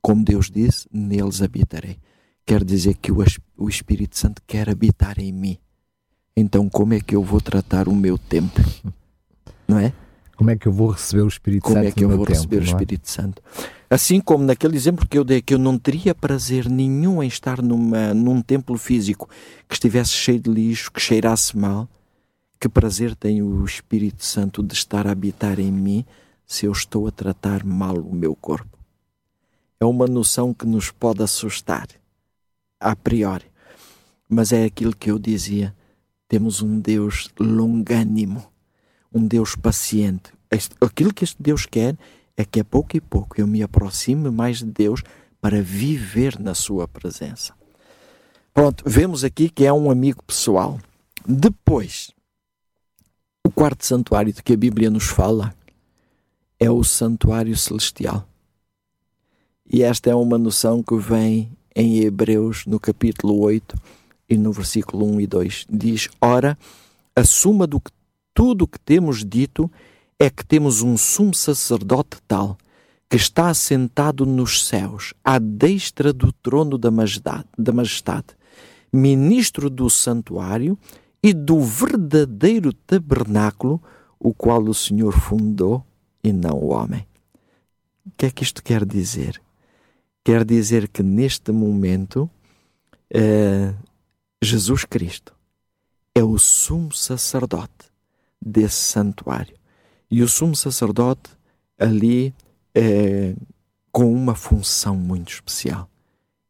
como 0.02 0.24
Deus 0.24 0.50
disse, 0.50 0.86
neles 0.92 1.40
habitarei. 1.40 1.98
Quer 2.46 2.62
dizer 2.62 2.94
que 2.94 3.10
o, 3.10 3.18
o 3.56 3.68
Espírito 3.68 4.18
Santo 4.18 4.42
quer 4.46 4.68
habitar 4.68 5.18
em 5.18 5.32
mim. 5.32 5.58
então 6.36 6.68
como 6.68 6.94
é 6.94 7.00
que 7.00 7.14
eu 7.14 7.22
vou 7.22 7.40
tratar 7.40 7.88
o 7.88 7.94
meu 7.94 8.18
templo? 8.18 8.64
Não 9.66 9.78
é? 9.78 9.92
Como 10.36 10.50
é 10.50 10.56
que 10.56 10.66
eu 10.66 10.72
vou 10.72 10.88
receber 10.88 11.22
o 11.22 11.28
Espírito 11.28 11.62
como 11.62 11.76
Santo? 11.76 11.84
Como 11.84 11.88
é 11.88 11.92
que 11.92 12.04
eu 12.04 12.08
vou 12.08 12.26
templo, 12.26 12.34
receber 12.34 12.56
o 12.58 12.60
é? 12.60 12.64
Espírito 12.64 13.06
é? 13.06 13.10
Santo? 13.10 13.42
Assim 13.88 14.20
como 14.20 14.44
naquele 14.44 14.76
exemplo 14.76 15.06
que 15.06 15.16
eu 15.16 15.24
dei, 15.24 15.40
que 15.40 15.54
eu 15.54 15.58
não 15.58 15.78
teria 15.78 16.14
prazer 16.14 16.68
nenhum 16.68 17.22
em 17.22 17.28
estar 17.28 17.62
numa, 17.62 18.12
num 18.12 18.42
templo 18.42 18.76
físico 18.76 19.28
que 19.68 19.74
estivesse 19.74 20.10
cheio 20.10 20.40
de 20.40 20.50
lixo, 20.50 20.90
que 20.90 21.00
cheirasse 21.00 21.56
mal, 21.56 21.88
que 22.58 22.68
prazer 22.68 23.14
tem 23.14 23.42
o 23.42 23.64
Espírito 23.64 24.24
Santo 24.24 24.62
de 24.62 24.74
estar 24.74 25.06
a 25.06 25.12
habitar 25.12 25.60
em 25.60 25.70
mim 25.70 26.04
se 26.46 26.66
eu 26.66 26.72
estou 26.72 27.06
a 27.06 27.10
tratar 27.10 27.64
mal 27.64 27.96
o 27.96 28.14
meu 28.14 28.34
corpo? 28.34 28.78
É 29.78 29.84
uma 29.84 30.06
noção 30.06 30.52
que 30.52 30.66
nos 30.66 30.90
pode 30.90 31.22
assustar, 31.22 31.86
a 32.84 32.94
priori. 32.94 33.46
Mas 34.28 34.52
é 34.52 34.64
aquilo 34.64 34.94
que 34.94 35.10
eu 35.10 35.18
dizia: 35.18 35.74
temos 36.28 36.60
um 36.60 36.78
Deus 36.78 37.30
longânimo, 37.40 38.44
um 39.12 39.26
Deus 39.26 39.56
paciente. 39.56 40.32
Aquilo 40.80 41.12
que 41.12 41.24
este 41.24 41.42
Deus 41.42 41.66
quer 41.66 41.96
é 42.36 42.44
que 42.44 42.60
a 42.60 42.64
pouco 42.64 42.96
e 42.96 43.00
pouco 43.00 43.40
eu 43.40 43.46
me 43.46 43.62
aproxime 43.62 44.30
mais 44.30 44.58
de 44.58 44.66
Deus 44.66 45.02
para 45.40 45.62
viver 45.62 46.38
na 46.38 46.54
Sua 46.54 46.86
presença. 46.86 47.54
Pronto, 48.52 48.84
vemos 48.86 49.24
aqui 49.24 49.48
que 49.48 49.64
é 49.64 49.72
um 49.72 49.90
amigo 49.90 50.22
pessoal. 50.22 50.78
Depois, 51.26 52.12
o 53.44 53.50
quarto 53.50 53.84
santuário 53.84 54.32
de 54.32 54.42
que 54.42 54.52
a 54.52 54.56
Bíblia 54.56 54.90
nos 54.90 55.06
fala 55.06 55.54
é 56.58 56.70
o 56.70 56.84
santuário 56.84 57.56
celestial. 57.56 58.28
E 59.66 59.82
esta 59.82 60.10
é 60.10 60.14
uma 60.14 60.38
noção 60.38 60.82
que 60.82 60.96
vem 60.96 61.50
em 61.74 62.00
Hebreus, 62.00 62.64
no 62.66 62.78
capítulo 62.78 63.40
8 63.40 63.76
e 64.28 64.36
no 64.36 64.52
versículo 64.52 65.06
1 65.06 65.20
e 65.20 65.26
2. 65.26 65.66
Diz: 65.68 66.08
Ora, 66.20 66.56
a 67.16 67.24
suma 67.24 67.66
de 67.66 67.78
tudo 68.32 68.62
o 68.62 68.68
que 68.68 68.78
temos 68.78 69.24
dito 69.24 69.70
é 70.18 70.30
que 70.30 70.44
temos 70.44 70.82
um 70.82 70.96
sumo 70.96 71.34
sacerdote 71.34 72.18
tal 72.26 72.56
que 73.08 73.16
está 73.16 73.48
assentado 73.48 74.26
nos 74.26 74.66
céus, 74.66 75.14
à 75.22 75.38
destra 75.38 76.12
do 76.12 76.32
trono 76.32 76.76
da 76.76 76.90
majestade, 76.90 77.44
da 77.56 77.72
majestade, 77.72 78.26
ministro 78.92 79.70
do 79.70 79.88
santuário 79.88 80.76
e 81.22 81.32
do 81.32 81.60
verdadeiro 81.60 82.72
tabernáculo, 82.72 83.80
o 84.18 84.34
qual 84.34 84.62
o 84.62 84.74
Senhor 84.74 85.12
fundou 85.12 85.84
e 86.22 86.32
não 86.32 86.58
o 86.58 86.70
homem. 86.70 87.06
O 88.06 88.10
que 88.16 88.26
é 88.26 88.30
que 88.30 88.42
isto 88.42 88.62
quer 88.62 88.84
dizer? 88.84 89.40
Quer 90.24 90.44
dizer 90.44 90.88
que 90.88 91.02
neste 91.02 91.52
momento 91.52 92.30
uh, 93.14 93.74
Jesus 94.42 94.84
Cristo 94.86 95.34
é 96.14 96.24
o 96.24 96.38
sumo 96.38 96.92
sacerdote 96.92 97.92
desse 98.40 98.76
santuário. 98.76 99.54
E 100.10 100.22
o 100.22 100.28
sumo 100.28 100.56
sacerdote 100.56 101.30
ali 101.78 102.34
é, 102.74 103.34
com 103.92 104.12
uma 104.12 104.34
função 104.34 104.96
muito 104.96 105.32
especial: 105.32 105.90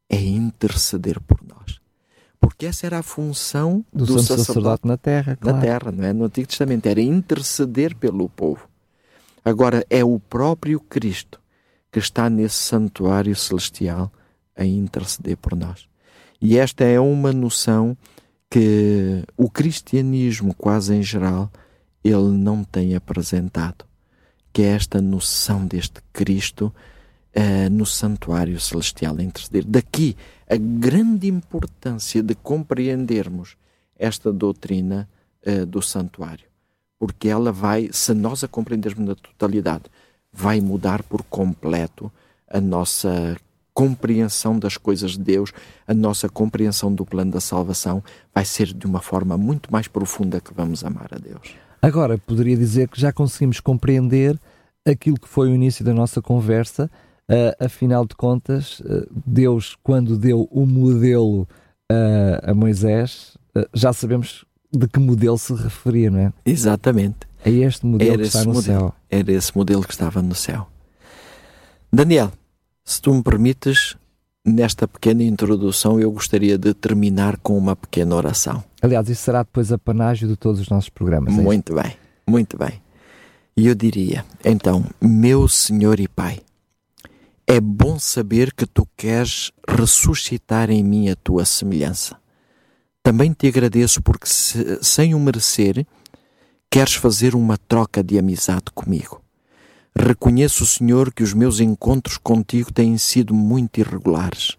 é 0.08 0.20
interceder 0.20 1.20
por 1.20 1.40
nós. 1.42 1.80
Porque 2.38 2.66
essa 2.66 2.86
era 2.86 2.98
a 2.98 3.02
função 3.02 3.84
do, 3.92 4.04
do 4.04 4.18
sacerdote, 4.18 4.46
sacerdote, 4.46 4.86
na 4.86 4.96
terra, 4.96 5.36
claro. 5.36 5.56
na 5.56 5.62
terra, 5.62 5.92
não 5.92 6.04
é? 6.04 6.12
No 6.12 6.24
Antigo 6.26 6.46
Testamento 6.46 6.86
era 6.86 7.00
interceder 7.00 7.96
pelo 7.96 8.28
povo. 8.28 8.68
Agora 9.44 9.84
é 9.88 10.04
o 10.04 10.20
próprio 10.20 10.78
Cristo 10.78 11.40
que 11.94 12.00
está 12.00 12.28
nesse 12.28 12.56
santuário 12.56 13.36
celestial 13.36 14.12
a 14.56 14.64
interceder 14.64 15.36
por 15.36 15.54
nós. 15.54 15.86
E 16.42 16.58
esta 16.58 16.82
é 16.82 16.98
uma 16.98 17.32
noção 17.32 17.96
que 18.50 19.22
o 19.36 19.48
cristianismo, 19.48 20.52
quase 20.54 20.92
em 20.92 21.04
geral, 21.04 21.48
ele 22.02 22.32
não 22.32 22.64
tem 22.64 22.96
apresentado, 22.96 23.84
que 24.52 24.62
é 24.62 24.70
esta 24.70 25.00
noção 25.00 25.64
deste 25.64 26.00
Cristo 26.12 26.74
uh, 27.36 27.70
no 27.70 27.86
santuário 27.86 28.58
celestial 28.58 29.14
a 29.16 29.22
interceder. 29.22 29.64
Daqui 29.64 30.16
a 30.50 30.56
grande 30.56 31.28
importância 31.28 32.24
de 32.24 32.34
compreendermos 32.34 33.56
esta 33.96 34.32
doutrina 34.32 35.08
uh, 35.46 35.64
do 35.64 35.80
santuário, 35.80 36.48
porque 36.98 37.28
ela 37.28 37.52
vai, 37.52 37.88
se 37.92 38.12
nós 38.14 38.42
a 38.42 38.48
compreendermos 38.48 39.06
na 39.06 39.14
totalidade, 39.14 39.84
vai 40.34 40.60
mudar 40.60 41.02
por 41.02 41.22
completo 41.22 42.10
a 42.50 42.60
nossa 42.60 43.36
compreensão 43.72 44.58
das 44.58 44.76
coisas 44.76 45.12
de 45.12 45.18
Deus, 45.18 45.52
a 45.86 45.92
nossa 45.92 46.28
compreensão 46.28 46.94
do 46.94 47.04
plano 47.04 47.32
da 47.32 47.40
salvação 47.40 48.02
vai 48.32 48.44
ser 48.44 48.72
de 48.72 48.86
uma 48.86 49.00
forma 49.00 49.36
muito 49.36 49.72
mais 49.72 49.88
profunda 49.88 50.40
que 50.40 50.54
vamos 50.54 50.84
amar 50.84 51.08
a 51.12 51.18
Deus. 51.18 51.54
Agora, 51.82 52.16
poderia 52.16 52.56
dizer 52.56 52.88
que 52.88 53.00
já 53.00 53.12
conseguimos 53.12 53.60
compreender 53.60 54.38
aquilo 54.86 55.18
que 55.18 55.28
foi 55.28 55.50
o 55.50 55.54
início 55.54 55.84
da 55.84 55.92
nossa 55.92 56.22
conversa. 56.22 56.90
Uh, 57.28 57.64
afinal 57.64 58.06
de 58.06 58.14
contas, 58.14 58.80
uh, 58.80 59.06
Deus, 59.26 59.76
quando 59.82 60.16
deu 60.16 60.48
o 60.50 60.66
modelo 60.66 61.42
uh, 61.90 62.50
a 62.50 62.54
Moisés, 62.54 63.36
já 63.72 63.92
sabemos 63.92 64.44
de 64.72 64.86
que 64.88 64.98
modelo 64.98 65.38
se 65.38 65.54
referia, 65.54 66.10
não 66.10 66.18
é? 66.18 66.32
Exatamente. 66.44 67.18
É 67.44 67.50
este 67.50 67.84
modelo 67.84 68.12
Era 68.12 68.22
que 68.22 68.26
está 68.28 68.44
no 68.44 68.54
modelo. 68.54 68.62
céu. 68.62 68.94
Era 69.10 69.32
esse 69.32 69.56
modelo 69.56 69.82
que 69.82 69.92
estava 69.92 70.22
no 70.22 70.34
céu. 70.34 70.68
Daniel, 71.92 72.32
se 72.84 73.00
tu 73.00 73.12
me 73.14 73.22
permites, 73.22 73.96
nesta 74.44 74.88
pequena 74.88 75.22
introdução, 75.22 76.00
eu 76.00 76.10
gostaria 76.10 76.56
de 76.56 76.72
terminar 76.74 77.36
com 77.38 77.56
uma 77.56 77.76
pequena 77.76 78.16
oração. 78.16 78.64
Aliás, 78.82 79.08
isso 79.08 79.22
será 79.22 79.42
depois 79.42 79.70
a 79.70 79.78
panágio 79.78 80.26
de 80.26 80.36
todos 80.36 80.60
os 80.60 80.68
nossos 80.68 80.88
programas. 80.88 81.32
É 81.32 81.36
muito 81.36 81.74
bem, 81.74 81.96
muito 82.26 82.56
bem. 82.58 82.82
E 83.56 83.68
eu 83.68 83.74
diria, 83.74 84.24
então, 84.44 84.84
meu 85.00 85.46
Senhor 85.46 86.00
e 86.00 86.08
Pai, 86.08 86.40
é 87.46 87.60
bom 87.60 87.98
saber 87.98 88.52
que 88.52 88.66
tu 88.66 88.88
queres 88.96 89.52
ressuscitar 89.68 90.70
em 90.70 90.82
mim 90.82 91.08
a 91.10 91.14
tua 91.14 91.44
semelhança. 91.44 92.16
Também 93.02 93.32
te 93.32 93.46
agradeço 93.46 94.02
porque, 94.02 94.26
se, 94.26 94.78
sem 94.82 95.14
o 95.14 95.20
merecer, 95.20 95.86
queres 96.74 96.94
fazer 96.94 97.36
uma 97.36 97.56
troca 97.56 98.02
de 98.02 98.18
amizade 98.18 98.64
comigo. 98.74 99.22
Reconheço, 99.96 100.66
Senhor, 100.66 101.14
que 101.14 101.22
os 101.22 101.32
meus 101.32 101.60
encontros 101.60 102.18
contigo 102.18 102.72
têm 102.72 102.98
sido 102.98 103.32
muito 103.32 103.78
irregulares. 103.78 104.56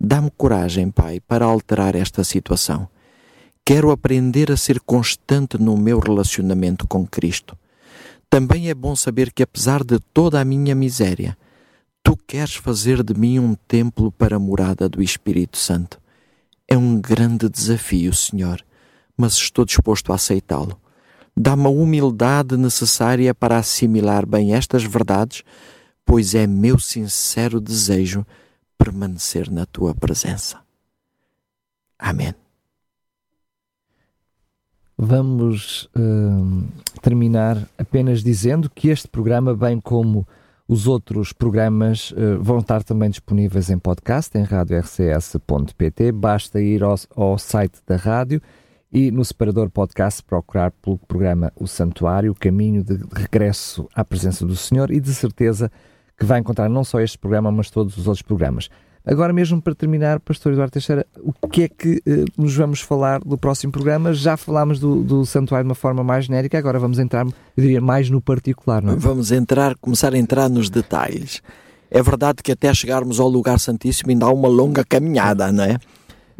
Dá-me 0.00 0.30
coragem, 0.36 0.88
Pai, 0.88 1.18
para 1.18 1.44
alterar 1.44 1.96
esta 1.96 2.22
situação. 2.22 2.88
Quero 3.64 3.90
aprender 3.90 4.52
a 4.52 4.56
ser 4.56 4.78
constante 4.78 5.58
no 5.58 5.76
meu 5.76 5.98
relacionamento 5.98 6.86
com 6.86 7.04
Cristo. 7.04 7.58
Também 8.30 8.70
é 8.70 8.74
bom 8.74 8.94
saber 8.94 9.32
que, 9.32 9.42
apesar 9.42 9.82
de 9.82 9.98
toda 10.14 10.40
a 10.40 10.44
minha 10.44 10.76
miséria, 10.76 11.36
Tu 12.04 12.16
queres 12.24 12.54
fazer 12.54 13.02
de 13.02 13.14
mim 13.14 13.40
um 13.40 13.56
templo 13.66 14.12
para 14.12 14.36
a 14.36 14.38
morada 14.38 14.88
do 14.88 15.02
Espírito 15.02 15.58
Santo. 15.58 16.00
É 16.68 16.78
um 16.78 17.00
grande 17.00 17.48
desafio, 17.48 18.14
Senhor, 18.14 18.64
mas 19.16 19.32
estou 19.32 19.64
disposto 19.64 20.12
a 20.12 20.14
aceitá-lo 20.14 20.78
Dá-me 21.38 21.66
a 21.66 21.70
humildade 21.70 22.56
necessária 22.56 23.32
para 23.32 23.58
assimilar 23.58 24.26
bem 24.26 24.54
estas 24.54 24.82
verdades, 24.82 25.44
pois 26.04 26.34
é 26.34 26.46
meu 26.48 26.78
sincero 26.80 27.60
desejo 27.60 28.26
permanecer 28.76 29.48
na 29.48 29.64
tua 29.64 29.94
presença. 29.94 30.58
Amém. 31.96 32.34
Vamos 34.96 35.88
uh, 35.96 36.66
terminar 37.00 37.68
apenas 37.78 38.24
dizendo 38.24 38.68
que 38.68 38.88
este 38.88 39.06
programa, 39.06 39.54
bem 39.54 39.80
como 39.80 40.26
os 40.66 40.88
outros 40.88 41.32
programas, 41.32 42.10
uh, 42.10 42.42
vão 42.42 42.58
estar 42.58 42.82
também 42.82 43.10
disponíveis 43.10 43.70
em 43.70 43.78
podcast 43.78 44.36
em 44.36 44.42
radiorcs.pt. 44.42 46.10
Basta 46.10 46.60
ir 46.60 46.82
ao, 46.82 46.96
ao 47.14 47.38
site 47.38 47.78
da 47.86 47.94
rádio 47.94 48.42
e 48.92 49.10
no 49.10 49.24
separador 49.24 49.70
podcast 49.70 50.22
procurar 50.22 50.70
pelo 50.70 50.98
programa 50.98 51.52
O 51.54 51.66
Santuário, 51.66 52.34
caminho 52.34 52.82
de 52.82 52.98
regresso 53.12 53.88
à 53.94 54.04
presença 54.04 54.46
do 54.46 54.56
Senhor 54.56 54.90
e 54.90 55.00
de 55.00 55.12
certeza 55.14 55.70
que 56.18 56.24
vai 56.24 56.40
encontrar 56.40 56.68
não 56.68 56.82
só 56.82 57.00
este 57.00 57.18
programa, 57.18 57.52
mas 57.52 57.70
todos 57.70 57.96
os 57.96 58.06
outros 58.06 58.22
programas. 58.22 58.68
Agora 59.06 59.32
mesmo 59.32 59.62
para 59.62 59.74
terminar, 59.74 60.20
Pastor 60.20 60.52
Eduardo 60.52 60.72
Teixeira, 60.72 61.06
o 61.22 61.32
que 61.48 61.62
é 61.62 61.68
que 61.68 62.02
eh, 62.04 62.24
nos 62.36 62.54
vamos 62.54 62.80
falar 62.80 63.20
do 63.20 63.38
próximo 63.38 63.72
programa? 63.72 64.12
Já 64.12 64.36
falámos 64.36 64.78
do, 64.78 65.02
do, 65.02 65.24
santuário 65.24 65.64
de 65.64 65.70
uma 65.70 65.74
forma 65.74 66.04
mais 66.04 66.26
genérica, 66.26 66.58
agora 66.58 66.78
vamos 66.78 66.98
entrar, 66.98 67.24
eu 67.24 67.32
diria, 67.56 67.80
mais 67.80 68.10
no 68.10 68.20
particular, 68.20 68.82
não 68.82 68.94
é? 68.94 68.96
Vamos 68.96 69.32
entrar, 69.32 69.76
começar 69.76 70.12
a 70.12 70.18
entrar 70.18 70.50
nos 70.50 70.68
detalhes. 70.68 71.40
É 71.90 72.02
verdade 72.02 72.42
que 72.42 72.52
até 72.52 72.72
chegarmos 72.74 73.18
ao 73.18 73.28
lugar 73.28 73.58
santíssimo 73.58 74.10
ainda 74.10 74.26
há 74.26 74.30
uma 74.30 74.48
longa 74.48 74.84
caminhada, 74.84 75.50
não 75.50 75.64
é? 75.64 75.78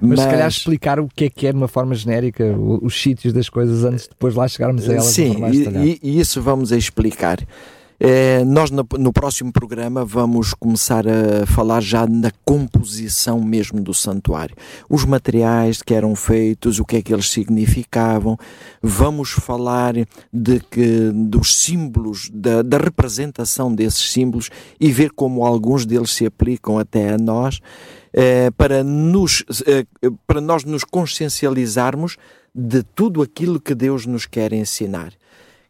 Mas, 0.01 0.11
mas, 0.11 0.20
se 0.20 0.26
calhar 0.28 0.49
explicar 0.49 1.01
o 1.01 1.09
que 1.09 1.24
é 1.24 1.30
que 1.30 1.46
é 1.46 1.53
de 1.53 1.59
uma 1.59 1.66
forma 1.66 1.94
genérica, 1.94 2.44
os 2.57 3.01
sítios 3.01 3.32
das 3.32 3.49
coisas 3.49 3.84
antes 3.84 4.05
de 4.05 4.11
depois 4.11 4.34
lá 4.34 4.46
chegarmos 4.46 4.88
a 4.88 4.92
elas 4.92 5.07
Sim, 5.07 5.34
e, 5.82 5.99
e, 6.01 6.20
isso 6.20 6.40
vamos 6.40 6.70
explicar. 6.70 7.38
É, 8.01 8.44
nós 8.44 8.70
no, 8.70 8.86
no, 8.96 9.12
próximo 9.12 9.53
programa 9.53 10.05
vamos 10.05 10.55
começar 10.55 11.05
a 11.09 11.44
falar 11.46 11.80
já 11.80 12.07
na 12.07 12.30
composição 12.44 13.40
mesmo 13.40 13.80
do 13.80 13.92
santuário. 13.92 14.55
Os 14.88 15.05
materiais 15.05 15.82
que 15.82 15.92
eram 15.92 16.14
feitos, 16.14 16.78
o 16.78 16.84
que 16.84 16.96
é 16.96 17.03
que 17.03 17.12
eles 17.12 17.28
significavam. 17.28 18.38
Vamos 18.80 19.30
falar 19.30 19.94
de 20.32 20.61
que, 20.61 21.11
dos 21.12 21.57
símbolos, 21.57 22.30
da, 22.32 22.62
da 22.62 22.78
representação 22.78 23.74
desses 23.74 24.12
símbolos 24.12 24.49
e 24.78 24.92
ver 24.92 25.11
como 25.11 25.44
alguns 25.44 25.84
deles 25.84 26.12
se 26.12 26.24
aplicam 26.24 26.78
até 26.78 27.11
a 27.11 27.18
nós. 27.18 27.59
É, 28.12 28.51
para, 28.53 28.84
nos, 28.84 29.44
é, 29.66 29.84
para 30.26 30.40
nós 30.40 30.64
nos 30.64 30.84
consciencializarmos 30.84 32.16
de 32.55 32.82
tudo 32.82 33.22
aquilo 33.22 33.61
que 33.61 33.74
Deus 33.74 34.07
nos 34.07 34.24
quer 34.24 34.53
ensinar. 34.53 35.12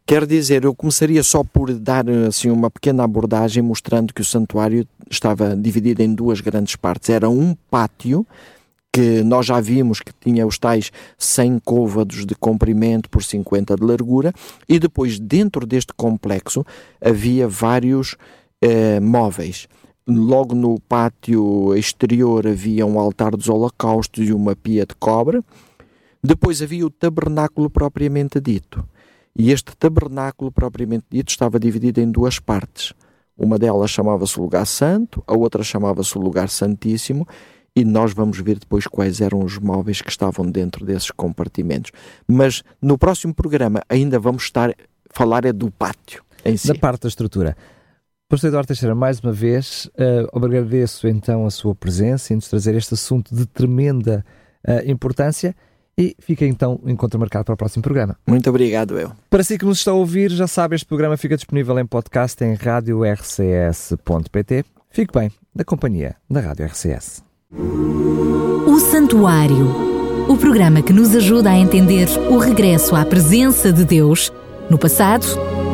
Quer 0.08 0.24
dizer, 0.24 0.64
eu 0.64 0.74
começaria 0.74 1.22
só 1.22 1.44
por 1.44 1.70
dar 1.70 2.08
assim 2.08 2.48
uma 2.48 2.70
pequena 2.70 3.04
abordagem 3.04 3.62
mostrando 3.62 4.14
que 4.14 4.22
o 4.22 4.24
santuário 4.24 4.88
estava 5.10 5.54
dividido 5.54 6.02
em 6.02 6.14
duas 6.14 6.40
grandes 6.40 6.76
partes. 6.76 7.10
Era 7.10 7.28
um 7.28 7.54
pátio 7.70 8.26
que 8.90 9.22
nós 9.22 9.44
já 9.44 9.60
vimos 9.60 10.00
que 10.00 10.10
tinha 10.18 10.46
os 10.46 10.58
tais 10.58 10.90
100 11.18 11.58
côvados 11.58 12.24
de 12.24 12.34
comprimento 12.34 13.10
por 13.10 13.22
50 13.22 13.76
de 13.76 13.84
largura 13.84 14.32
e 14.66 14.78
depois 14.78 15.18
dentro 15.18 15.66
deste 15.66 15.92
complexo 15.92 16.64
havia 17.04 17.46
vários 17.46 18.16
eh, 18.62 19.00
móveis. 19.00 19.68
Logo 20.08 20.54
no 20.54 20.80
pátio 20.80 21.76
exterior 21.76 22.46
havia 22.46 22.86
um 22.86 22.98
altar 22.98 23.32
dos 23.32 23.50
holocaustos 23.50 24.26
e 24.26 24.32
uma 24.32 24.56
pia 24.56 24.86
de 24.86 24.94
cobre. 24.94 25.42
Depois 26.24 26.62
havia 26.62 26.86
o 26.86 26.90
tabernáculo 26.90 27.68
propriamente 27.68 28.40
dito 28.40 28.82
e 29.38 29.52
este 29.52 29.76
tabernáculo, 29.76 30.50
propriamente 30.50 31.06
dito, 31.08 31.30
estava 31.30 31.60
dividido 31.60 32.00
em 32.00 32.10
duas 32.10 32.40
partes. 32.40 32.92
Uma 33.36 33.56
delas 33.56 33.88
chamava-se 33.88 34.38
Lugar 34.40 34.66
Santo, 34.66 35.22
a 35.24 35.32
outra 35.36 35.62
chamava-se 35.62 36.18
Lugar 36.18 36.48
Santíssimo, 36.48 37.26
e 37.76 37.84
nós 37.84 38.12
vamos 38.12 38.40
ver 38.40 38.58
depois 38.58 38.88
quais 38.88 39.20
eram 39.20 39.44
os 39.44 39.56
móveis 39.56 40.02
que 40.02 40.10
estavam 40.10 40.50
dentro 40.50 40.84
desses 40.84 41.12
compartimentos. 41.12 41.92
Mas 42.26 42.64
no 42.82 42.98
próximo 42.98 43.32
programa 43.32 43.80
ainda 43.88 44.18
vamos 44.18 44.42
estar 44.42 44.74
falar 45.12 45.44
é 45.44 45.52
do 45.52 45.70
pátio 45.70 46.24
em 46.44 46.56
si. 46.56 46.66
Da 46.66 46.74
parte 46.74 47.02
da 47.02 47.08
estrutura. 47.08 47.56
Pastor 48.28 48.48
Eduardo 48.48 48.66
Teixeira, 48.66 48.94
mais 48.94 49.20
uma 49.20 49.32
vez, 49.32 49.88
uh, 49.94 50.44
agradeço 50.44 51.06
então 51.06 51.46
a 51.46 51.50
sua 51.50 51.74
presença 51.74 52.32
e 52.32 52.36
nos 52.36 52.48
trazer 52.48 52.74
este 52.74 52.94
assunto 52.94 53.34
de 53.34 53.46
tremenda 53.46 54.24
uh, 54.66 54.90
importância 54.90 55.54
e 55.98 56.14
fica 56.20 56.46
então 56.46 56.78
o 56.82 56.88
encontro 56.88 57.18
marcado 57.18 57.44
para 57.44 57.54
o 57.54 57.56
próximo 57.56 57.82
programa. 57.82 58.16
Muito 58.24 58.48
obrigado, 58.48 58.96
eu. 58.96 59.10
Para 59.28 59.42
si 59.42 59.58
que 59.58 59.64
nos 59.64 59.78
está 59.78 59.90
a 59.90 59.94
ouvir, 59.94 60.30
já 60.30 60.46
sabe, 60.46 60.76
este 60.76 60.86
programa 60.86 61.16
fica 61.16 61.36
disponível 61.36 61.76
em 61.78 61.84
podcast 61.84 62.44
em 62.44 62.54
radiorcs.pt. 62.54 64.64
Fique 64.90 65.12
bem, 65.12 65.32
na 65.52 65.64
companhia 65.64 66.14
da 66.30 66.40
Rádio 66.40 66.64
RCS. 66.66 67.24
O 67.52 68.78
Santuário. 68.78 69.88
O 70.28 70.36
programa 70.36 70.82
que 70.82 70.92
nos 70.92 71.16
ajuda 71.16 71.50
a 71.50 71.58
entender 71.58 72.06
o 72.30 72.38
regresso 72.38 72.94
à 72.94 73.04
presença 73.04 73.72
de 73.72 73.84
Deus 73.84 74.32
no 74.70 74.78
passado, 74.78 75.26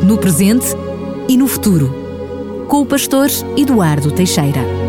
no 0.02 0.16
presente 0.16 0.68
e 1.28 1.36
no 1.36 1.46
futuro. 1.46 1.92
Com 2.68 2.80
o 2.82 2.86
pastor 2.86 3.28
Eduardo 3.56 4.10
Teixeira. 4.12 4.84